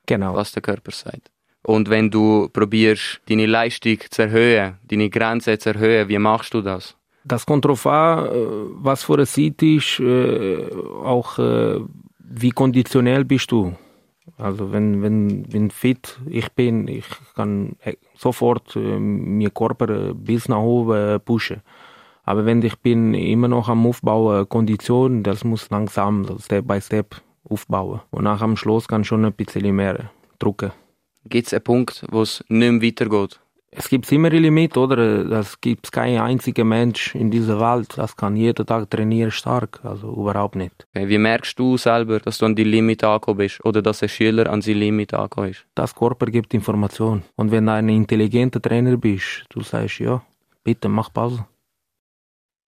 Genau. 0.05 0.35
Was 0.35 0.51
der 0.51 0.61
Körper 0.61 0.91
sagt. 0.91 1.31
Und 1.63 1.89
wenn 1.89 2.09
du 2.09 2.49
probierst, 2.51 3.21
deine 3.29 3.45
Leistung 3.45 3.99
zu 4.09 4.23
erhöhen, 4.23 4.77
deine 4.89 5.09
Grenze 5.09 5.57
zu 5.57 5.69
erhöhen, 5.69 6.09
wie 6.09 6.17
machst 6.17 6.53
du 6.53 6.61
das? 6.61 6.95
Das 7.23 7.45
kommt 7.45 7.65
darauf 7.65 7.85
an, 7.85 8.25
äh, 8.25 8.29
was 8.81 9.03
für 9.03 9.13
eine 9.13 9.27
Zeit 9.27 9.61
ist, 9.61 9.99
äh, 9.99 10.65
auch 11.03 11.37
äh, 11.37 11.79
wie 12.17 12.49
konditionell 12.49 13.25
bist 13.25 13.51
du. 13.51 13.75
Also 14.37 14.71
wenn, 14.71 15.03
wenn, 15.03 15.51
wenn 15.53 15.69
fit 15.69 16.19
ich 16.27 16.51
bin, 16.53 16.87
ich 16.87 17.05
kann 17.35 17.75
sofort 18.15 18.75
mir 18.75 19.51
Körper 19.51 20.13
bis 20.15 20.47
nach 20.47 20.61
oben 20.61 21.19
pushen. 21.19 21.61
Aber 22.23 22.45
wenn 22.45 22.61
ich 22.61 22.77
bin 22.79 23.13
immer 23.13 23.47
noch 23.47 23.67
am 23.67 23.85
Aufbauen, 23.85 24.47
Kondition, 24.47 25.21
das 25.21 25.43
muss 25.43 25.69
langsam, 25.69 26.25
Step 26.39 26.65
by 26.65 26.79
Step 26.81 27.21
aufbauen. 27.51 28.01
Und 28.09 28.23
nach 28.23 28.41
am 28.41 28.55
Schluss 28.57 28.87
kann 28.87 29.03
schon 29.03 29.25
ein 29.25 29.33
bisschen 29.33 29.75
mehr 29.75 30.09
drücken. 30.39 30.71
Gibt 31.25 31.47
es 31.47 31.53
einen 31.53 31.63
Punkt, 31.63 32.03
wo 32.09 32.21
es 32.21 32.43
nicht 32.47 32.71
mehr 32.71 32.81
weitergeht? 32.81 33.39
Es 33.73 33.87
gibt 33.87 34.11
immer 34.11 34.29
ein 34.29 34.41
Limit, 34.41 34.75
oder? 34.75 35.23
Das 35.23 35.61
gibt 35.61 35.93
keinen 35.93 36.19
einzigen 36.19 36.67
Mensch 36.67 37.15
in 37.15 37.31
dieser 37.31 37.57
Welt, 37.61 37.97
das 37.97 38.17
kann 38.17 38.35
jeden 38.35 38.65
Tag 38.65 38.89
trainieren 38.89 39.31
stark, 39.31 39.79
also 39.83 40.11
überhaupt 40.11 40.57
nicht. 40.57 40.85
Okay, 40.93 41.07
wie 41.07 41.17
merkst 41.17 41.57
du 41.57 41.77
selber, 41.77 42.19
dass 42.19 42.39
du 42.39 42.47
an 42.47 42.55
die 42.55 42.65
Limit 42.65 43.05
angekommen 43.05 43.37
bist 43.37 43.63
oder 43.63 43.81
dass 43.81 44.03
ein 44.03 44.09
Schüler 44.09 44.51
an 44.51 44.59
die 44.59 44.73
Limit 44.73 45.13
angekommen 45.13 45.51
ist? 45.51 45.65
Das 45.73 45.95
Körper 45.95 46.25
gibt 46.25 46.53
Information. 46.53 47.23
Und 47.37 47.51
wenn 47.51 47.65
du 47.65 47.71
ein 47.71 47.87
intelligenter 47.87 48.61
Trainer 48.61 48.97
bist, 48.97 49.45
du 49.49 49.61
sagst, 49.61 49.99
ja, 49.99 50.21
bitte 50.65 50.89
mach 50.89 51.13
Pause. 51.13 51.45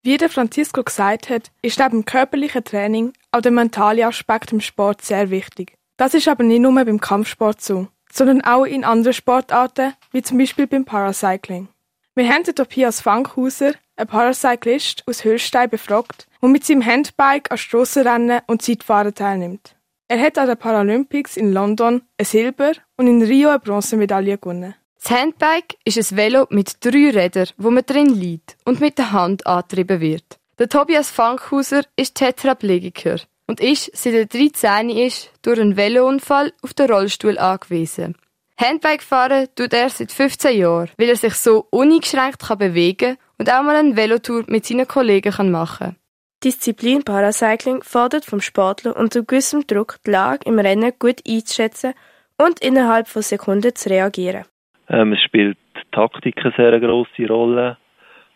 Wie 0.03 0.17
der 0.17 0.29
Francisco 0.29 0.83
gesagt 0.83 1.29
hat, 1.29 1.51
ist 1.61 1.79
neben 1.79 1.91
dem 1.91 2.05
körperlichen 2.05 2.63
Training 2.63 3.13
auch 3.31 3.41
der 3.41 3.51
mentale 3.51 4.05
Aspekt 4.05 4.51
im 4.51 4.61
Sport 4.61 5.01
sehr 5.01 5.29
wichtig. 5.29 5.77
Das 5.97 6.13
ist 6.13 6.27
aber 6.27 6.43
nicht 6.43 6.59
nur 6.59 6.73
beim 6.73 6.99
Kampfsport 6.99 7.61
so 7.61 7.87
sondern 8.13 8.41
auch 8.41 8.65
in 8.65 8.83
anderen 8.83 9.13
Sportarten, 9.13 9.93
wie 10.11 10.21
zum 10.21 10.37
Beispiel 10.37 10.67
beim 10.67 10.85
Paracycling. 10.85 11.67
Wir 12.15 12.29
haben 12.29 12.43
den 12.43 12.55
Tobias 12.55 13.01
Fankhauser, 13.01 13.73
einen 13.95 14.07
Paracyclist 14.07 15.03
aus 15.07 15.23
Hülstein, 15.23 15.69
befragt, 15.69 16.27
der 16.41 16.49
mit 16.49 16.63
seinem 16.63 16.85
Handbike 16.85 17.51
an 17.51 17.57
Strassenrennen 17.57 18.41
und 18.45 18.61
Zeitfahren 18.61 19.15
teilnimmt. 19.15 19.75
Er 20.07 20.21
hat 20.21 20.37
an 20.37 20.47
den 20.47 20.57
Paralympics 20.57 21.37
in 21.37 21.51
London 21.51 22.03
ein 22.19 22.25
Silber- 22.25 22.73
und 22.97 23.07
in 23.07 23.23
Rio 23.23 23.49
eine 23.49 23.59
Bronzemedaille 23.59 24.37
gewonnen. 24.37 24.75
Das 25.03 25.11
Handbike 25.11 25.75
ist 25.83 25.97
ein 25.97 26.17
Velo 26.17 26.47
mit 26.49 26.77
drei 26.79 27.09
Rädern, 27.09 27.49
wo 27.57 27.69
man 27.69 27.85
drin 27.85 28.15
liegt 28.15 28.55
und 28.63 28.79
mit 28.79 28.97
der 28.97 29.11
Hand 29.11 29.45
angetrieben 29.45 29.99
wird. 29.99 30.39
Der 30.57 30.69
Tobias 30.69 31.09
Fankhauser 31.09 31.83
ist 31.97 32.15
Tetraplegiker 32.15 33.17
und 33.45 33.59
ist, 33.59 33.91
seit 33.93 34.13
er 34.13 34.25
13 34.27 34.89
ist, 34.89 35.29
durch 35.41 35.59
einen 35.59 35.75
Velounfall 35.75 36.53
auf 36.61 36.73
den 36.73 36.89
Rollstuhl 36.89 37.37
angewiesen. 37.37 38.15
Handbike 38.55 39.03
fahren 39.03 39.49
tut 39.55 39.73
er 39.73 39.89
seit 39.89 40.13
15 40.13 40.57
Jahren, 40.57 40.89
weil 40.97 41.09
er 41.09 41.17
sich 41.17 41.33
so 41.33 41.67
uneingeschränkt 41.69 42.39
kann 42.39 43.17
und 43.37 43.51
auch 43.51 43.61
mal 43.61 43.75
eine 43.75 43.97
Velotour 43.97 44.45
mit 44.47 44.65
seinen 44.65 44.87
Kollegen 44.87 45.33
kann 45.33 45.51
machen 45.51 45.97
Disziplin 46.45 47.03
Paracycling 47.03 47.83
fordert 47.83 48.23
vom 48.23 48.39
Sportler 48.39 48.95
unter 48.95 49.23
gewissem 49.23 49.67
Druck 49.67 49.97
die 50.05 50.11
Lage 50.11 50.47
im 50.47 50.59
Rennen 50.59 50.93
gut 50.97 51.19
einzuschätzen 51.27 51.93
und 52.37 52.61
innerhalb 52.61 53.09
von 53.09 53.21
Sekunden 53.21 53.75
zu 53.75 53.89
reagieren. 53.89 54.45
Ähm, 54.89 55.13
es 55.13 55.21
spielt 55.21 55.57
Taktik 55.91 56.43
eine 56.43 56.53
sehr 56.55 56.79
grosse 56.79 57.27
Rolle, 57.27 57.77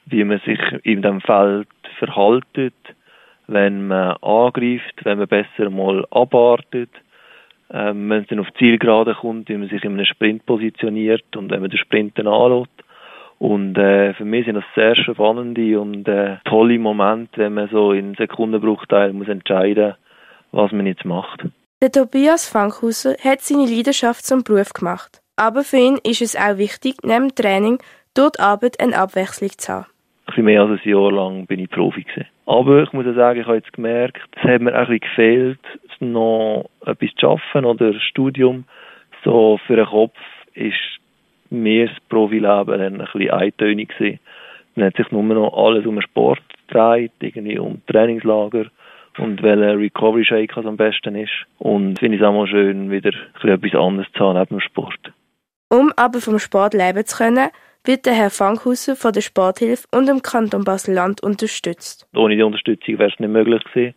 wie 0.05 0.23
man 0.23 0.39
sich 0.45 0.59
in 0.83 1.01
dem 1.01 1.21
Feld 1.21 1.67
verhaltet, 1.99 2.75
wenn 3.47 3.87
man 3.87 4.17
angreift, 4.21 5.03
wenn 5.03 5.17
man 5.17 5.27
besser 5.27 5.69
mal 5.69 6.05
abwartet, 6.11 6.89
ähm, 7.71 8.09
wenn 8.09 8.21
es 8.21 8.27
dann 8.27 8.39
auf 8.39 8.53
Zielgerade 8.57 9.15
kommt, 9.15 9.49
wie 9.49 9.57
man 9.57 9.69
sich 9.69 9.83
in 9.83 9.93
einem 9.93 10.05
Sprint 10.05 10.45
positioniert 10.45 11.35
und 11.35 11.51
wenn 11.51 11.61
man 11.61 11.69
den 11.69 11.79
Sprint 11.79 12.17
dann 12.17 12.27
anlässt. 12.27 12.71
Und 13.39 13.77
äh, 13.77 14.13
für 14.13 14.25
mich 14.25 14.45
sind 14.45 14.55
das 14.55 14.63
sehr 14.73 14.95
spannende 14.95 15.79
und 15.79 16.07
äh, 16.07 16.37
tolle 16.45 16.79
Momente, 16.79 17.37
wenn 17.37 17.53
man 17.53 17.69
so 17.69 17.91
in 17.91 18.15
Sekundenbruchteilen 18.15 19.17
muss 19.17 19.27
entscheiden 19.27 19.95
was 20.51 20.71
man 20.71 20.85
jetzt 20.85 21.05
macht. 21.05 21.43
Der 21.81 21.91
Tobias 21.91 22.47
Fankhauser 22.47 23.15
hat 23.23 23.41
seine 23.41 23.65
Leidenschaft 23.65 24.25
zum 24.25 24.43
Beruf 24.43 24.73
gemacht. 24.73 25.21
Aber 25.37 25.63
für 25.63 25.77
ihn 25.77 25.97
ist 26.03 26.21
es 26.21 26.35
auch 26.35 26.57
wichtig, 26.57 26.97
neben 27.03 27.33
Training 27.33 27.79
dort 28.13 28.39
Arbeit 28.39 28.79
eine 28.79 28.97
Abwechslung 28.97 29.51
zu 29.57 29.73
haben 29.73 29.85
bisschen 30.37 30.45
mehr 30.45 30.61
als 30.61 30.79
ein 30.81 30.89
Jahr 30.89 31.11
lang 31.11 31.45
bin 31.47 31.59
ich 31.59 31.69
Profi 31.69 32.03
gewesen. 32.03 32.27
Aber 32.45 32.83
ich 32.83 32.93
muss 32.93 33.07
auch 33.07 33.15
sagen, 33.15 33.41
ich 33.41 33.47
habe 33.47 33.57
jetzt 33.57 33.73
gemerkt, 33.73 34.21
es 34.35 34.43
hat 34.43 34.61
mir 34.61 34.73
ein 34.73 34.85
bisschen 34.85 34.99
gefehlt, 34.99 35.59
noch 35.99 36.69
etwas 36.85 37.09
zu 37.15 37.19
schaffen 37.19 37.65
oder 37.65 37.87
ein 37.87 37.99
Studium. 37.99 38.65
So 39.23 39.59
für 39.65 39.75
den 39.75 39.87
Kopf 39.87 40.17
ist 40.53 40.75
mir 41.49 41.87
das 41.87 41.97
Profileben 42.07 42.81
ein 42.81 42.97
bisschen 42.99 43.31
eintönig 43.31 43.89
gewesen. 43.89 44.19
Dann 44.75 44.85
hat 44.85 44.95
sich 44.95 45.11
nur 45.11 45.23
noch 45.23 45.57
alles 45.57 45.85
um 45.87 45.95
den 45.95 46.03
Sport 46.03 46.41
gedreht, 46.67 47.13
irgendwie 47.19 47.57
um 47.57 47.81
Trainingslager 47.87 48.65
und 49.17 49.41
welcher 49.41 49.79
Recovery 49.79 50.23
Shake 50.23 50.55
am 50.57 50.77
besten 50.77 51.15
ist. 51.15 51.33
Und 51.57 51.97
finde 51.97 52.17
ich 52.17 52.21
es 52.21 52.27
auch 52.27 52.33
mal 52.33 52.47
schön, 52.47 52.91
wieder 52.91 53.11
etwas 53.43 53.73
anderes 53.73 54.11
zu 54.13 54.23
haben 54.23 54.37
neben 54.37 54.57
dem 54.57 54.59
Sport. 54.59 55.11
Um 55.69 55.91
aber 55.95 56.21
vom 56.21 56.39
Sport 56.39 56.73
leben 56.73 57.05
zu 57.05 57.17
können, 57.17 57.49
wird 57.83 58.05
der 58.05 58.13
Herr 58.13 58.29
Fankhauser 58.29 58.95
von 58.95 59.13
der 59.13 59.21
Sporthilfe 59.21 59.87
und 59.91 60.07
dem 60.07 60.21
Kanton 60.21 60.63
Basel-Land 60.63 61.21
unterstützt. 61.21 62.07
Ohne 62.15 62.35
die 62.35 62.43
Unterstützung 62.43 62.99
wäre 62.99 63.11
es 63.11 63.19
nicht 63.19 63.29
möglich 63.29 63.63
gewesen. 63.63 63.95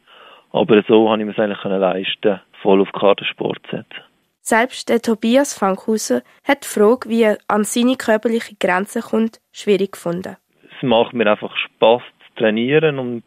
Aber 0.53 0.83
so 0.89 1.07
konnte 1.07 1.23
ich 1.23 1.27
mir 1.27 1.33
es 1.33 1.39
eigentlich 1.39 1.63
leisten, 1.65 2.41
voll 2.63 2.81
auf 2.81 2.91
Kartensport 2.93 3.61
zu 3.69 3.77
setzen. 3.77 4.03
Selbst 4.43 4.89
der 4.89 5.01
Tobias 5.01 5.57
Fankhauser 5.57 6.23
hat 6.45 6.65
die 6.65 6.69
Frage, 6.69 7.09
wie 7.09 7.23
er 7.23 7.39
an 7.47 7.63
seine 7.63 7.97
körperliche 7.97 8.57
Grenze 8.59 9.01
kommt, 9.01 9.39
schwierig 9.53 9.93
gefunden. 9.93 10.37
Es 10.65 10.83
macht 10.83 11.13
mir 11.13 11.31
einfach 11.31 11.55
Spaß 11.57 12.03
zu 12.03 12.43
trainieren 12.43 12.99
und 12.99 13.25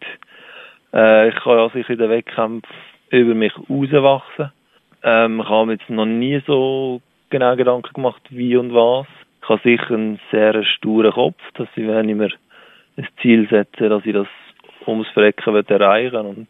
äh, 0.94 1.30
ich 1.30 1.36
kann 1.36 1.60
also 1.60 1.78
in 1.78 1.98
den 1.98 2.10
Wettkämpfen 2.10 2.76
über 3.10 3.36
mich 3.36 3.54
rauswachsen. 3.70 4.52
Ähm, 5.04 5.42
ich 5.42 5.50
habe 5.50 5.74
jetzt 5.74 5.90
noch 5.90 6.06
nie 6.06 6.42
so 6.46 7.02
genau 7.34 7.56
Gedanken 7.56 7.94
gemacht, 7.94 8.22
wie 8.30 8.56
und 8.56 8.74
was. 8.74 9.08
Ich 9.42 9.50
habe 9.50 9.62
sicher 9.64 9.92
einen 9.92 10.20
sehr 10.32 10.64
sturen 10.64 11.12
Kopf, 11.12 11.42
dass 11.56 11.68
ich, 11.76 11.86
wenn 11.86 12.08
ich 12.08 12.16
mir 12.16 12.30
ein 12.96 13.08
Ziel 13.22 13.48
setze, 13.50 13.90
dass 13.90 14.06
ich 14.06 14.14
das 14.14 14.28
ums 14.88 15.08
Verrecken 15.10 15.56
erreichen 15.56 16.14
will. 16.14 16.26
Und 16.26 16.48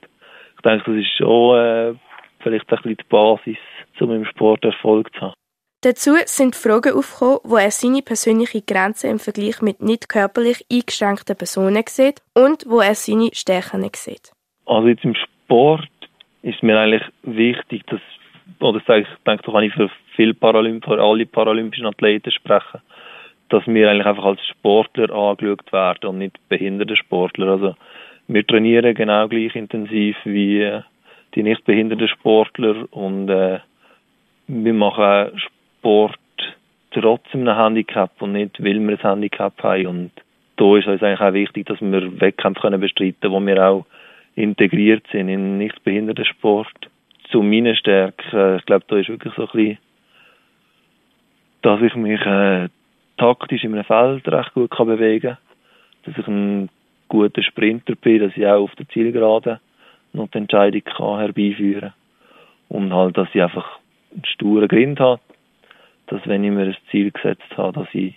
ich 0.56 0.62
denke, 0.62 0.92
das 0.92 1.02
ist 1.02 1.18
schon 1.18 1.58
äh, 1.58 1.94
vielleicht 2.42 2.70
ein 2.70 2.76
bisschen 2.78 2.98
die 2.98 3.04
Basis, 3.10 3.58
um 4.00 4.12
im 4.12 4.26
Sport 4.26 4.64
Erfolg 4.66 5.12
zu 5.16 5.22
haben. 5.22 5.34
Dazu 5.82 6.12
sind 6.26 6.56
Fragen 6.56 6.94
aufgekommen, 6.94 7.40
wo 7.44 7.58
er 7.58 7.72
seine 7.72 8.02
persönliche 8.02 8.62
Grenzen 8.62 9.12
im 9.12 9.20
Vergleich 9.20 9.62
mit 9.62 9.82
nicht 9.82 10.08
körperlich 10.08 10.66
eingeschränkten 10.72 11.36
Personen 11.36 11.84
sieht 11.88 12.22
und 12.36 12.66
wo 12.68 12.80
er 12.80 12.96
seine 12.96 13.32
Stärken 13.34 13.90
sieht. 13.94 14.32
Also 14.66 14.88
jetzt 14.88 15.04
im 15.04 15.16
Sport 15.16 15.90
ist 16.42 16.64
mir 16.64 16.80
eigentlich 16.80 17.04
wichtig, 17.24 17.86
dass 17.88 18.00
oder 18.60 18.82
sage 18.86 19.01
ich, 19.01 19.08
denke, 19.26 19.43
da 19.43 19.51
kann 19.51 19.64
ich 19.64 19.74
für 19.74 19.89
viele 20.16 20.34
Paralymp 20.34 20.86
für 20.86 21.01
alle 21.01 21.26
paralympischen 21.26 21.86
Athleten 21.86 22.32
sprechen, 22.32 22.82
dass 23.49 23.66
wir 23.68 23.89
eigentlich 23.89 24.06
einfach 24.06 24.26
als 24.26 24.45
Sportler 24.47 25.12
angeschaut 25.12 25.72
werden 25.72 26.10
und 26.10 26.18
nicht 26.20 26.38
behinderte 26.49 26.95
Sportler. 26.95 27.47
Also 27.49 27.76
wir 28.28 28.45
trainieren 28.45 28.95
genau 28.95 29.28
gleich 29.28 29.56
intensiv 29.56 30.16
wie 30.24 30.80
die 31.36 31.43
nicht 31.43 31.66
behinderten 31.66 32.08
Sportler 32.08 32.88
und 32.91 33.30
äh, 33.30 33.60
wir 34.47 34.74
machen 34.74 35.39
Sport 35.39 36.20
trotz 36.91 37.24
einem 37.34 37.56
Handicap 37.56 38.22
und 38.22 38.34
nicht, 38.34 38.64
weil 38.64 38.80
wir 38.80 38.97
ein 38.97 39.01
Handicap 39.01 39.62
haben. 39.64 39.88
Und 39.88 40.12
da 40.58 40.78
ist 40.78 40.88
uns 40.88 41.01
eigentlich 41.01 41.22
auch 41.22 41.34
wichtig, 41.34 41.66
dass 41.66 41.82
wir 41.82 42.22
Wettkämpfe 42.22 42.62
können 42.62 42.80
bestreiten 42.80 43.20
können, 43.22 43.34
wo 43.34 43.45
wir 43.45 43.68
auch 43.68 43.86
integriert 44.36 45.06
sind 45.12 45.30
in 45.30 45.58
nicht 45.58 45.84
behinderten 45.84 46.26
Sport 46.26 46.89
zu 47.34 47.42
meinen 47.42 47.76
Stärken. 47.76 48.58
Ich 48.58 48.66
glaube, 48.66 48.86
da 48.88 48.98
ist 48.98 49.10
wirklich 49.10 49.34
so 49.34 49.42
ein 49.42 49.50
bisschen, 49.52 49.78
dass 51.64 51.82
ich 51.82 51.96
mich 51.96 52.22
äh, 52.22 52.70
taktisch 53.18 53.64
in 53.64 53.74
einem 53.74 53.84
Feld 53.84 54.28
recht 54.28 54.54
gut 54.54 54.70
kann 54.70 54.88
bewegen 54.88 55.30
kann, 55.30 55.38
dass 56.06 56.18
ich 56.18 56.28
ein 56.28 56.70
guter 57.10 57.42
Sprinter 57.42 57.96
bin, 57.96 58.20
dass 58.20 58.38
ich 58.38 58.46
auch 58.46 58.64
auf 58.64 58.76
der 58.76 58.88
Zielgerade 58.90 59.60
noch 60.14 60.30
die 60.30 60.38
Entscheidung 60.38 60.84
kann 60.84 61.20
herbeiführen 61.20 61.94
und 62.70 62.94
halt, 62.94 63.18
dass 63.18 63.28
ich 63.34 63.42
einfach 63.42 63.80
einen 64.12 64.26
sturen 64.26 64.68
Grind 64.68 65.00
habe, 65.00 65.22
dass 66.08 66.22
wenn 66.26 66.44
ich 66.44 66.52
mir 66.52 66.66
ein 66.68 66.78
Ziel 66.92 67.12
gesetzt 67.12 67.58
habe, 67.58 67.80
dass 67.80 67.88
ich 67.94 68.14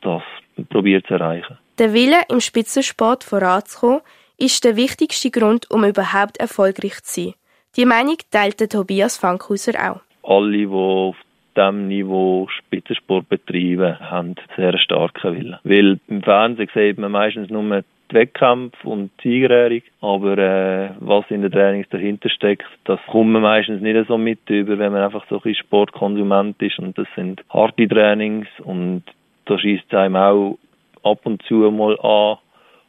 das 0.00 0.22
probiere 0.70 1.02
zu 1.02 1.14
erreichen. 1.14 1.58
Der 1.78 1.92
Wille, 1.92 2.16
im 2.30 2.40
Spitzensport 2.40 3.24
voranzukommen, 3.24 4.00
ist 4.38 4.64
der 4.64 4.76
wichtigste 4.76 5.30
Grund, 5.30 5.70
um 5.70 5.84
überhaupt 5.84 6.38
erfolgreich 6.38 7.02
zu 7.02 7.22
sein. 7.22 7.34
Die 7.78 7.86
Meinung 7.86 8.16
teilt 8.32 8.58
Tobias 8.72 9.18
Fankhauser 9.18 9.74
auch. 9.78 10.00
Alle, 10.28 10.50
die 10.50 10.66
auf 10.66 11.14
diesem 11.56 11.86
Niveau 11.86 12.48
Spitzensport 12.48 13.28
betreiben, 13.28 14.00
haben 14.00 14.34
sehr 14.56 14.76
starken 14.78 15.36
Willen. 15.36 15.60
Weil 15.62 16.00
im 16.08 16.20
Fernsehen 16.24 16.68
sieht 16.74 16.98
man 16.98 17.12
meistens 17.12 17.50
nur 17.50 17.62
die 18.10 18.14
Wettkämpfe 18.16 18.88
und 18.88 19.12
die 19.22 19.28
Siegerehrung, 19.28 19.82
aber 20.00 20.38
äh, 20.38 20.90
was 20.98 21.30
in 21.30 21.42
den 21.42 21.52
Trainings 21.52 21.88
dahinter 21.90 22.28
steckt, 22.30 22.66
das 22.84 22.98
kommt 23.06 23.30
man 23.30 23.42
meistens 23.42 23.80
nicht 23.80 24.08
so 24.08 24.18
mit 24.18 24.40
über, 24.50 24.76
wenn 24.76 24.90
man 24.90 25.02
einfach 25.02 25.24
so 25.30 25.40
ein 25.44 25.54
Sportkonsument 25.54 26.60
ist 26.60 26.80
und 26.80 26.98
das 26.98 27.06
sind 27.14 27.44
harte 27.48 27.86
Trainings 27.86 28.48
und 28.64 29.04
da 29.44 29.56
schießt 29.56 29.84
es 29.88 29.96
einem 29.96 30.16
auch 30.16 30.58
ab 31.04 31.20
und 31.22 31.42
zu 31.44 31.70
mal 31.70 31.96
an 32.00 32.38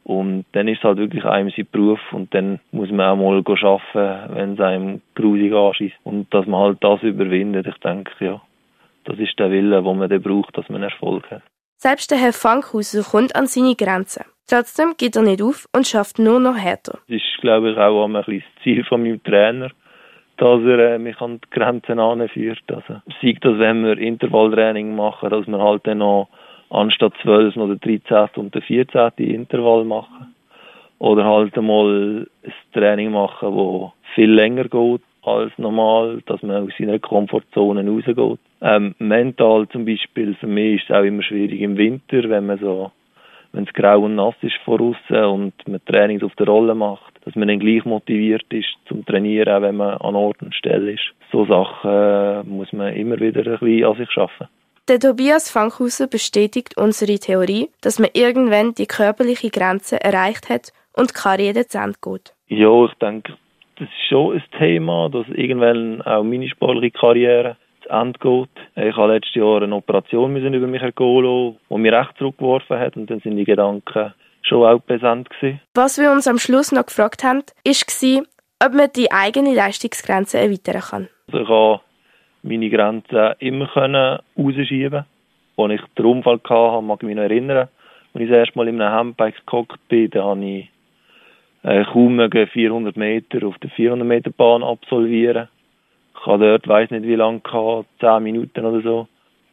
und 0.04 0.46
dann 0.54 0.68
ist 0.68 0.80
es 0.80 0.84
halt 0.84 0.98
wirklich 0.98 1.24
einem 1.26 1.52
sein 1.52 1.68
Beruf 1.72 2.00
und 2.12 2.34
dann 2.34 2.60
muss 2.72 2.90
man 2.90 3.10
auch 3.10 3.16
mal 3.16 3.38
arbeiten, 3.38 4.36
wenn 4.36 4.54
es 4.54 4.60
einem 4.60 5.02
grusig 5.16 5.54
anschießt 5.54 5.96
und 6.04 6.34
dass 6.34 6.46
man 6.48 6.62
halt 6.62 6.78
das 6.82 7.04
überwindet, 7.04 7.68
ich 7.68 7.78
denke, 7.78 8.12
ja, 8.20 8.42
das 9.06 9.18
ist 9.20 9.38
der 9.40 9.52
Wille, 9.52 9.82
den 9.84 9.98
man 9.98 10.10
dann 10.10 10.22
braucht, 10.22 10.58
dass 10.58 10.70
man 10.70 10.84
Erfolg 10.84 11.30
hat. 11.32 11.44
Selbst 11.78 12.12
der 12.12 12.18
Herr 12.18 12.34
Fankhauser 12.34 13.04
kommt 13.04 13.36
an 13.36 13.48
seine 13.48 13.76
Grenzen. 13.76 14.26
Trotzdem 14.50 14.96
geht 14.98 15.16
er 15.16 15.22
nicht 15.22 15.42
auf 15.42 15.68
und 15.76 15.88
schafft 15.88 16.20
nur 16.20 16.40
noch 16.40 16.58
härter. 16.58 17.00
Das 17.08 17.18
ist, 17.18 17.42
glaube 17.42 17.72
ich, 17.72 17.78
auch 17.78 18.06
ein 18.06 18.14
bisschen 18.14 18.40
das 18.40 18.64
Ziel 18.64 18.84
von 18.84 19.04
meinem 19.04 19.24
Trainer, 19.24 19.70
dass 20.38 20.62
er 20.64 20.96
äh, 20.96 20.98
mich 21.00 21.22
an 21.22 21.40
die 21.40 21.50
Grenzen 21.52 22.00
anführt. 22.00 22.64
Also, 22.68 23.02
sei 23.22 23.38
das, 23.40 23.60
wenn 23.60 23.86
wir 23.86 23.98
Intervalltraining 23.98 24.96
machen, 24.96 25.30
dass 25.30 25.48
wir 25.48 25.60
halt 25.60 25.86
dann 25.86 26.00
noch 26.00 26.30
anstatt 26.70 27.14
12 27.22 27.56
noch 27.56 27.68
den 27.68 27.80
13. 27.80 28.30
und 28.36 28.56
den 28.56 28.62
14. 28.62 29.12
Intervall 29.18 29.86
machen. 29.86 30.36
Oder 31.00 31.24
halt 31.24 31.58
einmal 31.58 32.28
ein 32.44 32.54
Training 32.74 33.12
machen, 33.12 33.56
das 33.56 33.92
viel 34.16 34.32
länger 34.32 34.66
geht 34.66 35.02
als 35.24 35.58
normal, 35.58 36.22
dass 36.26 36.42
man 36.44 36.64
aus 36.64 36.72
seiner 36.78 37.00
Komfortzone 37.00 37.86
rausgeht. 37.88 38.40
Ähm, 38.62 38.96
mental 39.00 39.68
zum 39.70 39.86
Beispiel, 39.86 40.36
für 40.36 40.48
mich 40.48 40.82
ist 40.82 40.90
es 40.90 40.96
auch 40.96 41.04
immer 41.04 41.24
schwierig 41.24 41.62
im 41.62 41.78
Winter, 41.78 42.30
wenn 42.30 42.48
man 42.48 42.60
so, 42.60 42.92
wenn 43.54 43.64
es 43.64 43.74
grau 43.74 44.02
und 44.02 44.16
nass 44.16 44.36
ist 44.42 44.58
vor 44.66 44.80
und 44.82 45.54
man 45.68 45.86
Trainings 45.86 46.24
auf 46.24 46.36
der 46.36 46.48
Rolle 46.48 46.76
macht, 46.76 47.14
dass 47.26 47.36
man 47.36 47.48
dann 47.48 47.60
gleich 47.60 47.86
motiviert 47.86 48.46
ist 48.50 48.76
zum 48.88 49.06
Trainieren, 49.06 49.54
auch 49.54 49.62
wenn 49.62 49.78
man 49.78 49.98
an 49.98 50.16
Ort 50.16 50.42
und 50.42 50.56
Stelle 50.56 50.92
ist. 50.92 51.14
So 51.32 51.46
Sachen 51.46 51.90
äh, 51.90 52.44
muss 52.44 52.74
man 52.74 52.94
immer 52.94 53.20
wieder 53.20 53.40
ein 53.46 53.60
bisschen 53.60 53.86
an 53.86 53.96
sich 53.96 54.12
schaffen. 54.12 54.48
Der 54.90 55.00
Tobias 55.00 55.52
Fankhauser 55.52 56.08
bestätigt 56.08 56.76
unsere 56.76 57.20
Theorie, 57.20 57.70
dass 57.82 58.00
man 58.00 58.10
irgendwann 58.14 58.74
die 58.74 58.88
körperliche 58.88 59.52
Grenze 59.52 60.04
erreicht 60.04 60.50
hat 60.50 60.74
und 60.94 61.12
die 61.12 61.14
Karriere 61.14 61.68
zu 61.68 61.78
Ende 61.78 62.00
geht. 62.02 62.34
Ja, 62.48 62.86
ich 62.86 62.94
denke, 62.96 63.38
das 63.76 63.88
ist 63.88 64.10
schon 64.10 64.34
ein 64.34 64.44
Thema, 64.58 65.08
dass 65.10 65.28
irgendwann 65.28 66.02
auch 66.02 66.24
meine 66.24 66.50
sportliche 66.50 66.98
Karriere 66.98 67.56
zu 67.84 67.90
Ende 67.90 68.18
geht. 68.18 68.50
Ich 68.88 68.98
habe 68.98 69.14
letztes 69.14 69.36
Jahr 69.36 69.62
eine 69.62 69.76
Operation 69.76 70.34
müssen 70.34 70.56
über 70.56 70.66
mich 70.66 70.82
ergehen 70.82 71.24
lassen, 71.24 71.58
die 71.70 71.78
mich 71.78 71.92
recht 71.92 72.18
zurückgeworfen 72.18 72.80
hat 72.80 72.98
und 72.98 73.12
dann 73.12 73.20
sind 73.20 73.38
die 73.38 73.46
Gedanken 73.46 74.16
schon 74.42 74.66
auch 74.66 74.84
präsent 74.84 75.30
gewesen. 75.30 75.62
Was 75.76 76.00
wir 76.00 76.12
uns 76.12 76.28
am 76.28 76.40
Schluss 76.40 76.72
noch 76.72 76.88
gefragt 76.88 77.24
haben, 77.24 77.44
war, 77.64 78.24
ob 78.66 78.74
man 78.74 78.90
die 78.96 79.12
eigene 79.12 79.54
Leistungsgrenze 79.54 80.40
erweitern 80.40 80.82
kann. 80.82 81.10
Also 81.28 81.42
ich 81.42 81.48
konnte 81.48 81.89
meine 82.44 82.70
Grenzen 82.70 83.34
immer 83.40 83.68
können 83.68 84.20
rausschieben. 84.38 85.06
Als 85.58 85.74
ich 85.74 85.82
den 85.98 86.06
Unfall 86.06 86.40
hatte, 86.44 86.82
mag 86.82 87.00
ich 87.02 87.08
mich 87.08 87.16
noch 87.16 87.24
erinnern, 87.24 87.68
als 88.14 88.24
ich 88.24 88.30
das 88.30 88.38
erste 88.38 88.58
Mal 88.58 88.68
in 88.68 88.82
einem 88.82 88.94
Handbike 88.94 89.46
gehockt 89.46 89.88
bin, 89.90 90.10
da 90.10 90.24
habe 90.24 90.46
ich 90.46 90.70
äh, 91.64 91.84
kaum 91.86 92.20
400 92.32 92.96
Meter 92.96 93.46
auf 93.46 93.58
der 93.60 93.70
400 93.70 94.08
Meter 94.08 94.32
Bahn 94.32 94.64
absolvieren. 94.64 95.50
Ich 96.16 96.26
habe 96.26 96.46
dort, 96.46 96.68
weiß 96.68 96.92
nicht 96.92 97.04
wie 97.04 97.16
lange 97.16 97.40
gehabt, 97.40 97.88
10 98.00 98.24
Minuten 98.24 98.66
oder 98.66 98.82
so. 98.82 99.08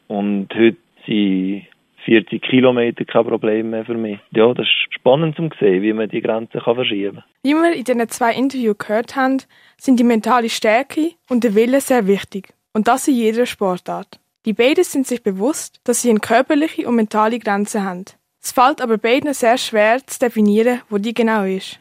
Und 0.09 0.49
heute 0.55 0.76
sind 1.07 1.66
40 2.05 2.41
Kilometer 2.43 3.05
kein 3.05 3.24
Problem 3.26 3.70
mehr 3.70 3.84
für 3.84 3.95
mich. 3.95 4.18
Ja, 4.30 4.53
das 4.55 4.66
ist 4.66 4.95
spannend 4.95 5.37
zu 5.37 5.49
sehen, 5.59 5.82
wie 5.82 5.93
man 5.93 6.09
die 6.09 6.20
Grenzen 6.22 6.61
kann 6.61 6.74
verschieben 6.76 7.16
kann. 7.16 7.24
Wie 7.43 7.55
wir 7.55 7.74
in 7.74 7.84
diesen 7.84 8.09
zwei 8.09 8.32
Interviews 8.32 8.78
gehört 8.78 9.16
haben, 9.16 9.39
sind 9.76 9.99
die 9.99 10.05
mentale 10.05 10.49
Stärke 10.49 11.12
und 11.28 11.45
der 11.45 11.55
Wille 11.55 11.80
sehr 11.80 12.07
wichtig. 12.07 12.56
Und 12.77 12.89
das 12.89 13.09
in 13.09 13.14
jeder 13.14 13.47
Sportart. 13.47 14.20
Die 14.45 14.53
beiden 14.53 14.85
sind 14.85 15.07
sich 15.07 15.22
bewusst, 15.22 15.81
dass 15.85 16.03
sie 16.03 16.11
eine 16.11 16.20
körperliche 16.20 16.87
und 16.87 16.97
mentale 16.97 17.39
Grenze 17.39 17.83
haben. 17.85 18.05
Es 18.43 18.53
fällt 18.53 18.83
aber 18.83 18.99
beiden 18.99 19.33
sehr 19.33 19.57
schwer 19.57 20.07
zu 20.07 20.18
definieren, 20.18 20.83
wo 20.91 20.99
die 20.99 21.14
genau 21.14 21.45
ist. 21.45 21.81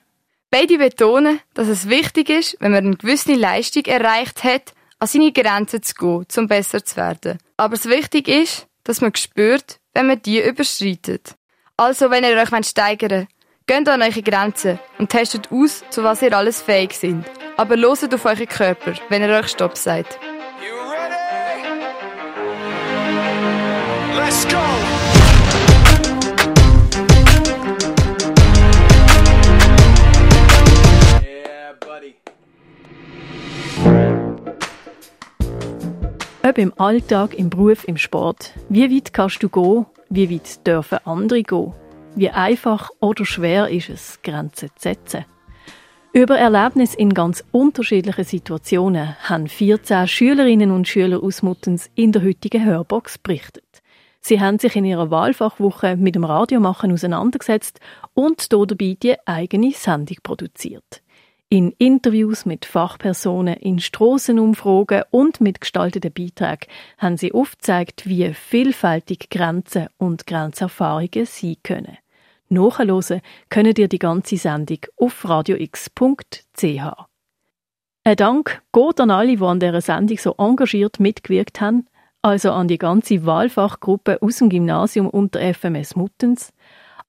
Beide 0.49 0.77
betonen, 0.77 1.41
dass 1.53 1.67
es 1.67 1.89
wichtig 1.89 2.29
ist, 2.29 2.55
wenn 2.61 2.71
man 2.71 2.85
eine 2.85 2.95
gewisse 2.95 3.33
Leistung 3.33 3.83
erreicht 3.83 4.45
hat, 4.45 4.73
an 4.97 5.09
seine 5.09 5.33
Grenzen 5.33 5.83
zu 5.83 5.95
gehen, 5.95 6.25
um 6.37 6.47
besser 6.47 6.85
zu 6.85 6.95
werden. 6.95 7.39
Aber 7.57 7.73
es 7.73 7.89
wichtig 7.89 8.29
ist, 8.29 8.65
dass 8.85 9.01
man 9.01 9.13
spürt, 9.15 9.81
wenn 9.93 10.07
man 10.07 10.21
die 10.21 10.41
überschreitet. 10.41 11.35
Also, 11.75 12.09
wenn 12.09 12.23
ihr 12.23 12.37
euch 12.37 12.67
steigern 12.67 13.11
wollt, 13.11 13.27
geht 13.67 13.89
an 13.89 14.01
eure 14.01 14.21
Grenzen 14.21 14.79
und 14.97 15.09
testet 15.09 15.51
aus, 15.51 15.83
zu 15.89 16.03
was 16.03 16.21
ihr 16.21 16.31
alles 16.31 16.61
fähig 16.61 16.93
seid. 16.93 17.25
Aber 17.57 17.75
loset 17.75 18.13
auf 18.13 18.23
euren 18.23 18.47
Körper, 18.47 18.93
wenn 19.09 19.23
ihr 19.23 19.37
euch 19.37 19.49
Stopp 19.49 19.75
sagt. 19.75 20.17
Let's 24.25 24.47
go! 24.47 24.57
Ob 36.41 36.57
im 36.57 36.73
Alltag, 36.77 37.35
im 37.35 37.51
Beruf, 37.51 37.87
im 37.87 37.97
Sport. 37.97 38.53
Wie 38.67 38.89
weit 38.89 39.13
kannst 39.13 39.43
du 39.43 39.49
gehen? 39.49 39.85
Wie 40.09 40.31
weit 40.31 40.65
dürfen 40.65 40.97
andere 41.05 41.43
gehen? 41.43 41.73
Wie 42.15 42.31
einfach 42.31 42.89
oder 42.99 43.25
schwer 43.25 43.69
ist 43.69 43.89
es, 43.89 44.19
Grenzen 44.23 44.69
zu 44.69 44.89
setzen? 44.89 45.25
Über 46.13 46.37
Erlebnisse 46.39 46.97
in 46.97 47.13
ganz 47.13 47.43
unterschiedlichen 47.51 48.23
Situationen 48.23 49.17
haben 49.29 49.47
14 49.47 50.07
Schülerinnen 50.07 50.71
und 50.71 50.87
Schüler 50.87 51.21
aus 51.21 51.43
Muttens 51.43 51.91
in 51.93 52.11
der 52.11 52.23
heutigen 52.23 52.65
Hörbox 52.65 53.17
berichtet. 53.17 53.64
Sie 54.27 54.41
haben 54.41 54.57
sich 54.57 54.75
in 54.75 54.85
ihrer 54.85 55.11
Wahlfachwoche 55.11 55.97
mit 55.97 56.15
dem 56.15 56.23
Radiomachen 56.23 56.91
auseinandergesetzt 56.91 57.79
und 58.15 58.51
dabei 58.51 58.97
die 58.99 59.15
eigene 59.27 59.71
Sendung 59.71 60.17
produziert. 60.23 61.03
In 61.47 61.73
Interviews 61.77 62.43
mit 62.43 62.65
Fachpersonen, 62.65 63.53
in 63.57 63.77
Strassenumfragen 63.77 65.03
und 65.11 65.41
mit 65.41 65.61
gestalteten 65.61 66.11
Beiträgen 66.11 66.65
haben 66.97 67.17
sie 67.17 67.33
aufgezeigt, 67.33 68.07
wie 68.09 68.33
vielfältig 68.33 69.29
Grenzen 69.29 69.89
und 69.99 70.25
Grenzerfahrungen 70.25 71.27
sein 71.27 71.57
können. 71.61 71.99
Nachhören 72.49 73.21
können 73.49 73.75
ihr 73.77 73.87
die 73.87 73.99
ganze 73.99 74.37
Sendung 74.37 74.79
auf 74.97 75.23
radiox.ch. 75.29 76.63
Ein 78.03 78.15
Dank 78.15 78.63
geht 78.73 78.99
an 78.99 79.11
alle, 79.11 79.37
die 79.37 79.43
an 79.43 79.59
dieser 79.59 79.81
Sendung 79.81 80.17
so 80.17 80.33
engagiert 80.39 80.99
mitgewirkt 80.99 81.61
haben, 81.61 81.85
also 82.25 82.53
an 82.53 82.67
die 82.67 82.79
ganze 82.79 83.23
Wahlfachgruppe 83.27 84.19
aus 84.19 84.37
dem 84.37 84.49
Gymnasium 84.49 85.07
unter 85.07 85.39
FMS 85.53 85.95
Muttens, 85.95 86.53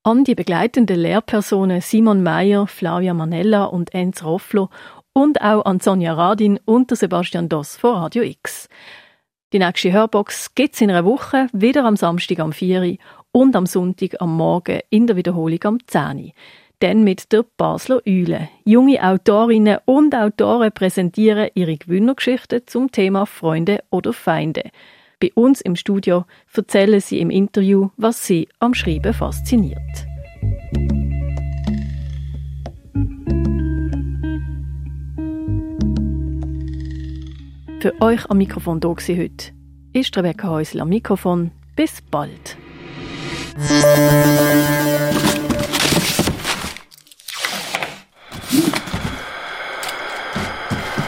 an 0.02 0.24
die 0.24 0.34
begleitenden 0.34 1.00
Lehrpersonen 1.00 1.80
Simon 1.80 2.22
Meyer, 2.22 2.66
Flavia 2.66 3.14
Manella 3.14 3.64
und 3.64 3.94
Enz 3.94 4.22
Rofflo 4.22 4.68
und 5.14 5.40
auch 5.40 5.64
an 5.64 5.80
Sonja 5.80 6.12
Radin 6.12 6.60
und 6.66 6.94
Sebastian 6.94 7.48
Doss 7.48 7.78
von 7.78 7.94
Radio 7.94 8.24
X. 8.24 8.68
Die 9.54 9.58
nächste 9.58 9.90
Hörbox 9.90 10.54
gibt 10.54 10.74
es 10.74 10.82
in 10.82 10.90
einer 10.90 11.06
Woche, 11.06 11.46
wieder 11.54 11.86
am 11.86 11.96
Samstag 11.96 12.40
am 12.40 12.52
4 12.52 12.98
und 13.32 13.56
am 13.56 13.64
Sonntag 13.64 14.20
am 14.20 14.36
Morgen 14.36 14.80
in 14.90 15.06
der 15.06 15.16
Wiederholung 15.16 15.64
am 15.64 15.78
10 15.86 16.32
Dann 16.80 17.04
mit 17.04 17.32
der 17.32 17.46
Basler 17.56 18.02
Eule. 18.06 18.50
Junge 18.66 19.02
Autorinnen 19.02 19.78
und 19.86 20.14
Autoren 20.14 20.72
präsentieren 20.72 21.48
ihre 21.54 21.78
Gewinnergeschichten 21.78 22.66
zum 22.66 22.92
Thema 22.92 23.24
Freunde 23.24 23.82
oder 23.88 24.12
Feinde. 24.12 24.64
Bei 25.18 25.32
uns 25.34 25.62
im 25.62 25.76
Studio 25.76 26.26
erzählen 26.52 27.00
sie 27.00 27.20
im 27.20 27.30
Interview, 27.30 27.88
was 27.96 28.26
sie 28.26 28.48
am 28.58 28.74
Schreiben 28.74 29.14
fasziniert. 29.14 29.80
Für 37.80 37.94
euch 38.02 38.28
am 38.28 38.36
Mikrofon 38.36 38.80
da 38.80 38.88
heute 38.88 39.52
ist 39.94 40.14
Rebecca 40.18 40.48
Häusl 40.48 40.80
am 40.80 40.90
Mikrofon. 40.90 41.50
Bis 41.76 42.02
bald. 42.02 42.58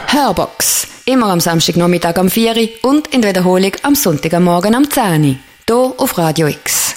Hörbox 0.07 0.88
Immer 1.09 1.31
am 1.31 1.39
Samstagnachmittag 1.39 2.17
am 2.19 2.29
4 2.29 2.69
und 2.83 3.07
in 3.11 3.23
Wiederholung 3.23 3.71
am 3.81 3.95
Sonntagmorgen 3.95 4.75
am 4.75 4.91
10 4.91 5.39
Hier 5.67 5.93
auf 5.97 6.15
Radio 6.19 6.45
X. 6.45 6.88